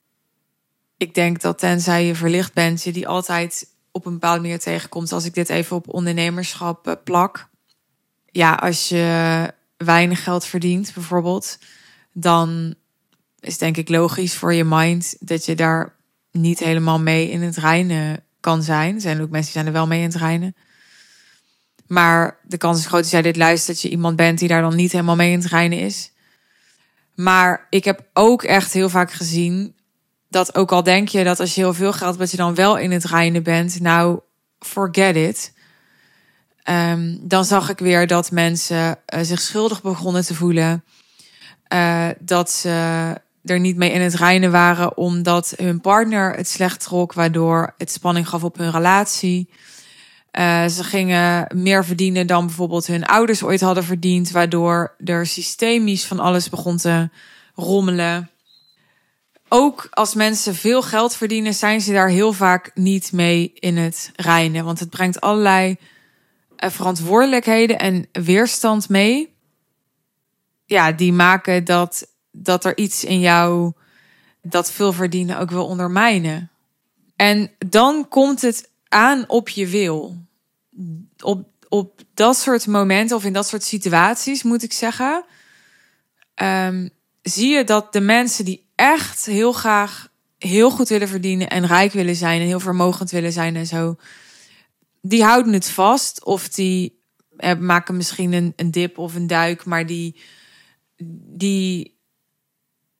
Ik 0.97 1.13
denk 1.13 1.41
dat 1.41 1.59
tenzij 1.59 2.05
je 2.05 2.15
verlicht 2.15 2.53
bent, 2.53 2.83
je 2.83 2.91
die 2.91 3.07
altijd 3.07 3.67
op 3.91 4.05
een 4.05 4.13
bepaalde 4.13 4.41
manier 4.41 4.59
tegenkomt. 4.59 5.11
Als 5.11 5.25
ik 5.25 5.33
dit 5.33 5.49
even 5.49 5.75
op 5.75 5.93
ondernemerschap 5.93 6.87
eh, 6.87 6.93
plak. 7.03 7.47
Ja, 8.25 8.53
als 8.53 8.89
je 8.89 9.53
weinig 9.77 10.23
geld 10.23 10.45
verdient, 10.45 10.93
bijvoorbeeld, 10.93 11.57
dan 12.13 12.75
is 13.39 13.57
denk 13.57 13.77
ik 13.77 13.89
logisch 13.89 14.35
voor 14.35 14.53
je 14.53 14.63
mind 14.63 15.15
dat 15.19 15.45
je 15.45 15.55
daar 15.55 15.95
niet 16.31 16.59
helemaal 16.59 16.99
mee 16.99 17.29
in 17.29 17.41
het 17.41 17.57
reinen 17.57 18.23
kan 18.39 18.63
zijn. 18.63 18.95
Er 18.95 19.01
zijn 19.01 19.21
ook 19.21 19.29
mensen 19.29 19.53
die 19.53 19.61
zijn 19.61 19.65
er 19.65 19.71
wel 19.71 19.87
mee 19.87 19.99
in 19.99 20.07
het 20.07 20.15
reinen. 20.15 20.55
Maar 21.87 22.39
de 22.43 22.57
kans 22.57 22.79
is 22.79 22.85
groot 22.85 23.01
als 23.01 23.11
jij 23.11 23.21
dit 23.21 23.35
luistert, 23.35 23.67
dat 23.67 23.81
je 23.81 23.89
iemand 23.89 24.15
bent 24.15 24.39
die 24.39 24.47
daar 24.47 24.61
dan 24.61 24.75
niet 24.75 24.91
helemaal 24.91 25.15
mee 25.15 25.31
in 25.31 25.39
het 25.39 25.47
reinen 25.47 25.79
is. 25.79 26.11
Maar 27.15 27.67
ik 27.69 27.83
heb 27.83 28.09
ook 28.13 28.43
echt 28.43 28.73
heel 28.73 28.89
vaak 28.89 29.11
gezien 29.11 29.74
dat 30.35 30.55
ook 30.55 30.71
al 30.71 30.83
denk 30.83 31.07
je 31.07 31.23
dat 31.23 31.39
als 31.39 31.55
je 31.55 31.61
heel 31.61 31.73
veel 31.73 31.93
geld 31.93 32.17
hebt, 32.17 32.31
je 32.31 32.37
dan 32.37 32.55
wel 32.55 32.77
in 32.77 32.91
het 32.91 33.03
reinen 33.03 33.43
bent. 33.43 33.79
Nou, 33.79 34.19
forget 34.59 35.15
it. 35.15 35.53
Um, 36.69 37.19
dan 37.21 37.45
zag 37.45 37.69
ik 37.69 37.79
weer 37.79 38.07
dat 38.07 38.31
mensen 38.31 38.97
uh, 39.13 39.19
zich 39.21 39.41
schuldig 39.41 39.81
begonnen 39.81 40.25
te 40.25 40.33
voelen. 40.33 40.83
Uh, 41.73 42.07
dat 42.19 42.51
ze 42.51 42.69
er 43.43 43.59
niet 43.59 43.75
mee 43.75 43.91
in 43.91 44.01
het 44.01 44.13
reinen 44.13 44.51
waren 44.51 44.97
omdat 44.97 45.53
hun 45.57 45.81
partner 45.81 46.35
het 46.35 46.47
slecht 46.47 46.81
trok, 46.81 47.13
waardoor 47.13 47.73
het 47.77 47.91
spanning 47.91 48.29
gaf 48.29 48.43
op 48.43 48.57
hun 48.57 48.71
relatie. 48.71 49.49
Uh, 50.39 50.65
ze 50.65 50.83
gingen 50.83 51.47
meer 51.55 51.85
verdienen 51.85 52.27
dan 52.27 52.45
bijvoorbeeld 52.45 52.87
hun 52.87 53.05
ouders 53.05 53.43
ooit 53.43 53.61
hadden 53.61 53.83
verdiend, 53.83 54.31
waardoor 54.31 54.95
er 55.05 55.25
systemisch 55.25 56.05
van 56.05 56.19
alles 56.19 56.49
begon 56.49 56.77
te 56.77 57.09
rommelen. 57.53 58.29
Ook 59.49 59.87
als 59.89 60.13
mensen 60.13 60.55
veel 60.55 60.81
geld 60.81 61.15
verdienen, 61.15 61.53
zijn 61.53 61.81
ze 61.81 61.93
daar 61.93 62.09
heel 62.09 62.33
vaak 62.33 62.71
niet 62.73 63.11
mee 63.11 63.51
in 63.53 63.77
het 63.77 64.11
reinen. 64.15 64.65
Want 64.65 64.79
het 64.79 64.89
brengt 64.89 65.21
allerlei 65.21 65.75
eh, 66.55 66.69
verantwoordelijkheden 66.69 67.79
en 67.79 68.07
weerstand 68.11 68.89
mee. 68.89 69.35
Ja, 70.65 70.91
die 70.91 71.13
maken 71.13 71.63
dat, 71.63 72.07
dat 72.31 72.65
er 72.65 72.77
iets 72.77 73.03
in 73.03 73.19
jou 73.19 73.73
dat 74.41 74.71
veel 74.71 74.93
verdienen 74.93 75.39
ook 75.39 75.49
wil 75.49 75.65
ondermijnen. 75.65 76.51
En 77.15 77.51
dan 77.67 78.07
komt 78.07 78.41
het 78.41 78.69
aan 78.87 79.29
op 79.29 79.49
je 79.49 79.67
wil. 79.67 80.17
Op, 81.23 81.47
op 81.69 82.01
dat 82.13 82.37
soort 82.37 82.67
momenten 82.67 83.15
of 83.15 83.23
in 83.23 83.33
dat 83.33 83.47
soort 83.47 83.63
situaties 83.63 84.43
moet 84.43 84.63
ik 84.63 84.73
zeggen. 84.73 85.25
Um, 86.35 86.89
zie 87.21 87.49
je 87.49 87.63
dat 87.63 87.93
de 87.93 88.01
mensen 88.01 88.45
die 88.45 88.64
echt 88.75 89.25
heel 89.25 89.51
graag 89.51 90.07
heel 90.37 90.71
goed 90.71 90.89
willen 90.89 91.07
verdienen 91.07 91.49
en 91.49 91.67
rijk 91.67 91.91
willen 91.91 92.15
zijn 92.15 92.41
en 92.41 92.47
heel 92.47 92.59
vermogend 92.59 93.11
willen 93.11 93.31
zijn 93.31 93.55
en 93.55 93.67
zo, 93.67 93.95
die 95.01 95.23
houden 95.23 95.53
het 95.53 95.69
vast 95.69 96.25
of 96.25 96.49
die 96.49 96.99
eh, 97.37 97.57
maken 97.57 97.97
misschien 97.97 98.33
een, 98.33 98.53
een 98.55 98.71
dip 98.71 98.97
of 98.97 99.15
een 99.15 99.27
duik, 99.27 99.65
maar 99.65 99.85
die, 99.85 100.21
die 101.37 101.97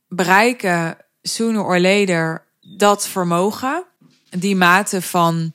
bereiken 0.08 0.98
sooner 1.22 1.64
or 1.64 1.80
later 1.80 2.46
dat 2.78 3.08
vermogen, 3.08 3.86
die 4.30 4.56
mate 4.56 5.02
van, 5.02 5.54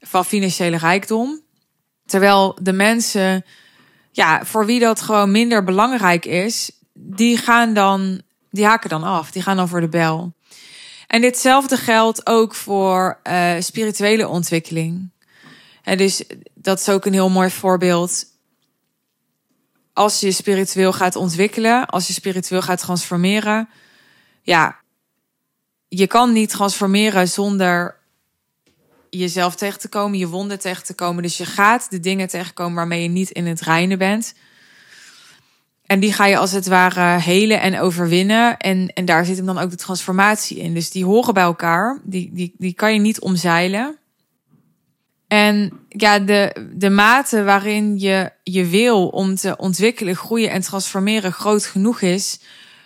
van 0.00 0.24
financiële 0.24 0.76
rijkdom. 0.76 1.40
Terwijl 2.06 2.58
de 2.62 2.72
mensen, 2.72 3.44
ja, 4.12 4.44
voor 4.44 4.66
wie 4.66 4.80
dat 4.80 5.00
gewoon 5.00 5.30
minder 5.30 5.64
belangrijk 5.64 6.24
is, 6.24 6.70
die 6.92 7.36
gaan 7.36 7.74
dan, 7.74 8.22
die 8.50 8.64
haken 8.64 8.88
dan 8.88 9.02
af, 9.02 9.30
die 9.30 9.42
gaan 9.42 9.56
dan 9.56 9.68
voor 9.68 9.80
de 9.80 9.88
bel. 9.88 10.34
En 11.06 11.20
ditzelfde 11.20 11.76
geldt 11.76 12.26
ook 12.26 12.54
voor 12.54 13.20
uh, 13.24 13.54
spirituele 13.58 14.28
ontwikkeling. 14.28 15.10
En 15.82 15.98
dus 15.98 16.24
dat 16.54 16.80
is 16.80 16.88
ook 16.88 17.04
een 17.04 17.12
heel 17.12 17.30
mooi 17.30 17.50
voorbeeld. 17.50 18.24
Als 19.92 20.20
je 20.20 20.32
spiritueel 20.32 20.92
gaat 20.92 21.16
ontwikkelen, 21.16 21.86
als 21.86 22.06
je 22.06 22.12
spiritueel 22.12 22.62
gaat 22.62 22.78
transformeren, 22.78 23.68
ja, 24.42 24.80
je 25.88 26.06
kan 26.06 26.32
niet 26.32 26.48
transformeren 26.50 27.28
zonder 27.28 27.96
jezelf 29.10 29.54
tegen 29.54 29.80
te 29.80 29.88
komen, 29.88 30.18
je 30.18 30.28
wonden 30.28 30.58
tegen 30.58 30.84
te 30.84 30.94
komen. 30.94 31.22
Dus 31.22 31.36
je 31.36 31.46
gaat 31.46 31.90
de 31.90 32.00
dingen 32.00 32.28
tegenkomen 32.28 32.74
waarmee 32.74 33.02
je 33.02 33.08
niet 33.08 33.30
in 33.30 33.46
het 33.46 33.60
reinen 33.60 33.98
bent. 33.98 34.34
En 35.86 36.00
die 36.00 36.12
ga 36.12 36.26
je 36.26 36.38
als 36.38 36.52
het 36.52 36.66
ware 36.66 37.20
helen 37.20 37.60
en 37.60 37.80
overwinnen. 37.80 38.56
En, 38.56 38.92
en 38.92 39.04
daar 39.04 39.24
zit 39.24 39.36
hem 39.36 39.46
dan 39.46 39.58
ook 39.58 39.70
de 39.70 39.76
transformatie 39.76 40.58
in. 40.58 40.74
Dus 40.74 40.90
die 40.90 41.04
horen 41.04 41.34
bij 41.34 41.42
elkaar. 41.42 42.00
Die, 42.04 42.30
die, 42.32 42.54
die 42.58 42.74
kan 42.74 42.92
je 42.92 43.00
niet 43.00 43.20
omzeilen. 43.20 43.98
En 45.28 45.72
ja, 45.88 46.18
de, 46.18 46.68
de 46.74 46.90
mate 46.90 47.44
waarin 47.44 47.98
je 47.98 48.32
je 48.42 48.66
wil 48.66 49.08
om 49.08 49.34
te 49.34 49.56
ontwikkelen, 49.56 50.16
groeien 50.16 50.50
en 50.50 50.60
transformeren 50.60 51.32
groot 51.32 51.64
genoeg 51.64 52.00
is, 52.00 52.40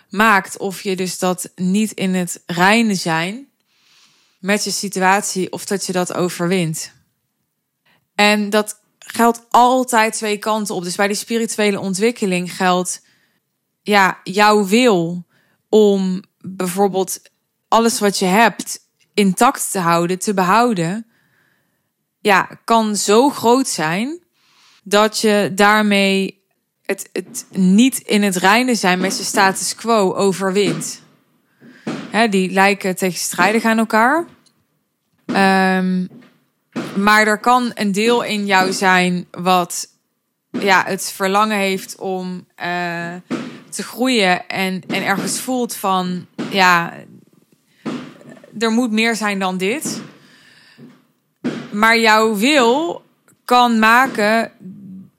maakt 0.09 0.57
of 0.57 0.81
je 0.81 0.95
dus 0.95 1.19
dat 1.19 1.51
niet 1.55 1.91
in 1.91 2.13
het 2.13 2.43
reine 2.45 2.95
zijn 2.95 3.47
met 4.39 4.63
je 4.63 4.71
situatie 4.71 5.51
of 5.51 5.65
dat 5.65 5.85
je 5.85 5.91
dat 5.91 6.13
overwint. 6.13 6.93
En 8.15 8.49
dat 8.49 8.80
geldt 9.13 9.45
altijd 9.49 10.13
twee 10.13 10.37
kanten 10.37 10.75
op. 10.75 10.83
Dus 10.83 10.95
bij 10.95 11.07
die 11.07 11.15
spirituele 11.15 11.79
ontwikkeling 11.79 12.55
geldt 12.55 13.01
ja, 13.81 14.19
jouw 14.23 14.65
wil 14.65 15.25
om 15.69 16.23
bijvoorbeeld 16.39 17.21
alles 17.67 17.99
wat 17.99 18.19
je 18.19 18.25
hebt 18.25 18.79
intact 19.13 19.71
te 19.71 19.79
houden, 19.79 20.19
te 20.19 20.33
behouden. 20.33 21.05
ja, 22.21 22.49
kan 22.65 22.95
zo 22.95 23.29
groot 23.29 23.67
zijn 23.67 24.23
dat 24.83 25.19
je 25.19 25.51
daarmee 25.55 26.43
het, 26.85 27.09
het 27.13 27.45
niet 27.49 27.97
in 27.97 28.23
het 28.23 28.35
reinen 28.35 28.75
zijn 28.75 28.99
met 28.99 29.17
je 29.17 29.23
status 29.23 29.75
quo 29.75 30.13
overwint. 30.13 31.01
Die 32.29 32.51
lijken 32.51 32.95
tegenstrijdig 32.95 33.63
aan 33.63 33.77
elkaar. 33.77 34.25
Um, 35.25 36.09
maar 36.97 37.27
er 37.27 37.39
kan 37.39 37.71
een 37.73 37.91
deel 37.91 38.23
in 38.23 38.45
jou 38.45 38.71
zijn 38.71 39.27
wat 39.31 39.87
ja, 40.51 40.83
het 40.85 41.11
verlangen 41.11 41.57
heeft 41.57 41.95
om 41.95 42.47
uh, 42.63 43.13
te 43.69 43.83
groeien 43.83 44.47
en, 44.47 44.83
en 44.87 45.05
ergens 45.05 45.39
voelt 45.39 45.75
van 45.75 46.25
ja, 46.49 46.93
er 48.59 48.71
moet 48.71 48.91
meer 48.91 49.15
zijn 49.15 49.39
dan 49.39 49.57
dit. 49.57 50.01
Maar 51.71 51.99
jouw 51.99 52.35
wil 52.35 53.03
kan 53.45 53.79
maken 53.79 54.51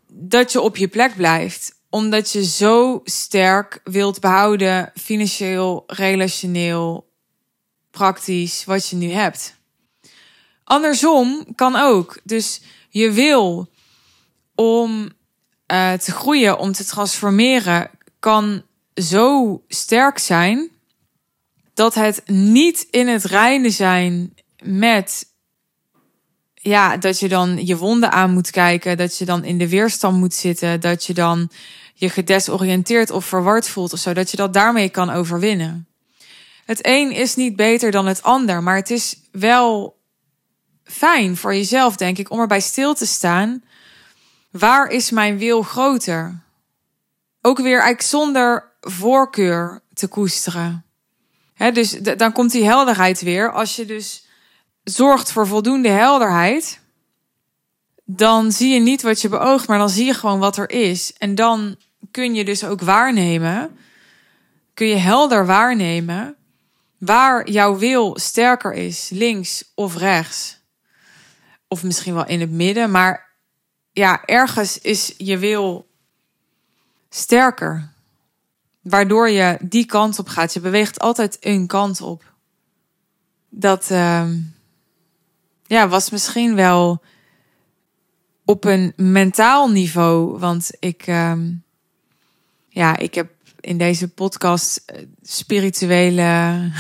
dat 0.09 0.53
je 0.53 0.61
op 0.61 0.76
je 0.76 0.88
plek 0.88 1.16
blijft. 1.16 1.80
Omdat 1.90 2.32
je 2.32 2.44
zo 2.44 3.00
sterk 3.05 3.80
wilt 3.84 4.20
behouden, 4.20 4.92
financieel, 4.94 5.84
relationeel, 5.86 7.09
praktisch, 7.90 8.64
wat 8.64 8.88
je 8.88 8.96
nu 8.96 9.11
hebt. 9.11 9.61
Andersom 10.72 11.44
kan 11.54 11.76
ook. 11.76 12.18
Dus 12.24 12.60
je 12.88 13.10
wil 13.10 13.68
om 14.54 15.10
uh, 15.72 15.92
te 15.92 16.12
groeien, 16.12 16.58
om 16.58 16.72
te 16.72 16.84
transformeren, 16.84 17.90
kan 18.18 18.62
zo 18.94 19.62
sterk 19.68 20.18
zijn 20.18 20.70
dat 21.74 21.94
het 21.94 22.22
niet 22.26 22.86
in 22.90 23.08
het 23.08 23.24
reine 23.24 23.70
zijn 23.70 24.34
met 24.62 25.30
ja, 26.54 26.96
dat 26.96 27.18
je 27.18 27.28
dan 27.28 27.66
je 27.66 27.76
wonden 27.76 28.12
aan 28.12 28.32
moet 28.32 28.50
kijken, 28.50 28.96
dat 28.96 29.18
je 29.18 29.24
dan 29.24 29.44
in 29.44 29.58
de 29.58 29.68
weerstand 29.68 30.18
moet 30.18 30.34
zitten, 30.34 30.80
dat 30.80 31.04
je 31.04 31.14
dan 31.14 31.50
je 31.94 32.08
gedesoriënteerd 32.08 33.10
of 33.10 33.24
verward 33.24 33.68
voelt 33.68 33.92
of 33.92 33.98
zo, 33.98 34.12
dat 34.12 34.30
je 34.30 34.36
dat 34.36 34.54
daarmee 34.54 34.88
kan 34.88 35.10
overwinnen. 35.10 35.86
Het 36.64 36.86
een 36.86 37.10
is 37.10 37.34
niet 37.34 37.56
beter 37.56 37.90
dan 37.90 38.06
het 38.06 38.22
ander, 38.22 38.62
maar 38.62 38.76
het 38.76 38.90
is 38.90 39.20
wel 39.30 40.00
fijn 40.93 41.36
voor 41.36 41.55
jezelf, 41.55 41.97
denk 41.97 42.18
ik, 42.18 42.30
om 42.30 42.40
erbij 42.40 42.61
stil 42.61 42.95
te 42.95 43.07
staan. 43.07 43.62
Waar 44.51 44.88
is 44.88 45.11
mijn 45.11 45.38
wil 45.38 45.62
groter? 45.62 46.40
Ook 47.40 47.59
weer 47.59 47.80
eigenlijk 47.80 48.03
zonder 48.03 48.70
voorkeur 48.80 49.80
te 49.95 50.09
koesteren. 50.09 50.84
dus 51.72 51.90
dan 52.01 52.32
komt 52.32 52.51
die 52.51 52.64
helderheid 52.64 53.20
weer. 53.20 53.53
Als 53.53 53.76
je 53.76 53.84
dus 53.84 54.26
zorgt 54.84 55.32
voor 55.32 55.47
voldoende 55.47 55.88
helderheid, 55.88 56.80
dan 58.05 58.53
zie 58.53 58.72
je 58.72 58.80
niet 58.80 59.03
wat 59.03 59.20
je 59.20 59.28
beoogt, 59.28 59.68
maar 59.68 59.78
dan 59.78 59.90
zie 59.90 60.07
je 60.07 60.14
gewoon 60.14 60.38
wat 60.38 60.57
er 60.57 60.70
is. 60.70 61.12
En 61.18 61.34
dan 61.34 61.76
kun 62.11 62.34
je 62.34 62.45
dus 62.45 62.64
ook 62.64 62.80
waarnemen, 62.80 63.78
kun 64.74 64.86
je 64.86 64.97
helder 64.97 65.47
waarnemen 65.47 66.36
waar 66.99 67.51
jouw 67.51 67.76
wil 67.78 68.18
sterker 68.18 68.72
is, 68.72 69.09
links 69.12 69.64
of 69.74 69.97
rechts. 69.97 70.61
Of 71.72 71.82
misschien 71.82 72.14
wel 72.14 72.26
in 72.26 72.40
het 72.40 72.50
midden, 72.50 72.90
maar 72.90 73.36
ja, 73.92 74.24
ergens 74.24 74.78
is 74.78 75.14
je 75.16 75.38
wil 75.38 75.88
sterker. 77.08 77.92
Waardoor 78.80 79.30
je 79.30 79.58
die 79.62 79.86
kant 79.86 80.18
op 80.18 80.28
gaat. 80.28 80.52
Je 80.52 80.60
beweegt 80.60 81.00
altijd 81.00 81.36
een 81.40 81.66
kant 81.66 82.00
op. 82.00 82.34
Dat, 83.48 83.90
uh, 83.90 84.28
ja, 85.66 85.88
was 85.88 86.10
misschien 86.10 86.54
wel 86.54 87.02
op 88.44 88.64
een 88.64 88.92
mentaal 88.96 89.70
niveau. 89.70 90.38
Want 90.38 90.70
ik, 90.78 91.06
um, 91.06 91.64
ja, 92.68 92.96
ik 92.96 93.14
heb 93.14 93.30
in 93.60 93.78
deze 93.78 94.08
podcast 94.08 94.82
eh, 94.86 95.02
spirituele, 95.22 96.70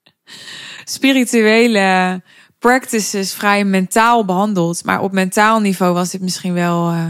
spirituele 0.84 2.22
practices 2.58 3.34
vrij 3.34 3.64
mentaal 3.64 4.24
behandeld. 4.24 4.84
Maar 4.84 5.00
op 5.00 5.12
mentaal 5.12 5.60
niveau 5.60 5.94
was 5.94 6.10
dit 6.10 6.20
misschien 6.20 6.52
wel, 6.52 6.92
uh, 6.92 7.08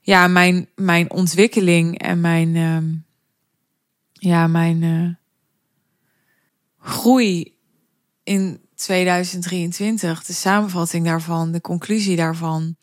ja, 0.00 0.28
mijn, 0.28 0.68
mijn 0.74 1.10
ontwikkeling 1.10 1.98
en 1.98 2.20
mijn, 2.20 2.54
uh, 2.54 2.78
ja, 4.12 4.46
mijn 4.46 4.82
uh, 4.82 5.08
groei 6.80 7.54
in 8.22 8.60
2023, 8.74 10.24
de 10.24 10.32
samenvatting 10.32 11.04
daarvan, 11.04 11.52
de 11.52 11.60
conclusie 11.60 12.16
daarvan. 12.16 12.76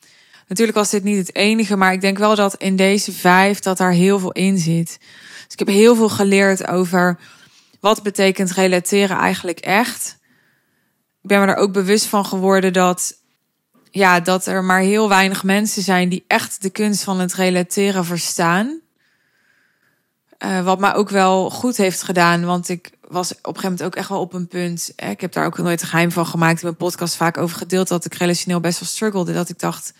Natuurlijk 0.47 0.78
was 0.78 0.89
dit 0.89 1.03
niet 1.03 1.18
het 1.18 1.36
enige, 1.36 1.76
maar 1.76 1.93
ik 1.93 2.01
denk 2.01 2.18
wel 2.18 2.36
dat 2.36 2.55
in 2.55 2.76
deze 2.76 3.12
vijf 3.12 3.59
dat 3.59 3.78
daar 3.78 3.91
heel 3.91 4.20
veel 4.20 4.32
in 4.32 4.57
zit. 4.57 4.97
Dus 5.43 5.53
ik 5.53 5.59
heb 5.59 5.68
heel 5.68 5.95
veel 5.95 6.09
geleerd 6.09 6.68
over 6.68 7.20
wat 7.80 8.03
betekent 8.03 8.51
relateren 8.51 9.18
eigenlijk 9.18 9.59
echt. 9.59 10.20
Ik 11.22 11.28
ben 11.28 11.39
me 11.39 11.45
er 11.45 11.55
ook 11.55 11.74
bewust 11.74 12.05
van 12.05 12.26
geworden 12.26 12.74
dat, 12.74 13.17
ja, 13.91 14.19
dat 14.19 14.45
er 14.45 14.63
maar 14.63 14.80
heel 14.80 15.09
weinig 15.09 15.43
mensen 15.43 15.82
zijn 15.82 16.09
die 16.09 16.24
echt 16.28 16.61
de 16.61 16.69
kunst 16.69 17.03
van 17.03 17.19
het 17.19 17.34
relateren 17.34 18.05
verstaan. 18.05 18.80
Uh, 20.39 20.63
wat 20.63 20.80
mij 20.80 20.93
ook 20.93 21.09
wel 21.09 21.49
goed 21.49 21.78
heeft 21.78 22.03
gedaan, 22.03 22.45
want 22.45 22.69
ik 22.69 22.91
was 23.07 23.32
op 23.32 23.38
een 23.38 23.43
gegeven 23.43 23.69
moment 23.69 23.84
ook 23.84 23.95
echt 23.95 24.09
wel 24.09 24.19
op 24.19 24.34
een 24.34 24.47
punt. 24.47 24.93
Hè, 24.95 25.09
ik 25.09 25.22
heb 25.22 25.32
daar 25.32 25.45
ook 25.45 25.57
nooit 25.57 25.84
geheim 25.84 26.11
van 26.11 26.26
gemaakt. 26.26 26.59
In 26.59 26.65
mijn 26.65 26.76
podcast 26.76 27.15
vaak 27.15 27.38
over 27.38 27.57
gedeeld 27.57 27.88
dat 27.88 28.05
ik 28.05 28.13
relationeel 28.13 28.59
best 28.59 28.80
wel 28.80 28.89
struggelde. 28.89 29.34
Dat 29.34 29.49
ik 29.49 29.59
dacht, 29.59 29.93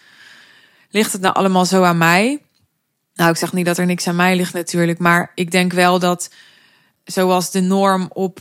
ligt 0.90 1.12
het 1.12 1.22
nou 1.22 1.36
allemaal 1.36 1.66
zo 1.66 1.84
aan 1.84 1.98
mij? 1.98 2.42
Nou, 3.14 3.30
ik 3.30 3.38
zeg 3.38 3.54
niet 3.54 3.66
dat 3.66 3.78
er 3.78 3.86
niks 3.86 4.08
aan 4.08 4.16
mij 4.16 4.36
ligt 4.36 4.54
natuurlijk. 4.54 5.00
Maar 5.00 5.32
ik 5.36 5.52
denk 5.52 5.74
wel 5.74 6.00
dat 6.00 6.30
zoals 7.04 7.52
de 7.52 7.62
norm 7.62 8.10
op 8.14 8.40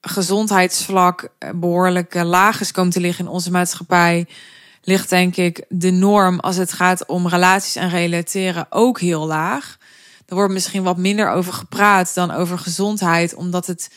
gezondheidsvlak 0.00 1.28
behoorlijk 1.54 2.14
laag 2.14 2.60
is 2.60 2.72
komen 2.72 2.92
te 2.92 3.00
liggen 3.00 3.24
in 3.24 3.30
onze 3.30 3.50
maatschappij, 3.50 4.26
ligt 4.82 5.08
denk 5.08 5.36
ik 5.36 5.64
de 5.68 5.90
norm 5.90 6.40
als 6.40 6.56
het 6.56 6.72
gaat 6.72 7.06
om 7.06 7.28
relaties 7.28 7.76
en 7.76 7.88
relateren 7.88 8.66
ook 8.70 9.00
heel 9.00 9.26
laag. 9.26 9.78
Er 10.26 10.34
wordt 10.34 10.52
misschien 10.52 10.82
wat 10.82 10.96
minder 10.96 11.30
over 11.30 11.52
gepraat 11.52 12.14
dan 12.14 12.30
over 12.30 12.58
gezondheid, 12.58 13.34
omdat 13.34 13.66
het 13.66 13.90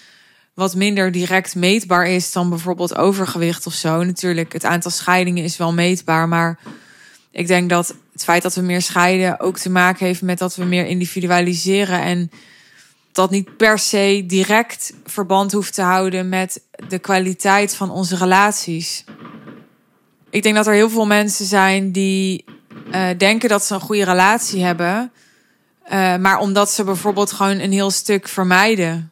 wat 0.54 0.76
minder 0.76 1.12
direct 1.12 1.56
meetbaar 1.56 2.08
is 2.08 2.32
dan 2.32 2.50
bijvoorbeeld 2.50 2.96
overgewicht 2.96 3.66
of 3.66 3.74
zo. 3.74 4.04
Natuurlijk, 4.04 4.54
het 4.54 4.66
aantal 4.66 4.92
scheidingen 4.92 5.44
is 5.44 5.58
wel 5.58 5.74
meetbaar, 5.74 6.28
maar 6.28 6.60
ik 7.32 7.48
denk 7.48 7.70
dat 7.70 7.96
het 8.12 8.24
feit 8.24 8.44
dat 8.44 8.56
we 8.56 8.62
meer 8.62 8.82
scheiden 8.82 9.40
ook 9.40 9.58
te 9.58 9.70
maken 9.70 10.06
heeft 10.06 10.22
met 10.22 10.38
dat 10.38 10.56
we 10.56 10.64
meer 10.64 10.86
individualiseren 10.86 12.02
en 12.02 12.32
dat 13.14 13.30
niet 13.30 13.58
per 13.58 13.80
se 13.80 14.24
direct 14.28 14.94
verband 15.06 15.52
hoeft 15.52 15.74
te 15.74 15.82
houden 15.82 16.30
met 16.30 16.62
de 16.88 17.00
kwaliteit 17.00 17.76
van 17.76 17.92
onze 17.92 18.16
relaties. 18.16 19.04
Ik 20.30 20.44
denk 20.44 20.56
dat 20.56 20.68
er 20.68 20.74
heel 20.74 20.90
veel 20.90 21.06
mensen 21.06 21.46
zijn 21.46 21.92
die 21.92 22.46
uh, 22.92 23.08
denken 23.18 23.50
dat 23.50 23.64
ze 23.64 23.74
een 23.74 23.80
goede 23.80 24.04
relatie 24.04 24.64
hebben, 24.64 25.12
uh, 25.86 26.18
maar 26.18 26.40
omdat 26.40 26.72
ze 26.72 26.84
bijvoorbeeld 26.84 27.32
gewoon 27.32 27.60
een 27.60 27.72
heel 27.72 27.92
stuk 27.92 28.28
vermijden. 28.28 29.12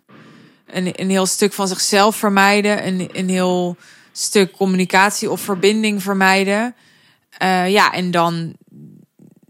Een, 0.66 0.92
een 0.96 1.10
heel 1.10 1.26
stuk 1.26 1.54
van 1.54 1.68
zichzelf 1.68 2.16
vermijden, 2.16 2.88
een, 2.88 3.10
een 3.14 3.30
heel 3.30 3.78
stuk 4.12 4.52
communicatie 4.52 5.32
of 5.32 5.42
verbinding 5.42 6.04
vermijden. 6.04 6.76
Uh, 7.42 7.70
ja, 7.70 7.94
en 7.94 8.12
dan, 8.12 8.56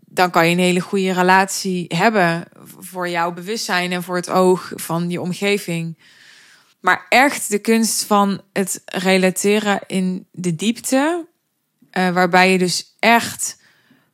dan 0.06 0.30
kan 0.30 0.46
je 0.48 0.52
een 0.52 0.62
hele 0.62 0.80
goede 0.80 1.14
relatie 1.14 1.86
hebben 1.88 2.44
voor 2.92 3.10
jouw 3.10 3.32
bewustzijn 3.32 3.92
en 3.92 4.04
voor 4.04 4.16
het 4.16 4.30
oog 4.30 4.72
van 4.76 5.10
je 5.10 5.22
omgeving. 5.22 5.98
Maar 6.80 7.06
echt 7.10 7.50
de 7.50 7.60
kunst 7.60 8.04
van 8.04 8.42
het 8.54 8.82
relateren 8.86 9.80
in 9.88 10.28
de 10.32 10.56
diepte, 10.56 11.28
uh, 11.92 12.10
waarbij 12.10 12.52
je 12.52 12.58
dus 12.58 12.96
echt 13.00 13.58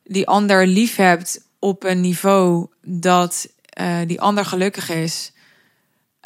die 0.04 0.26
ander 0.26 0.66
lief 0.66 0.96
hebt 0.96 1.46
op 1.58 1.84
een 1.84 2.00
niveau 2.00 2.66
dat 2.82 3.48
uh, 3.80 3.98
die 4.06 4.20
ander 4.20 4.44
gelukkig 4.44 4.90
is. 4.90 5.32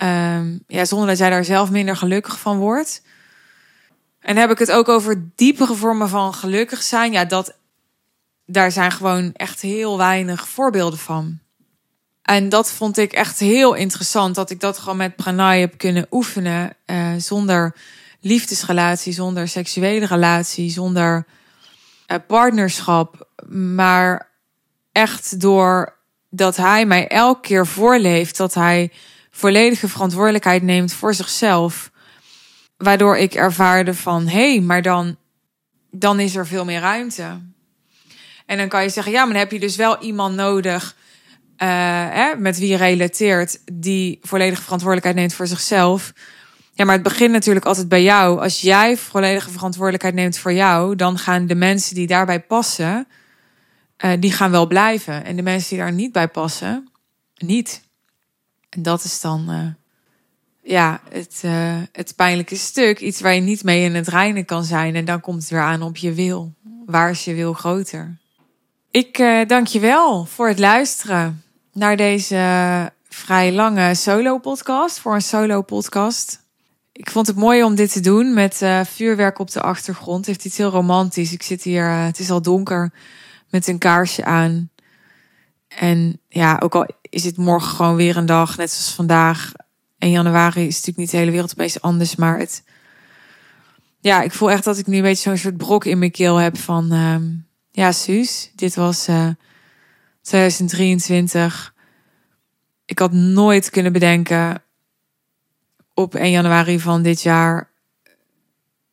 Um, 0.03 0.64
ja, 0.66 0.84
zonder 0.84 1.07
dat 1.09 1.18
jij 1.18 1.30
daar 1.30 1.44
zelf 1.44 1.70
minder 1.70 1.96
gelukkig 1.96 2.40
van 2.40 2.59
wordt. 2.59 3.03
En 4.20 4.36
heb 4.36 4.50
ik 4.50 4.59
het 4.59 4.70
ook 4.70 4.88
over 4.88 5.30
diepere 5.34 5.74
vormen 5.74 6.09
van 6.09 6.34
gelukkig 6.34 6.82
zijn. 6.82 7.12
Ja, 7.12 7.24
dat, 7.24 7.57
daar 8.46 8.72
zijn 8.72 8.92
gewoon 8.92 9.32
echt 9.32 9.61
heel 9.61 9.98
weinig 9.98 10.48
voorbeelden 10.48 10.98
van. 10.98 11.41
En 12.22 12.48
dat 12.48 12.72
vond 12.72 12.98
ik 12.98 13.12
echt 13.12 13.38
heel 13.38 13.74
interessant. 13.74 14.34
Dat 14.34 14.50
ik 14.50 14.60
dat 14.60 14.78
gewoon 14.78 14.96
met 14.96 15.16
pranay 15.16 15.60
heb 15.60 15.78
kunnen 15.78 16.06
oefenen. 16.10 16.76
Uh, 16.86 17.12
zonder 17.18 17.74
liefdesrelatie, 18.20 19.12
zonder 19.12 19.48
seksuele 19.48 20.06
relatie, 20.06 20.70
zonder 20.70 21.26
uh, 22.06 22.16
partnerschap. 22.26 23.28
Maar 23.48 24.30
echt 24.92 25.40
door 25.40 25.96
dat 26.30 26.56
hij 26.56 26.86
mij 26.86 27.08
elke 27.08 27.40
keer 27.40 27.66
voorleeft. 27.66 28.36
Dat 28.36 28.54
hij 28.54 28.92
volledige 29.30 29.88
verantwoordelijkheid 29.88 30.62
neemt 30.62 30.92
voor 30.92 31.14
zichzelf. 31.14 31.90
Waardoor 32.76 33.16
ik 33.16 33.34
ervaarde 33.34 33.94
van, 33.94 34.28
hé, 34.28 34.52
hey, 34.52 34.60
maar 34.60 34.82
dan 34.82 35.16
dan 35.92 36.20
is 36.20 36.36
er 36.36 36.46
veel 36.46 36.64
meer 36.64 36.80
ruimte. 36.80 37.40
En 38.46 38.58
dan 38.58 38.68
kan 38.68 38.82
je 38.82 38.88
zeggen, 38.88 39.12
ja, 39.12 39.24
maar 39.24 39.32
dan 39.32 39.42
heb 39.42 39.52
je 39.52 39.60
dus 39.60 39.76
wel 39.76 40.02
iemand 40.02 40.34
nodig 40.34 40.96
hè, 41.66 42.36
met 42.36 42.58
wie 42.58 42.68
je 42.68 42.76
relateert, 42.76 43.60
die 43.72 44.18
volledige 44.22 44.62
verantwoordelijkheid 44.62 45.16
neemt 45.16 45.34
voor 45.34 45.46
zichzelf. 45.46 46.12
Ja, 46.74 46.84
maar 46.84 46.94
het 46.94 47.02
begint 47.02 47.32
natuurlijk 47.32 47.66
altijd 47.66 47.88
bij 47.88 48.02
jou. 48.02 48.40
Als 48.40 48.60
jij 48.60 48.96
volledige 48.96 49.50
verantwoordelijkheid 49.50 50.14
neemt 50.14 50.38
voor 50.38 50.52
jou, 50.52 50.96
dan 50.96 51.18
gaan 51.18 51.46
de 51.46 51.54
mensen 51.54 51.94
die 51.94 52.06
daarbij 52.06 52.40
passen, 52.40 53.06
uh, 54.04 54.10
die 54.18 54.32
gaan 54.32 54.50
wel 54.50 54.66
blijven. 54.66 55.24
En 55.24 55.36
de 55.36 55.42
mensen 55.42 55.68
die 55.68 55.78
daar 55.78 55.92
niet 55.92 56.12
bij 56.12 56.28
passen, 56.28 56.88
niet. 57.36 57.82
En 58.68 58.82
dat 58.82 59.04
is 59.04 59.20
dan 59.20 59.46
uh, 59.50 59.66
ja, 60.72 61.00
het, 61.10 61.42
het 61.92 62.16
pijnlijke 62.16 62.56
stuk. 62.56 63.00
Iets 63.00 63.20
waar 63.20 63.34
je 63.34 63.40
niet 63.40 63.64
mee 63.64 63.84
in 63.84 63.94
het 63.94 64.08
reinen 64.08 64.44
kan 64.44 64.64
zijn. 64.64 64.94
En 64.94 65.04
dan 65.04 65.20
komt 65.20 65.40
het 65.40 65.50
weer 65.50 65.60
aan 65.60 65.82
op 65.82 65.96
je 65.96 66.12
wil. 66.12 66.52
Waar 66.86 67.10
is 67.10 67.24
je 67.24 67.34
wil 67.34 67.52
groter? 67.52 68.16
Ik 68.90 69.16
dank 69.46 69.66
je 69.66 69.80
wel 69.80 70.24
voor 70.24 70.48
het 70.48 70.58
luisteren 70.58 71.42
naar 71.72 71.96
deze 71.96 72.92
vrij 73.08 73.52
lange 73.52 73.94
solo-podcast. 73.94 74.98
Voor 74.98 75.14
een 75.14 75.22
solo-podcast. 75.22 76.40
Ik 76.92 77.10
vond 77.10 77.26
het 77.26 77.36
mooi 77.36 77.62
om 77.62 77.74
dit 77.74 77.92
te 77.92 78.00
doen 78.00 78.34
met 78.34 78.60
uh, 78.62 78.80
vuurwerk 78.84 79.38
op 79.38 79.50
de 79.50 79.60
achtergrond. 79.60 80.18
Het 80.18 80.26
heeft 80.26 80.44
iets 80.44 80.56
heel 80.56 80.70
romantisch. 80.70 81.32
Ik 81.32 81.42
zit 81.42 81.62
hier, 81.62 81.84
uh, 81.84 82.04
het 82.04 82.18
is 82.18 82.30
al 82.30 82.42
donker, 82.42 82.92
met 83.50 83.66
een 83.66 83.78
kaarsje 83.78 84.24
aan. 84.24 84.70
En 85.68 86.20
ja, 86.28 86.58
ook 86.62 86.74
al 86.74 86.86
is 87.00 87.24
het 87.24 87.36
morgen 87.36 87.76
gewoon 87.76 87.96
weer 87.96 88.16
een 88.16 88.26
dag, 88.26 88.56
net 88.56 88.70
zoals 88.70 88.94
vandaag. 88.94 89.52
1 89.98 90.10
januari 90.10 90.66
is 90.66 90.74
natuurlijk 90.74 90.98
niet 90.98 91.10
de 91.10 91.16
hele 91.16 91.30
wereld 91.30 91.52
opeens 91.52 91.80
anders, 91.80 92.16
maar 92.16 92.38
het... 92.38 92.62
Ja, 94.00 94.22
ik 94.22 94.32
voel 94.32 94.50
echt 94.50 94.64
dat 94.64 94.78
ik 94.78 94.86
nu 94.86 94.96
een 94.96 95.02
beetje 95.02 95.28
zo'n 95.28 95.36
soort 95.38 95.56
brok 95.56 95.84
in 95.84 95.98
mijn 95.98 96.10
keel 96.10 96.36
heb 96.36 96.58
van... 96.58 96.92
Um, 96.92 97.46
ja, 97.70 97.92
Suus, 97.92 98.52
dit 98.54 98.74
was 98.74 99.08
uh, 99.08 99.28
2023. 100.22 101.74
Ik 102.84 102.98
had 102.98 103.12
nooit 103.12 103.70
kunnen 103.70 103.92
bedenken 103.92 104.62
op 105.94 106.14
1 106.14 106.30
januari 106.30 106.80
van 106.80 107.02
dit 107.02 107.22
jaar... 107.22 107.70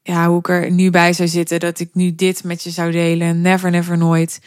Ja, 0.04 0.28
hoe 0.28 0.40
ik 0.40 0.50
er 0.50 0.72
nu 0.72 0.90
bij 0.90 1.14
zou 1.14 1.30
zitten, 1.30 1.60
dat 1.60 1.80
ik 1.80 1.90
nu 1.94 2.16
dit 2.16 2.44
met 2.44 2.64
je 2.64 2.70
zou 2.70 2.92
delen. 2.92 3.42
Never, 3.42 3.72
never, 3.72 3.98
nooit. 3.98 4.42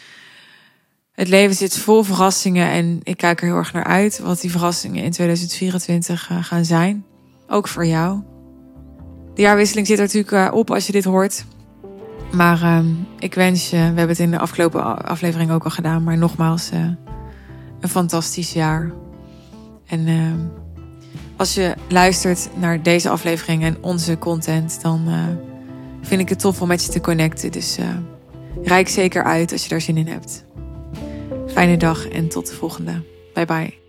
Het 1.12 1.28
leven 1.28 1.54
zit 1.54 1.78
vol 1.78 2.02
verrassingen 2.02 2.68
en 2.68 3.00
ik 3.02 3.16
kijk 3.16 3.40
er 3.40 3.46
heel 3.46 3.56
erg 3.56 3.72
naar 3.72 3.84
uit 3.84 4.18
wat 4.18 4.40
die 4.40 4.50
verrassingen 4.50 5.04
in 5.04 5.10
2024 5.10 6.30
uh, 6.30 6.44
gaan 6.44 6.64
zijn. 6.64 7.04
Ook 7.46 7.68
voor 7.68 7.86
jou. 7.86 8.22
De 9.34 9.42
jaarwisseling 9.42 9.86
zit 9.86 9.98
er 9.98 10.04
natuurlijk 10.04 10.32
uh, 10.32 10.48
op 10.54 10.70
als 10.70 10.86
je 10.86 10.92
dit 10.92 11.04
hoort. 11.04 11.44
Maar 12.32 12.62
uh, 12.62 12.78
ik 13.18 13.34
wens 13.34 13.70
je, 13.70 13.76
we 13.76 13.82
hebben 13.82 14.08
het 14.08 14.18
in 14.18 14.30
de 14.30 14.38
afgelopen 14.38 15.04
aflevering 15.04 15.50
ook 15.50 15.64
al 15.64 15.70
gedaan, 15.70 16.02
maar 16.02 16.18
nogmaals, 16.18 16.70
uh, 16.72 16.88
een 17.80 17.88
fantastisch 17.88 18.52
jaar. 18.52 18.92
En 19.86 20.06
ehm, 20.06 20.38
als 21.36 21.54
je 21.54 21.74
luistert 21.88 22.48
naar 22.56 22.82
deze 22.82 23.08
aflevering 23.08 23.62
en 23.62 23.76
onze 23.80 24.18
content, 24.18 24.82
dan 24.82 25.08
uh, 25.08 25.24
vind 26.02 26.20
ik 26.20 26.28
het 26.28 26.38
tof 26.38 26.62
om 26.62 26.68
met 26.68 26.84
je 26.84 26.92
te 26.92 27.00
connecten. 27.00 27.52
Dus 27.52 27.78
rijk 28.62 28.88
zeker 28.88 29.24
uit 29.24 29.52
als 29.52 29.62
je 29.62 29.68
daar 29.68 29.80
zin 29.80 29.96
in 29.96 30.08
hebt. 30.08 30.44
Fijne 31.46 31.76
dag 31.76 32.08
en 32.08 32.28
tot 32.28 32.48
de 32.48 32.54
volgende. 32.54 33.02
Bye 33.34 33.46
bye. 33.46 33.81